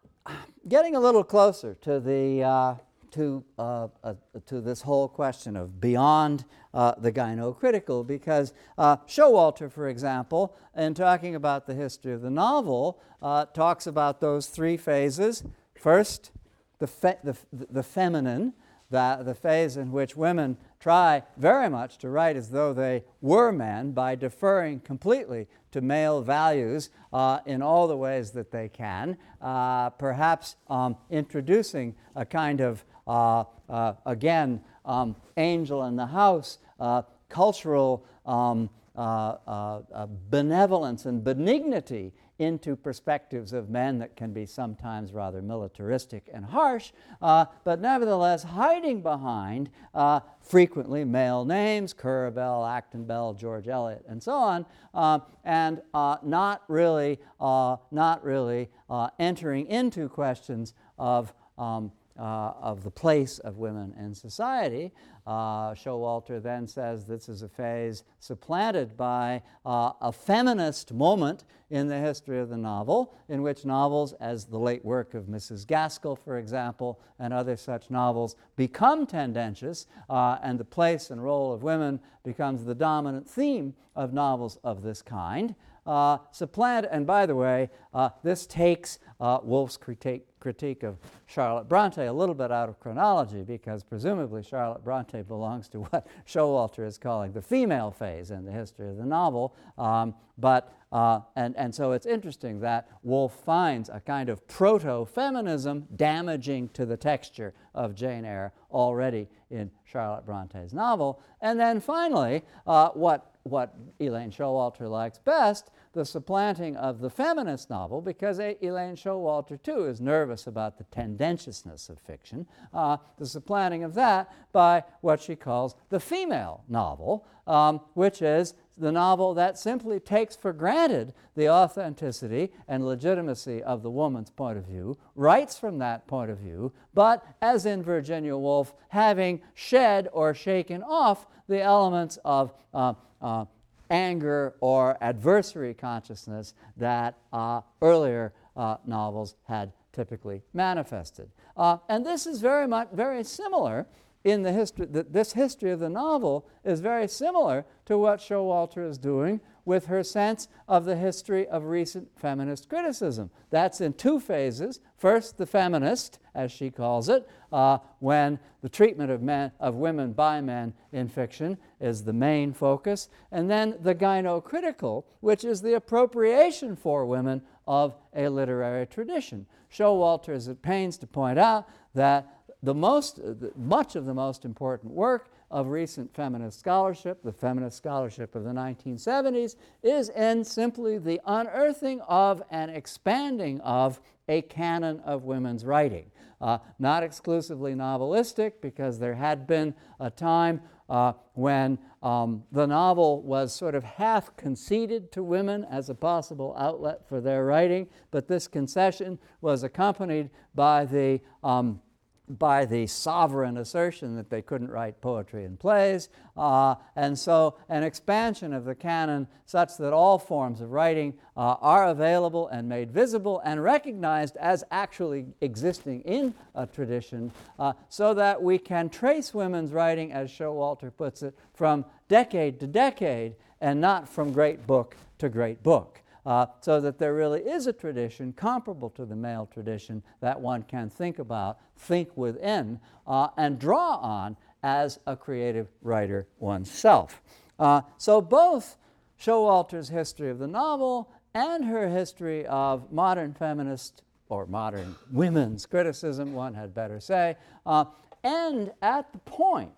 getting 0.68 0.96
a 0.96 1.00
little 1.00 1.24
closer 1.24 1.76
to 1.76 2.00
the 2.00 2.44
uh, 2.44 2.76
to, 3.12 3.44
uh, 3.58 3.88
uh, 4.04 4.14
to 4.46 4.62
this 4.62 4.82
whole 4.82 5.08
question 5.08 5.56
of 5.56 5.80
beyond 5.80 6.46
uh, 6.74 6.94
the 6.98 7.12
gynocritical 7.12 8.06
because 8.06 8.54
uh, 8.78 8.98
Showalter, 9.08 9.72
for 9.72 9.88
example, 9.88 10.56
in 10.76 10.94
talking 10.94 11.36
about 11.36 11.66
the 11.66 11.74
history 11.74 12.14
of 12.14 12.22
the 12.22 12.30
novel, 12.30 13.00
uh, 13.22 13.46
talks 13.46 13.88
about 13.88 14.22
those 14.22 14.48
three 14.48 14.78
phases. 14.78 15.44
First, 15.76 16.32
the, 16.80 16.88
fe- 16.88 17.18
the, 17.24 17.36
the 17.52 17.84
feminine, 17.84 18.54
the, 18.90 19.20
the 19.22 19.36
phase 19.36 19.78
in 19.78 19.92
which 19.92 20.16
women 20.16 20.58
try 20.80 21.24
very 21.38 21.70
much 21.70 21.98
to 21.98 22.10
write 22.10 22.36
as 22.36 22.52
though 22.52 22.74
they 22.74 23.04
were 23.22 23.52
men 23.52 23.92
by 23.92 24.16
deferring 24.16 24.80
completely 24.80 25.48
to 25.72 25.82
male 25.82 26.22
values 26.22 26.90
uh, 27.12 27.40
in 27.46 27.62
all 27.62 27.88
the 27.88 27.98
ways 27.98 28.32
that 28.32 28.52
they 28.52 28.70
can, 28.70 29.18
uh, 29.42 29.90
perhaps 29.92 30.56
um, 30.70 30.96
introducing 31.10 31.96
a 32.16 32.26
kind 32.26 32.62
of, 32.62 32.86
again, 33.08 34.62
um, 34.86 35.16
angel 35.38 35.86
in 35.86 35.96
the 35.96 36.06
house, 36.06 36.60
uh, 36.80 37.02
cultural 37.30 38.06
um, 38.26 38.70
uh, 38.96 40.08
benevolence 40.30 41.06
and 41.06 41.24
benignity 41.24 42.14
into 42.40 42.76
perspectives 42.76 43.52
of 43.52 43.70
men 43.70 43.98
that 43.98 44.16
can 44.16 44.32
be 44.32 44.46
sometimes 44.46 45.12
rather 45.12 45.42
militaristic 45.42 46.30
and 46.34 46.46
harsh, 46.46 46.92
uh, 47.22 47.46
but 47.64 47.82
nevertheless 47.82 48.44
hiding 48.44 49.02
behind 49.02 49.70
uh, 49.96 50.20
frequently 50.42 51.04
male 51.04 51.46
names, 51.46 51.94
Currer 51.94 52.32
Bell, 52.32 52.66
Acton 52.66 53.06
Bell, 53.06 53.34
George 53.34 53.68
Eliot, 53.68 54.06
and 54.08 54.22
so 54.22 54.34
on, 54.34 54.66
uh, 54.94 55.20
and 55.44 55.82
uh, 55.94 56.18
not 56.24 56.64
really, 56.68 57.20
uh, 57.40 57.78
not 57.92 58.24
really 58.24 58.70
uh, 58.90 59.10
entering 59.18 59.66
into 59.68 60.08
questions 60.08 60.74
of 61.00 61.34
um, 61.58 61.92
uh, 62.18 62.54
of 62.62 62.84
the 62.84 62.92
place 62.92 63.40
of 63.40 63.58
women 63.58 63.94
in 64.00 64.14
society. 64.14 64.92
Uh, 65.26 65.74
Showalter 65.74 66.42
then 66.42 66.68
says 66.68 67.06
this 67.06 67.28
is 67.30 67.42
a 67.42 67.50
phase 67.50 68.04
supplanted 68.20 68.96
by 68.96 69.42
uh, 69.66 69.92
a 70.02 70.12
feminist 70.12 70.94
moment 70.94 71.44
in 71.70 71.88
the 71.88 72.00
history 72.00 72.40
of 72.40 72.48
the 72.50 72.58
novel, 72.58 73.14
in 73.28 73.42
which 73.42 73.66
novels, 73.66 74.14
as 74.14 74.46
the 74.46 74.58
late 74.58 74.86
work 74.86 75.14
of 75.14 75.26
Mrs. 75.26 75.68
Gaskell, 75.68 76.16
for 76.16 76.38
example, 76.38 77.00
and 77.20 77.34
other 77.34 77.58
such 77.58 77.90
novels, 77.90 78.38
become 78.56 79.06
tendentious, 79.06 79.86
uh, 80.10 80.38
and 80.42 80.58
the 80.58 80.66
place 80.66 81.12
and 81.12 81.22
role 81.22 81.52
of 81.52 81.64
women 81.64 82.00
becomes 82.24 82.64
the 82.64 82.76
dominant 82.76 83.30
theme 83.30 83.74
of 83.96 84.14
novels 84.14 84.58
of 84.64 84.82
this 84.82 85.02
kind. 85.02 85.56
Uh, 85.88 86.18
supplant, 86.32 86.86
and 86.92 87.08
by 87.08 87.26
the 87.26 87.36
way, 87.36 87.70
uh, 87.94 88.10
this 88.24 88.46
takes 88.46 89.00
uh, 89.20 89.40
critique, 89.80 90.28
critique 90.40 90.84
of 90.84 90.98
Charlotte 91.26 91.68
Bronte 91.68 92.06
a 92.06 92.14
little 92.14 92.36
bit 92.36 92.52
out 92.52 92.70
of 92.70 92.80
chronology 92.80 93.44
because 93.44 93.84
presumably 93.84 94.44
Charlotte 94.44 94.84
Bronte 94.84 95.22
belongs 95.24 95.68
to 95.70 95.80
what 95.90 96.08
Showalter 96.28 96.86
is 96.86 96.98
calling 96.98 97.32
the 97.32 97.42
female 97.42 97.92
phase 97.92 98.32
in 98.32 98.46
the 98.46 98.52
history 98.52 98.90
of 98.90 98.98
the 98.98 99.06
novel. 99.06 99.56
Um, 99.78 100.14
but 100.38 100.74
uh, 100.92 101.20
and, 101.36 101.56
and 101.58 101.74
so 101.74 101.92
it's 101.92 102.06
interesting 102.06 102.62
that 102.62 102.88
Woolf 103.04 103.34
finds 103.34 103.90
a 103.90 104.00
kind 104.00 104.30
of 104.30 104.48
proto 104.48 105.06
feminism 105.06 105.86
damaging 105.96 106.70
to 106.70 106.86
the 106.86 106.96
texture 106.96 107.54
of 107.76 107.94
Jane 107.94 108.24
Eyre 108.24 108.54
already 108.72 109.28
in 109.50 109.70
Charlotte 109.84 110.26
Bronte's 110.26 110.74
novel. 110.74 111.22
And 111.42 111.60
then 111.60 111.82
finally, 111.82 112.44
uh, 112.66 112.90
what, 112.90 113.36
what 113.50 113.76
Elaine 114.00 114.32
Showalter 114.32 114.90
likes 114.90 115.20
best 115.20 115.72
the 115.94 116.06
supplanting 116.06 116.76
of 116.76 117.00
the 117.00 117.10
feminist 117.10 117.70
novel 117.70 118.02
because 118.02 118.40
Elaine 118.40 118.96
Showalter, 118.96 119.62
too, 119.62 119.86
is 119.86 120.00
nervous 120.00 120.46
about 120.46 120.78
the 120.78 120.84
tendentiousness 120.86 121.90
of 121.90 122.00
fiction, 122.00 122.46
uh, 122.74 122.98
the 123.18 123.26
supplanting 123.26 123.84
of 123.84 123.96
that 123.96 124.32
by 124.52 124.84
what 125.02 125.20
she 125.20 125.36
calls 125.36 125.76
the 125.90 126.00
female 126.00 126.64
novel, 126.70 127.26
um, 127.48 127.82
which 127.96 128.22
is 128.22 128.54
the 128.78 128.92
novel 128.92 129.34
that 129.34 129.58
simply 129.58 130.00
takes 130.00 130.36
for 130.36 130.54
granted 130.54 131.14
the 131.36 131.50
authenticity 131.50 132.52
and 132.68 132.86
legitimacy 132.86 133.64
of 133.64 133.82
the 133.82 133.90
woman's 133.90 134.30
point 134.30 134.58
of 134.58 134.66
view, 134.66 134.96
writes 135.16 135.58
from 135.58 135.80
that 135.80 136.06
point 136.06 136.30
of 136.30 136.38
view, 136.38 136.72
but 136.94 137.26
as 137.42 137.66
in 137.66 137.82
Virginia 137.82 138.38
Woolf, 138.38 138.76
having 138.90 139.42
shed 139.56 140.08
or 140.14 140.34
shaken 140.36 140.84
off 140.84 141.26
the 141.48 141.62
elements 141.62 142.20
of 142.24 142.54
uh, 142.74 142.94
uh, 143.22 143.46
anger 143.90 144.56
or 144.60 144.98
adversary 145.02 145.74
consciousness 145.74 146.54
that 146.76 147.18
uh, 147.32 147.62
earlier 147.82 148.34
uh, 148.56 148.78
novels 148.86 149.36
had 149.48 149.72
typically 149.94 150.42
manifested. 150.54 151.30
Uh, 151.56 151.78
and 151.90 152.06
this 152.06 152.28
is 152.28 152.42
very 152.42 152.68
much 152.68 152.90
very 152.92 153.24
similar 153.24 153.88
in 154.24 154.44
the 154.44 154.52
history, 154.52 154.86
this 154.90 155.34
history 155.34 155.72
of 155.72 155.80
the 155.80 155.90
novel 155.90 156.48
is 156.66 156.82
very 156.82 157.08
similar 157.08 157.66
to 157.86 157.98
what 157.98 158.20
Showalter 158.20 158.88
is 158.88 158.98
doing 158.98 159.40
with 159.68 159.88
her 159.88 160.02
sense 160.02 160.48
of 160.66 160.86
the 160.86 160.96
history 160.96 161.46
of 161.50 161.66
recent 161.66 162.08
feminist 162.18 162.70
criticism. 162.70 163.30
That's 163.50 163.82
in 163.82 163.92
two 163.92 164.18
phases. 164.18 164.80
First, 164.98 165.38
the 165.38 165.46
feminist, 165.46 166.20
as 166.34 166.54
she 166.54 166.72
calls 166.72 167.10
it, 167.10 167.28
uh, 167.52 167.80
when 168.00 168.40
the 168.62 168.70
treatment 168.70 169.12
of, 169.12 169.22
men, 169.22 169.52
of 169.60 169.76
women 169.76 170.14
by 170.14 170.40
men 170.40 170.74
in 170.94 171.10
fiction 171.10 171.58
is 171.82 172.06
the 172.06 172.14
main 172.14 172.54
focus, 172.54 173.10
and 173.30 173.52
then 173.52 173.76
the 173.82 173.94
gynocritical, 173.94 175.04
which 175.20 175.44
is 175.44 175.62
the 175.62 175.74
appropriation 175.74 176.78
for 176.78 177.06
women 177.06 177.42
of 177.68 177.94
a 178.16 178.30
literary 178.30 178.88
tradition. 178.88 179.46
Showalter 179.70 180.34
is 180.34 180.48
at 180.48 180.62
pains 180.62 180.98
to 181.00 181.08
point 181.08 181.38
out 181.38 181.68
that 181.94 182.26
the 182.64 182.74
most, 182.74 183.20
much 183.58 183.98
of 183.98 184.06
the 184.06 184.14
most 184.14 184.46
important 184.46 184.94
work 184.94 185.30
of 185.50 185.68
recent 185.68 186.14
feminist 186.14 186.60
scholarship, 186.60 187.24
the 187.24 187.32
feminist 187.32 187.78
scholarship 187.78 188.36
of 188.36 188.44
the 188.44 188.52
1970s, 188.52 189.56
is 189.84 190.10
in 190.10 190.44
simply 190.44 190.98
the 190.98 191.22
unearthing 191.26 192.02
of 192.02 192.44
and 192.52 192.70
expanding 192.72 193.62
of 193.62 194.02
a 194.28 194.42
canon 194.44 195.00
of 195.02 195.24
women's 195.24 195.64
writing. 195.66 196.12
Uh, 196.40 196.60
not 196.78 197.02
exclusively 197.02 197.74
novelistic, 197.74 198.54
because 198.62 199.00
there 199.00 199.16
had 199.16 199.48
been 199.48 199.74
a 200.00 200.10
time 200.10 200.62
uh, 200.90 201.14
when 201.34 201.78
um, 202.04 202.44
the 202.52 202.66
novel 202.66 203.22
was 203.24 203.54
sort 203.54 203.76
of 203.76 203.84
half 203.84 204.36
conceded 204.38 205.12
to 205.12 205.24
women 205.24 205.66
as 205.66 205.90
a 205.90 205.96
possible 205.96 206.56
outlet 206.58 207.08
for 207.08 207.20
their 207.20 207.46
writing, 207.46 207.88
but 208.12 208.28
this 208.28 208.48
concession 208.48 209.18
was 209.42 209.64
accompanied 209.64 210.30
by 210.54 210.86
the 210.86 211.20
um, 211.44 211.82
by 212.30 212.66
the 212.66 212.86
sovereign 212.88 213.58
assertion 213.58 214.16
that 214.16 214.30
they 214.30 214.42
couldn't 214.42 214.70
write 214.70 215.00
poetry 215.02 215.46
and 215.46 215.60
plays, 215.60 216.10
uh, 216.36 216.76
and 216.96 217.18
so 217.18 217.58
an 217.70 217.84
expansion 217.84 218.54
of 218.54 218.66
the 218.66 218.76
canon 218.76 219.28
such 219.46 219.78
that 219.78 219.94
all 219.94 220.20
forms 220.20 220.60
of 220.60 220.72
writing 220.72 221.14
uh, 221.38 221.56
are 221.62 221.88
available 221.88 222.48
and 222.50 222.68
made 222.68 222.92
visible 222.92 223.42
and 223.46 223.64
recognized 223.64 224.36
as 224.38 224.64
actually 224.72 225.26
existing 225.42 226.02
in 226.02 226.34
a 226.56 226.68
tradition, 226.68 227.32
uh, 227.60 227.74
so 227.90 228.14
that 228.14 228.42
we 228.42 228.58
can 228.58 228.90
trace 228.90 229.34
women's 229.34 229.72
writing, 229.72 230.12
as 230.12 230.30
Showalter 230.30 230.92
puts 230.96 231.24
it, 231.24 231.34
from 231.54 231.86
decade 232.08 232.60
to 232.60 232.68
decade 232.68 233.36
and 233.62 233.80
not 233.80 234.08
from 234.08 234.34
great 234.34 234.68
book 234.68 234.96
to 235.18 235.30
great 235.30 235.64
book 235.64 236.02
uh, 236.28 236.46
so 236.60 236.82
that 236.82 237.00
there 237.00 237.14
really 237.14 237.40
is 237.40 237.68
a 237.68 237.74
tradition 237.74 238.34
comparable 238.34 238.90
to 238.90 239.06
the 239.06 239.16
male 239.16 239.50
tradition 239.52 240.04
that 240.20 240.40
one 240.40 240.62
can 240.64 240.90
think 240.90 241.20
about, 241.20 241.58
think 241.78 242.10
within, 242.18 242.78
uh, 243.08 243.30
and 243.38 243.58
draw 243.58 243.96
on 243.96 244.36
as 244.62 245.00
a 245.08 245.16
creative 245.16 245.70
writer 245.82 246.28
oneself. 246.40 247.22
Uh, 247.58 247.80
so 247.98 248.20
both 248.20 248.76
Showalter's 249.18 249.88
history 249.88 250.30
of 250.30 250.38
the 250.38 250.48
novel 250.48 251.10
and 251.34 251.64
her 251.64 251.88
history 251.88 252.46
of 252.48 252.92
modern 252.92 253.34
feminist 253.34 254.04
or 254.28 254.46
modern 254.48 254.98
women's 255.10 255.66
criticism, 255.66 256.34
one 256.34 256.54
had 256.54 256.74
better 256.74 257.00
say, 257.00 257.38
uh, 257.66 257.86
end 258.26 258.74
at 258.82 259.14
the 259.14 259.20
point 259.20 259.78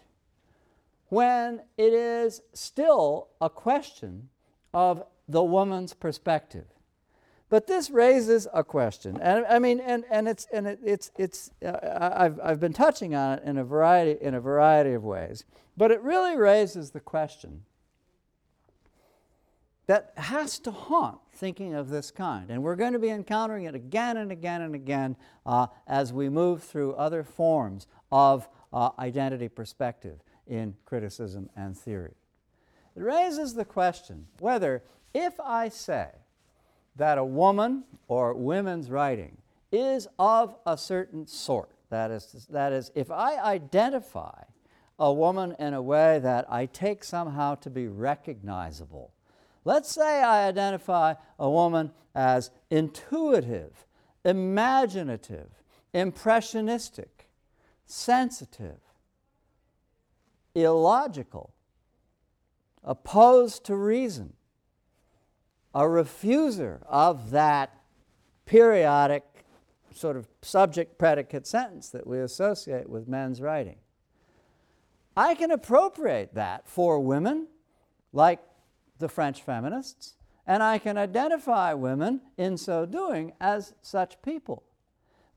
when 1.10 1.62
it 1.78 1.93
is 1.93 2.41
still 2.54 3.28
a 3.39 3.50
question 3.52 4.30
of 4.74 5.04
the 5.30 5.43
woman's 5.43 5.93
perspective. 5.93 6.65
But 7.49 7.65
this 7.65 7.89
raises 7.89 8.47
a 8.53 8.63
question, 8.63 9.17
and 9.21 9.45
I 9.47 9.57
mean, 9.57 9.80
and, 9.80 10.05
and 10.11 10.27
it's 10.27 10.47
and 10.53 10.67
it, 10.67 10.80
it's 10.84 11.09
it's 11.17 11.49
uh, 11.65 12.09
I've 12.13 12.39
I've 12.43 12.59
been 12.59 12.73
touching 12.73 13.15
on 13.15 13.39
it 13.39 13.43
in 13.43 13.57
a 13.57 13.63
variety 13.63 14.23
in 14.23 14.36
a 14.36 14.39
variety 14.39 14.93
of 14.93 15.03
ways, 15.03 15.45
but 15.75 15.89
it 15.89 15.99
really 16.01 16.36
raises 16.38 16.91
the 16.91 16.99
question 16.99 17.63
that 19.88 20.13
has 20.17 20.59
to 20.59 20.69
haunt 20.69 21.17
thinking 21.32 21.73
of 21.73 21.89
this 21.89 22.11
kind, 22.11 22.51
and 22.51 22.61
we're 22.61 22.75
going 22.75 22.93
to 22.93 22.99
be 22.99 23.09
encountering 23.09 23.65
it 23.65 23.73
again 23.73 24.17
and 24.17 24.32
again 24.32 24.61
and 24.61 24.75
again 24.75 25.15
uh, 25.47 25.65
as 25.88 26.13
we 26.13 26.30
move 26.30 26.61
through 26.61 26.93
other 26.93 27.23
forms 27.23 27.88
of 28.11 28.47
uh, 28.71 28.91
identity 28.99 29.49
perspective 29.49 30.19
in 30.45 30.75
criticism 30.86 31.49
and 31.55 31.75
theory. 31.75 32.18
It 32.96 33.02
raises 33.02 33.54
the 33.54 33.66
question 33.66 34.28
whether 34.40 34.84
if 35.14 35.40
I 35.40 35.70
say 35.70 36.10
that 36.96 37.18
a 37.18 37.24
woman 37.24 37.84
or 38.08 38.34
women's 38.34 38.92
writing 38.92 39.38
is 39.72 40.08
of 40.18 40.56
a 40.66 40.78
certain 40.78 41.28
sort, 41.28 41.72
that 41.90 42.12
is, 42.12 42.48
that 42.50 42.74
is, 42.74 42.92
if 42.96 43.12
I 43.12 43.38
identify 43.38 44.44
a 44.98 45.14
woman 45.14 45.56
in 45.60 45.74
a 45.74 45.82
way 45.82 46.20
that 46.20 46.52
I 46.52 46.66
take 46.66 47.04
somehow 47.04 47.56
to 47.56 47.70
be 47.70 47.88
recognizable, 47.88 49.14
let's 49.64 49.92
say 49.92 50.22
I 50.22 50.48
identify 50.48 51.14
a 51.38 51.50
woman 51.50 51.92
as 52.14 52.52
intuitive, 52.70 53.86
imaginative, 54.26 55.50
impressionistic, 55.94 57.30
sensitive, 57.86 58.80
illogical, 60.54 61.54
opposed 62.84 63.63
to 63.65 63.75
reason, 63.75 64.34
a 65.73 65.82
refuser 65.82 66.82
of 66.88 67.32
that 67.32 67.75
periodic 68.45 69.23
sort 69.93 70.15
of 70.15 70.27
subject 70.41 70.97
predicate 70.97 71.45
sentence 71.45 71.89
that 71.89 72.07
we 72.07 72.19
associate 72.19 72.89
with 72.89 73.07
men's 73.07 73.41
writing. 73.41 73.75
I 75.15 75.36
can 75.36 75.51
appropriate 75.51 76.34
that 76.36 76.67
for 76.67 76.99
women, 76.99 77.47
like 78.13 78.39
the 78.99 79.09
French 79.09 79.41
feminists, 79.41 80.15
and 80.47 80.63
I 80.63 80.80
can 80.80 80.97
identify 80.97 81.73
women 81.73 82.21
in 82.38 82.57
so 82.57 82.86
doing 82.86 83.34
as 83.39 83.73
such 83.82 84.21
people. 84.21 84.63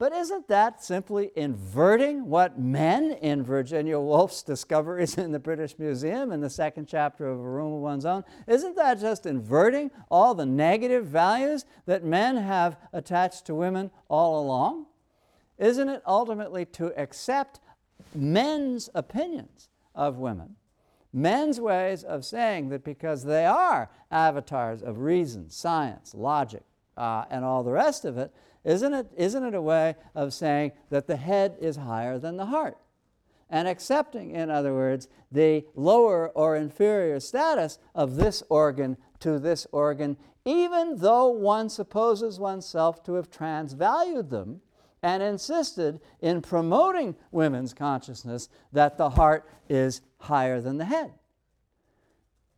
But 0.02 0.12
isn't 0.14 0.48
that 0.48 0.82
simply 0.82 1.30
inverting 1.36 2.26
what 2.26 2.58
men 2.58 3.12
in 3.12 3.44
Virginia 3.44 4.00
Woolf's 4.00 4.42
discoveries 4.42 5.16
in 5.16 5.30
the 5.30 5.38
British 5.38 5.78
Museum 5.78 6.32
in 6.32 6.40
the 6.40 6.50
second 6.50 6.88
chapter 6.88 7.28
of 7.28 7.38
A 7.38 7.48
Room 7.48 7.74
of 7.74 7.82
One's 7.82 8.04
Own? 8.04 8.24
Isn't 8.48 8.74
that 8.74 8.98
just 8.98 9.26
inverting 9.26 9.92
all 10.10 10.34
the 10.34 10.44
negative 10.44 11.06
values 11.06 11.66
that 11.86 12.02
men 12.02 12.36
have 12.36 12.78
attached 12.92 13.46
to 13.46 13.54
women 13.54 13.92
all 14.08 14.44
along? 14.44 14.86
Isn't 15.56 15.88
it 15.88 16.02
ultimately 16.04 16.64
to 16.64 16.86
accept 17.00 17.60
men's 18.12 18.90
opinions 18.96 19.68
of 19.94 20.18
women? 20.18 20.56
Men's 21.12 21.60
ways 21.60 22.02
of 22.02 22.24
saying 22.24 22.70
that 22.70 22.82
because 22.82 23.22
they 23.22 23.46
are 23.46 23.88
avatars 24.10 24.82
of 24.82 24.98
reason, 24.98 25.48
science, 25.48 26.12
logic, 26.12 26.64
uh, 26.96 27.24
and 27.30 27.44
all 27.44 27.62
the 27.62 27.70
rest 27.70 28.04
of 28.04 28.18
it, 28.18 28.34
isn't 28.64 28.94
it, 28.94 29.06
isn't 29.16 29.44
it 29.44 29.54
a 29.54 29.62
way 29.62 29.96
of 30.14 30.32
saying 30.32 30.72
that 30.90 31.06
the 31.06 31.16
head 31.16 31.56
is 31.60 31.76
higher 31.76 32.18
than 32.18 32.36
the 32.36 32.46
heart? 32.46 32.78
And 33.50 33.68
accepting, 33.68 34.30
in 34.30 34.50
other 34.50 34.72
words, 34.72 35.08
the 35.30 35.64
lower 35.74 36.30
or 36.30 36.56
inferior 36.56 37.20
status 37.20 37.78
of 37.94 38.16
this 38.16 38.42
organ 38.48 38.96
to 39.20 39.38
this 39.38 39.66
organ, 39.72 40.16
even 40.44 40.96
though 40.98 41.28
one 41.28 41.68
supposes 41.68 42.40
oneself 42.40 43.02
to 43.04 43.14
have 43.14 43.30
transvalued 43.30 44.30
them 44.30 44.62
and 45.02 45.22
insisted 45.22 46.00
in 46.20 46.40
promoting 46.40 47.16
women's 47.30 47.74
consciousness 47.74 48.48
that 48.72 48.96
the 48.96 49.10
heart 49.10 49.48
is 49.68 50.00
higher 50.18 50.60
than 50.60 50.78
the 50.78 50.84
head. 50.84 51.12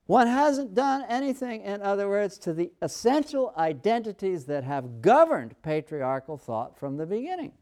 One 0.06 0.26
hasn't 0.26 0.74
done 0.74 1.04
anything, 1.08 1.62
in 1.62 1.80
other 1.80 2.08
words, 2.08 2.36
to 2.38 2.52
the 2.52 2.70
essential 2.82 3.54
identities 3.56 4.44
that 4.46 4.64
have 4.64 5.00
governed 5.00 5.54
patriarchal 5.62 6.36
thought 6.36 6.78
from 6.78 6.98
the 6.98 7.06
beginning. 7.06 7.52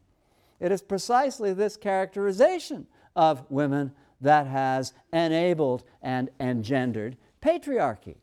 It 0.59 0.71
is 0.71 0.81
precisely 0.81 1.53
this 1.53 1.77
characterization 1.77 2.87
of 3.15 3.49
women 3.49 3.93
that 4.19 4.47
has 4.47 4.93
enabled 5.13 5.83
and 6.01 6.29
engendered 6.39 7.17
patriarchy. 7.41 8.15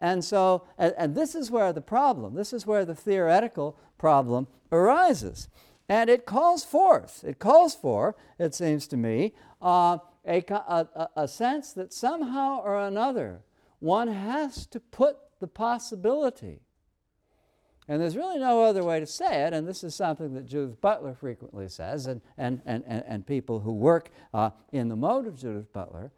And 0.00 0.24
so, 0.24 0.64
and, 0.76 0.94
and, 0.98 1.14
this 1.14 1.34
is 1.34 1.50
where 1.50 1.72
the 1.72 1.80
problem, 1.80 2.34
this 2.34 2.52
is 2.52 2.66
where 2.66 2.84
the 2.84 2.94
theoretical 2.94 3.78
problem 3.96 4.48
arises. 4.70 5.48
And 5.88 6.10
it 6.10 6.26
calls 6.26 6.64
forth, 6.64 7.24
it 7.24 7.38
calls 7.38 7.74
for, 7.74 8.14
it 8.38 8.54
seems 8.54 8.86
to 8.88 8.96
me, 8.96 9.34
uh, 9.62 9.98
a, 10.26 10.44
a, 10.48 11.08
a 11.16 11.28
sense 11.28 11.72
that 11.72 11.92
somehow 11.92 12.60
or 12.60 12.78
another 12.78 13.42
one 13.80 14.08
has 14.08 14.66
to 14.68 14.80
put 14.80 15.16
the 15.40 15.46
possibility. 15.46 16.60
And 17.86 18.00
there's 18.00 18.16
really 18.16 18.38
no 18.38 18.64
other 18.64 18.82
way 18.82 18.98
to 18.98 19.06
say 19.06 19.44
it, 19.44 19.52
and 19.52 19.68
this 19.68 19.84
is 19.84 19.94
something 19.94 20.32
that 20.34 20.46
Judith 20.46 20.80
Butler 20.80 21.14
frequently 21.14 21.68
says, 21.68 22.06
and, 22.06 22.22
and, 22.38 22.62
and, 22.64 22.84
and, 22.86 23.26
people 23.26 23.60
who 23.60 23.72
work 23.72 24.10
uh, 24.32 24.50
in 24.72 24.88
the 24.88 24.96
mode 24.96 25.26
of 25.26 25.36
Judith 25.36 25.70
Butler. 25.72 26.10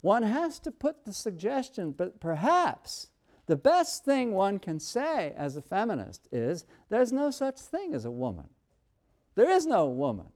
One 0.00 0.24
has 0.24 0.58
to 0.60 0.72
put 0.72 1.04
the 1.04 1.12
suggestion, 1.12 1.92
but 1.92 2.20
perhaps 2.20 3.10
the 3.46 3.56
best 3.56 4.04
thing 4.04 4.32
one 4.32 4.58
can 4.58 4.80
say 4.80 5.32
as 5.36 5.56
a 5.56 5.62
feminist 5.62 6.26
is 6.32 6.66
there's 6.88 7.12
no 7.12 7.30
such 7.30 7.60
thing 7.60 7.94
as 7.94 8.04
a 8.04 8.10
woman. 8.10 8.48
There 9.36 9.50
is 9.50 9.66
no 9.66 9.86
woman. 9.86 10.26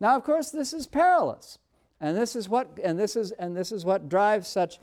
Now, 0.00 0.16
of 0.16 0.24
course, 0.24 0.50
this 0.50 0.72
is 0.72 0.86
perilous 0.86 1.58
and 2.00 2.16
this 2.16 2.36
is 2.36 2.48
what, 2.48 2.78
and 2.82 2.98
this 2.98 3.16
is, 3.16 3.32
and 3.32 3.56
this 3.56 3.72
is 3.72 3.84
what 3.84 4.08
drives 4.08 4.48
such, 4.48 4.78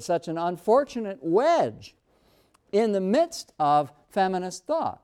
such 0.00 0.28
an 0.28 0.38
unfortunate 0.38 1.18
wedge 1.20 1.94
in 2.72 2.92
the 2.92 3.00
midst 3.00 3.52
of 3.58 3.92
feminist 4.08 4.66
thought. 4.66 5.02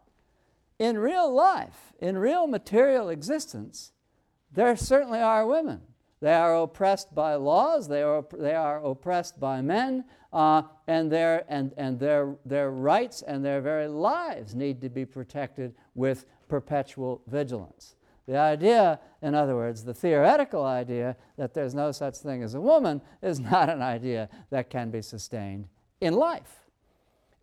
In 0.78 0.98
real 0.98 1.32
life, 1.32 1.92
in 2.00 2.18
real 2.18 2.46
material 2.46 3.08
existence, 3.08 3.92
there 4.50 4.76
certainly 4.76 5.20
are 5.20 5.46
women. 5.46 5.82
They 6.20 6.34
are 6.34 6.54
oppressed 6.54 7.14
by 7.14 7.34
laws, 7.34 7.88
they 7.88 8.02
are, 8.02 8.24
they 8.32 8.54
are 8.54 8.84
oppressed 8.84 9.40
by 9.40 9.60
men, 9.60 10.04
uh, 10.32 10.62
and, 10.86 11.10
their, 11.10 11.44
and, 11.48 11.72
and 11.76 11.98
their, 11.98 12.36
their 12.44 12.70
rights 12.70 13.22
and 13.22 13.44
their 13.44 13.60
very 13.60 13.88
lives 13.88 14.54
need 14.54 14.80
to 14.80 14.88
be 14.88 15.04
protected 15.04 15.74
with 15.94 16.26
perpetual 16.48 17.22
vigilance. 17.26 17.96
The 18.26 18.38
idea, 18.38 19.00
in 19.20 19.34
other 19.34 19.56
words, 19.56 19.84
the 19.84 19.94
theoretical 19.94 20.64
idea 20.64 21.16
that 21.36 21.54
there's 21.54 21.74
no 21.74 21.90
such 21.90 22.16
thing 22.18 22.42
as 22.42 22.54
a 22.54 22.60
woman 22.60 23.02
is 23.20 23.40
not 23.40 23.68
an 23.68 23.82
idea 23.82 24.28
that 24.50 24.70
can 24.70 24.90
be 24.90 25.02
sustained 25.02 25.68
in 26.00 26.14
life. 26.14 26.68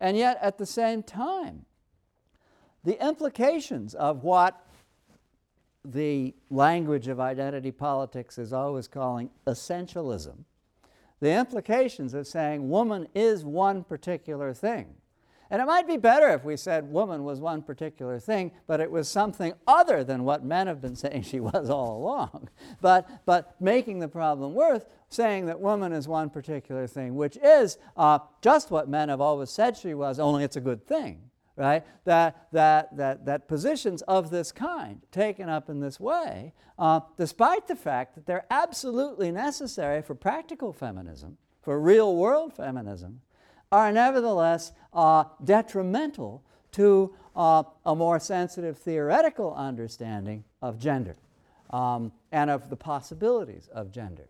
And 0.00 0.16
yet, 0.16 0.38
at 0.40 0.56
the 0.56 0.66
same 0.66 1.02
time, 1.02 1.66
the 2.82 3.02
implications 3.06 3.94
of 3.94 4.24
what 4.24 4.66
the 5.84 6.34
language 6.48 7.08
of 7.08 7.20
identity 7.20 7.70
politics 7.70 8.38
is 8.38 8.52
always 8.52 8.88
calling 8.88 9.30
essentialism, 9.46 10.44
the 11.20 11.32
implications 11.32 12.14
of 12.14 12.26
saying 12.26 12.70
woman 12.70 13.06
is 13.14 13.44
one 13.44 13.84
particular 13.84 14.54
thing 14.54 14.94
and 15.50 15.60
it 15.60 15.66
might 15.66 15.88
be 15.88 15.96
better 15.96 16.28
if 16.28 16.44
we 16.44 16.56
said 16.56 16.92
woman 16.92 17.24
was 17.24 17.40
one 17.40 17.62
particular 17.62 18.20
thing, 18.20 18.52
but 18.68 18.80
it 18.80 18.90
was 18.90 19.08
something 19.08 19.52
other 19.66 20.04
than 20.04 20.22
what 20.22 20.44
men 20.44 20.68
have 20.68 20.80
been 20.80 20.94
saying 20.94 21.22
she 21.22 21.40
was 21.40 21.68
all 21.68 21.96
along. 21.96 22.48
But, 22.80 23.26
but 23.26 23.60
making 23.60 23.98
the 23.98 24.08
problem 24.08 24.54
worse, 24.54 24.84
saying 25.08 25.46
that 25.46 25.60
woman 25.60 25.92
is 25.92 26.06
one 26.08 26.30
particular 26.30 26.86
thing, 26.86 27.14
which 27.14 27.36
is 27.42 27.78
uh, 27.96 28.20
just 28.42 28.70
what 28.70 28.88
men 28.88 29.08
have 29.08 29.20
always 29.20 29.50
said 29.50 29.76
she 29.76 29.92
was, 29.92 30.18
only 30.18 30.44
it's 30.44 30.56
a 30.56 30.60
good 30.60 30.86
thing. 30.86 31.22
Right? 31.56 31.84
That, 32.04 32.48
that, 32.52 32.96
that, 32.96 33.26
that 33.26 33.48
positions 33.48 34.02
of 34.02 34.30
this 34.30 34.50
kind, 34.50 35.02
taken 35.10 35.48
up 35.50 35.68
in 35.68 35.80
this 35.80 36.00
way, 36.00 36.54
uh, 36.78 37.00
despite 37.18 37.66
the 37.66 37.76
fact 37.76 38.14
that 38.14 38.24
they're 38.24 38.46
absolutely 38.50 39.30
necessary 39.30 40.00
for 40.00 40.14
practical 40.14 40.72
feminism, 40.72 41.36
for 41.60 41.78
real 41.78 42.16
world 42.16 42.54
feminism, 42.54 43.20
are 43.72 43.92
nevertheless 43.92 44.72
uh, 44.92 45.24
detrimental 45.44 46.42
to 46.72 47.14
uh, 47.36 47.62
a 47.86 47.94
more 47.94 48.18
sensitive 48.18 48.76
theoretical 48.76 49.54
understanding 49.54 50.42
of 50.60 50.78
gender 50.78 51.16
um, 51.70 52.10
and 52.32 52.50
of 52.50 52.68
the 52.68 52.76
possibilities 52.76 53.68
of 53.72 53.92
gender. 53.92 54.28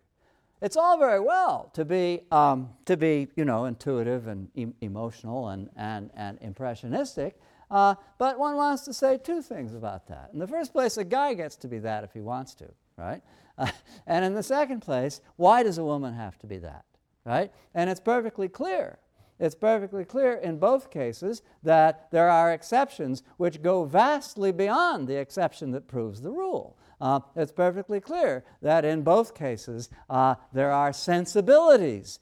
It's 0.61 0.77
all 0.77 0.99
very 0.99 1.21
well 1.21 1.71
to 1.73 1.87
be, 1.87 2.21
um, 2.31 2.69
to 2.85 2.99
be 2.99 3.29
you 3.35 3.47
know, 3.47 3.65
intuitive 3.65 4.27
and 4.27 4.49
emotional 4.83 5.49
and, 5.49 5.71
and, 5.75 6.11
and 6.15 6.39
impressionistic, 6.43 7.41
uh, 7.71 7.95
but 8.19 8.39
one 8.39 8.57
wants 8.57 8.85
to 8.85 8.93
say 8.93 9.17
two 9.17 9.41
things 9.41 9.75
about 9.75 10.07
that. 10.09 10.31
In 10.35 10.39
the 10.39 10.47
first 10.47 10.73
place, 10.73 10.99
a 10.99 11.05
guy 11.05 11.33
gets 11.33 11.57
to 11.57 11.69
be 11.69 11.79
that 11.79 12.05
if 12.05 12.13
he 12.13 12.21
wants 12.21 12.55
to, 12.57 12.67
right? 12.99 13.23
Uh, 13.57 13.71
and 14.07 14.23
in 14.23 14.35
the 14.35 14.43
second 14.43 14.81
place, 14.81 15.23
why 15.37 15.63
does 15.63 15.79
a 15.79 15.85
woman 15.85 16.13
have 16.13 16.39
to 16.41 16.47
be 16.47 16.59
that, 16.59 16.85
right? 17.25 17.51
And 17.75 17.89
it's 17.89 18.01
perfectly 18.01 18.49
clear 18.49 18.99
it's 19.41 19.55
perfectly 19.55 20.05
clear 20.05 20.35
in 20.35 20.59
both 20.59 20.91
cases 20.91 21.43
that 21.63 22.09
there 22.13 22.29
are 22.29 22.53
exceptions 22.53 23.23
which 23.39 23.63
go 23.63 23.85
vastly 23.85 24.53
beyond 24.53 25.09
the 25.09 25.17
exception 25.17 25.71
that 25.73 25.89
proves 25.89 26.21
the 26.21 26.31
rule. 26.31 26.77
Uh, 27.01 27.21
it's 27.35 27.51
perfectly 27.51 28.01
clear 28.01 28.45
that 28.61 28.85
in 28.85 29.03
both 29.03 29.35
cases 29.35 29.89
uh, 30.11 30.35
there 30.53 30.71
are 30.71 30.93
sensibilities 30.93 32.21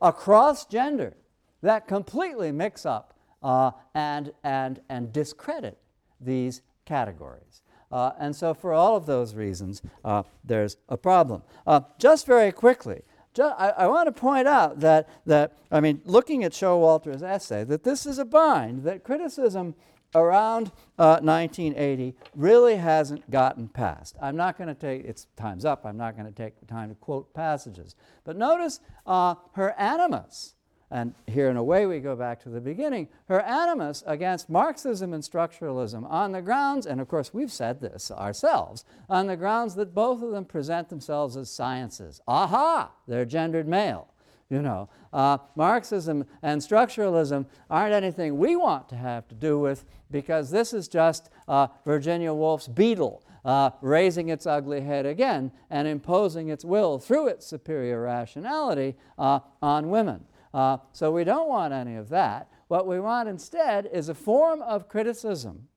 across 0.00 0.64
gender 0.64 1.16
that 1.62 1.88
completely 1.88 2.52
mix 2.52 2.86
up 2.86 3.18
uh, 3.42 3.72
and, 3.94 4.32
and, 4.44 4.80
and 4.88 5.12
discredit 5.12 5.78
these 6.20 6.62
categories. 6.84 7.62
Uh, 7.90 8.12
and 8.18 8.34
so, 8.34 8.54
for 8.54 8.72
all 8.72 8.96
of 8.96 9.04
those 9.04 9.34
reasons, 9.34 9.82
uh, 10.04 10.22
there's 10.44 10.78
a 10.88 10.96
problem. 10.96 11.42
Uh, 11.66 11.80
just 11.98 12.26
very 12.26 12.50
quickly, 12.50 13.02
I, 13.38 13.72
I, 13.76 13.86
want 13.86 14.06
to 14.06 14.12
point 14.12 14.46
out 14.46 14.80
that, 14.80 15.08
that, 15.26 15.58
I 15.70 15.80
mean, 15.80 16.02
looking 16.04 16.44
at 16.44 16.52
Showalter's 16.52 17.22
essay, 17.22 17.64
that 17.64 17.82
this 17.82 18.04
is 18.04 18.18
a 18.18 18.24
bind, 18.24 18.84
that 18.84 19.04
criticism 19.04 19.74
around 20.14 20.70
uh, 20.98 21.18
1980 21.22 22.14
really 22.34 22.76
hasn't 22.76 23.30
gotten 23.30 23.68
past. 23.68 24.16
I'm 24.20 24.36
not 24.36 24.58
going 24.58 24.68
to 24.68 24.74
take, 24.74 25.04
it's 25.04 25.26
time's 25.36 25.64
up, 25.64 25.86
I'm 25.86 25.96
not 25.96 26.16
going 26.16 26.26
to 26.26 26.32
take 26.32 26.60
the 26.60 26.66
time 26.66 26.90
to 26.90 26.94
quote 26.94 27.32
passages. 27.32 27.94
But 28.24 28.36
notice 28.36 28.80
uh, 29.06 29.36
her 29.52 29.72
animus 29.78 30.54
and 30.92 31.14
here 31.26 31.48
in 31.48 31.56
a 31.56 31.64
way 31.64 31.86
we 31.86 32.00
go 32.00 32.14
back 32.14 32.42
to 32.42 32.50
the 32.50 32.60
beginning, 32.60 33.08
her 33.26 33.40
animus 33.40 34.04
against 34.06 34.50
Marxism 34.50 35.14
and 35.14 35.22
structuralism 35.22 36.08
on 36.10 36.32
the 36.32 36.42
grounds, 36.42 36.84
and 36.84 37.00
of 37.00 37.08
course 37.08 37.32
we've 37.32 37.50
said 37.50 37.80
this 37.80 38.10
ourselves, 38.10 38.84
on 39.08 39.26
the 39.26 39.36
grounds 39.36 39.74
that 39.76 39.94
both 39.94 40.22
of 40.22 40.32
them 40.32 40.44
present 40.44 40.90
themselves 40.90 41.34
as 41.34 41.50
sciences. 41.50 42.20
Aha! 42.28 42.92
They're 43.08 43.24
gendered 43.24 43.66
male. 43.66 44.08
You 44.50 44.60
know, 44.60 44.90
uh, 45.14 45.38
Marxism 45.56 46.26
and 46.42 46.60
structuralism 46.60 47.46
aren't 47.70 47.94
anything 47.94 48.36
we 48.36 48.54
want 48.54 48.90
to 48.90 48.96
have 48.96 49.26
to 49.28 49.34
do 49.34 49.58
with 49.58 49.86
because 50.10 50.50
this 50.50 50.74
is 50.74 50.88
just 50.88 51.30
uh, 51.48 51.68
Virginia 51.86 52.34
Woolf's 52.34 52.68
beadle 52.68 53.22
uh, 53.46 53.70
raising 53.80 54.28
its 54.28 54.46
ugly 54.46 54.82
head 54.82 55.06
again 55.06 55.52
and 55.70 55.88
imposing 55.88 56.50
its 56.50 56.66
will 56.66 56.98
through 56.98 57.28
its 57.28 57.46
superior 57.46 58.02
rationality 58.02 58.94
uh, 59.18 59.40
on 59.62 59.88
women. 59.88 60.26
Uh, 60.52 60.78
so 60.92 61.10
we 61.10 61.24
don't 61.24 61.48
want 61.48 61.72
any 61.72 61.96
of 61.96 62.08
that. 62.10 62.48
What 62.68 62.86
we 62.86 63.00
want 63.00 63.28
instead 63.28 63.88
is 63.92 64.08
a 64.08 64.14
form 64.14 64.62
of 64.62 64.88
criticism. 64.88 65.68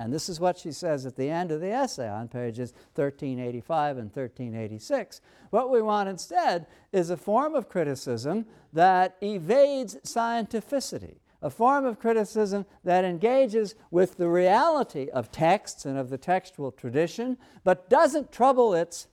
And 0.00 0.12
this 0.12 0.28
is 0.28 0.38
what 0.38 0.58
she 0.58 0.70
says 0.70 1.06
at 1.06 1.16
the 1.16 1.28
end 1.28 1.50
of 1.50 1.60
the 1.60 1.72
essay 1.72 2.08
on 2.08 2.28
pages 2.28 2.72
1385 2.94 3.98
and 3.98 4.06
1386. 4.06 5.20
What 5.50 5.70
we 5.70 5.82
want 5.82 6.08
instead 6.08 6.66
is 6.92 7.10
a 7.10 7.16
form 7.16 7.56
of 7.56 7.68
criticism 7.68 8.46
that 8.72 9.16
evades 9.20 9.96
scientificity 10.04 11.16
a 11.40 11.50
form 11.50 11.84
of 11.84 11.98
criticism 11.98 12.66
that 12.84 13.04
engages 13.04 13.74
with 13.90 14.16
the 14.16 14.28
reality 14.28 15.08
of 15.10 15.30
texts 15.30 15.84
and 15.84 15.96
of 15.96 16.10
the 16.10 16.18
textual 16.18 16.72
tradition, 16.72 17.38
but 17.64 17.88
doesn't 17.88 18.32
trouble 18.32 18.74
its 18.74 19.06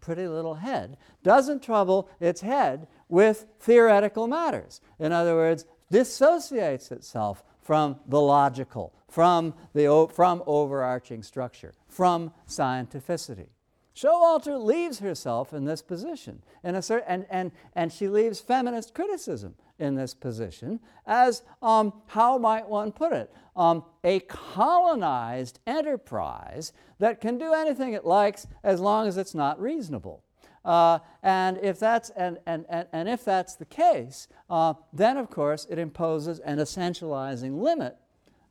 pretty 0.00 0.26
little 0.26 0.54
head, 0.54 0.96
doesn't 1.22 1.62
trouble 1.62 2.08
its 2.20 2.40
head 2.40 2.86
with 3.08 3.46
theoretical 3.60 4.26
matters. 4.26 4.80
In 4.98 5.12
other 5.12 5.34
words, 5.34 5.64
dissociates 5.90 6.90
itself 6.90 7.44
from 7.62 7.96
the 8.06 8.20
logical, 8.20 8.94
from, 9.08 9.54
the, 9.74 10.08
from 10.12 10.42
overarching 10.46 11.22
structure, 11.22 11.74
from 11.88 12.32
scientificity. 12.48 13.48
Showalter 13.94 14.62
leaves 14.62 15.00
herself 15.00 15.52
in 15.52 15.64
this 15.64 15.82
position, 15.82 16.42
in 16.62 16.76
a 16.76 16.82
certain, 16.82 17.08
and, 17.08 17.26
and, 17.30 17.52
and 17.74 17.92
she 17.92 18.08
leaves 18.08 18.40
feminist 18.40 18.94
criticism 18.94 19.56
in 19.78 19.94
this 19.94 20.14
position 20.14 20.80
as, 21.06 21.42
um, 21.62 21.92
how 22.06 22.38
might 22.38 22.68
one 22.68 22.92
put 22.92 23.12
it, 23.12 23.32
um, 23.56 23.84
a 24.04 24.20
colonized 24.20 25.60
enterprise 25.66 26.72
that 26.98 27.20
can 27.20 27.38
do 27.38 27.52
anything 27.52 27.92
it 27.92 28.04
likes 28.04 28.46
as 28.62 28.80
long 28.80 29.06
as 29.06 29.16
it's 29.16 29.34
not 29.34 29.60
reasonable. 29.60 30.22
Uh, 30.64 30.98
and, 31.22 31.58
if 31.58 31.78
that's, 31.78 32.10
and, 32.10 32.38
and, 32.46 32.66
and, 32.68 32.86
and 32.92 33.08
if 33.08 33.24
that's 33.24 33.54
the 33.54 33.64
case, 33.64 34.28
uh, 34.50 34.74
then 34.92 35.16
of 35.16 35.30
course 35.30 35.66
it 35.70 35.78
imposes 35.78 36.40
an 36.40 36.58
essentializing 36.58 37.60
limit 37.60 37.96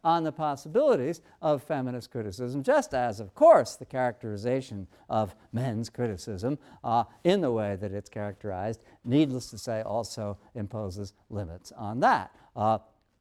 on 0.03 0.23
the 0.23 0.31
possibilities 0.31 1.21
of 1.41 1.63
feminist 1.63 2.11
criticism, 2.11 2.63
just 2.63 2.93
as, 2.93 3.19
of 3.19 3.33
course, 3.33 3.75
the 3.75 3.85
characterization 3.85 4.87
of 5.09 5.35
men's 5.51 5.89
criticism 5.89 6.57
uh, 6.83 7.03
in 7.23 7.41
the 7.41 7.51
way 7.51 7.75
that 7.75 7.91
it's 7.91 8.09
characterized, 8.09 8.81
needless 9.03 9.49
to 9.49 9.57
say, 9.57 9.81
also 9.81 10.37
imposes 10.55 11.13
limits 11.29 11.71
on 11.73 11.99
that. 11.99 12.31
Uh, 12.55 12.77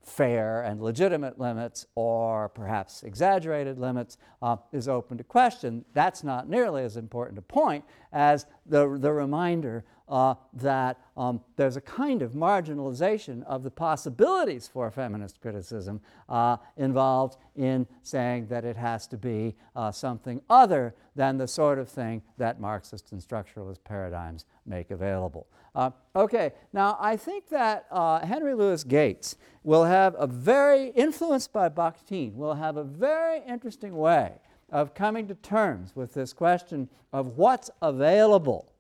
fair 0.07 0.63
and 0.63 0.81
legitimate 0.81 1.39
limits 1.39 1.85
or 1.97 2.49
perhaps 2.49 3.03
exaggerated 3.03 3.77
limits 3.77 4.19
uh, 4.41 4.57
is 4.73 4.87
open 4.87 5.19
to 5.19 5.25
question. 5.25 5.85
That's 5.95 6.23
not 6.23 6.49
nearly 6.49 6.85
as 6.85 6.97
important 6.97 7.39
a 7.39 7.43
point 7.43 7.85
as 8.13 8.47
the, 8.65 8.97
the 9.01 9.13
reminder 9.13 9.85
uh, 10.09 10.35
that 10.53 10.99
um, 11.17 11.41
there's 11.57 11.77
a 11.77 11.81
kind 11.81 12.23
of 12.23 12.33
marginalization 12.33 13.43
of 13.45 13.63
the 13.63 13.71
possibilities 13.71 14.69
for 14.69 14.91
feminist 14.91 15.41
criticism 15.41 16.01
uh, 16.29 16.57
involved 16.77 17.37
in 17.57 17.87
saying 18.03 18.47
that 18.47 18.65
it 18.65 18.77
has 18.77 19.07
to 19.07 19.17
be 19.17 19.55
uh, 19.75 19.91
something 19.91 20.41
other 20.49 20.95
than 21.15 21.39
the 21.39 21.49
sort 21.49 21.79
of 21.79 21.89
thing 21.89 22.23
that 22.39 22.61
Marxist 22.61 23.13
and 23.13 23.21
structuralist 23.21 23.79
paradigms 23.85 24.45
make 24.67 24.91
available. 24.91 25.47
Uh, 25.75 25.91
okay, 26.15 26.53
now 26.73 26.97
I 27.01 27.17
think 27.17 27.49
that 27.49 27.87
uh, 27.91 28.25
Henry 28.25 28.55
Louis 28.55 28.83
Gates 28.85 29.37
will 29.63 29.85
have 29.85 30.15
a 30.19 30.27
very, 30.27 30.89
influenced 30.91 31.53
by 31.53 31.69
Bakhtin, 31.69 32.35
will 32.35 32.55
have 32.55 32.77
a 32.77 32.85
very 32.85 33.43
interesting 33.47 33.97
way 33.97 34.33
of 34.71 34.95
coming 34.95 35.29
to 35.29 35.35
terms 35.35 35.95
with 35.95 36.15
this 36.15 36.33
question 36.33 36.89
of 37.13 37.37
what's 37.37 37.71
available 37.83 38.73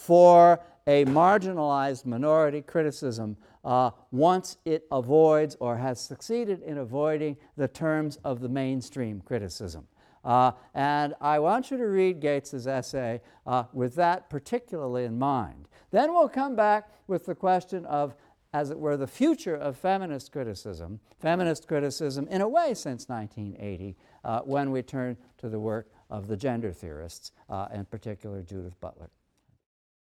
for 0.00 0.58
a 0.86 1.04
marginalized 1.04 2.06
minority 2.06 2.62
criticism 2.62 3.36
uh, 3.66 3.90
once 4.10 4.56
it 4.64 4.86
avoids 4.90 5.58
or 5.60 5.76
has 5.76 6.00
succeeded 6.00 6.62
in 6.62 6.78
avoiding 6.78 7.36
the 7.58 7.68
terms 7.68 8.16
of 8.24 8.40
the 8.40 8.48
mainstream 8.48 9.20
criticism. 9.20 9.86
Uh, 10.24 10.52
and 10.74 11.14
I 11.20 11.38
want 11.38 11.70
you 11.70 11.76
to 11.76 11.86
read 11.86 12.18
Gates's 12.18 12.66
essay 12.66 13.20
uh, 13.46 13.64
with 13.74 13.94
that 13.96 14.30
particularly 14.30 15.04
in 15.04 15.18
mind. 15.18 15.68
Then 15.90 16.14
we'll 16.14 16.30
come 16.30 16.56
back 16.56 16.88
with 17.06 17.26
the 17.26 17.34
question 17.34 17.84
of, 17.84 18.14
as 18.54 18.70
it 18.70 18.78
were, 18.78 18.96
the 18.96 19.06
future 19.06 19.54
of 19.54 19.76
feminist 19.76 20.32
criticism, 20.32 20.98
feminist 21.20 21.68
criticism 21.68 22.26
in 22.28 22.40
a 22.40 22.48
way 22.48 22.72
since 22.72 23.06
1980, 23.06 23.98
uh, 24.24 24.40
when 24.40 24.70
we 24.70 24.80
turn 24.80 25.18
to 25.36 25.50
the 25.50 25.60
work 25.60 25.92
of 26.08 26.26
the 26.26 26.38
gender 26.38 26.72
theorists, 26.72 27.32
uh, 27.50 27.68
in 27.74 27.84
particular 27.84 28.40
Judith 28.40 28.80
Butler. 28.80 29.10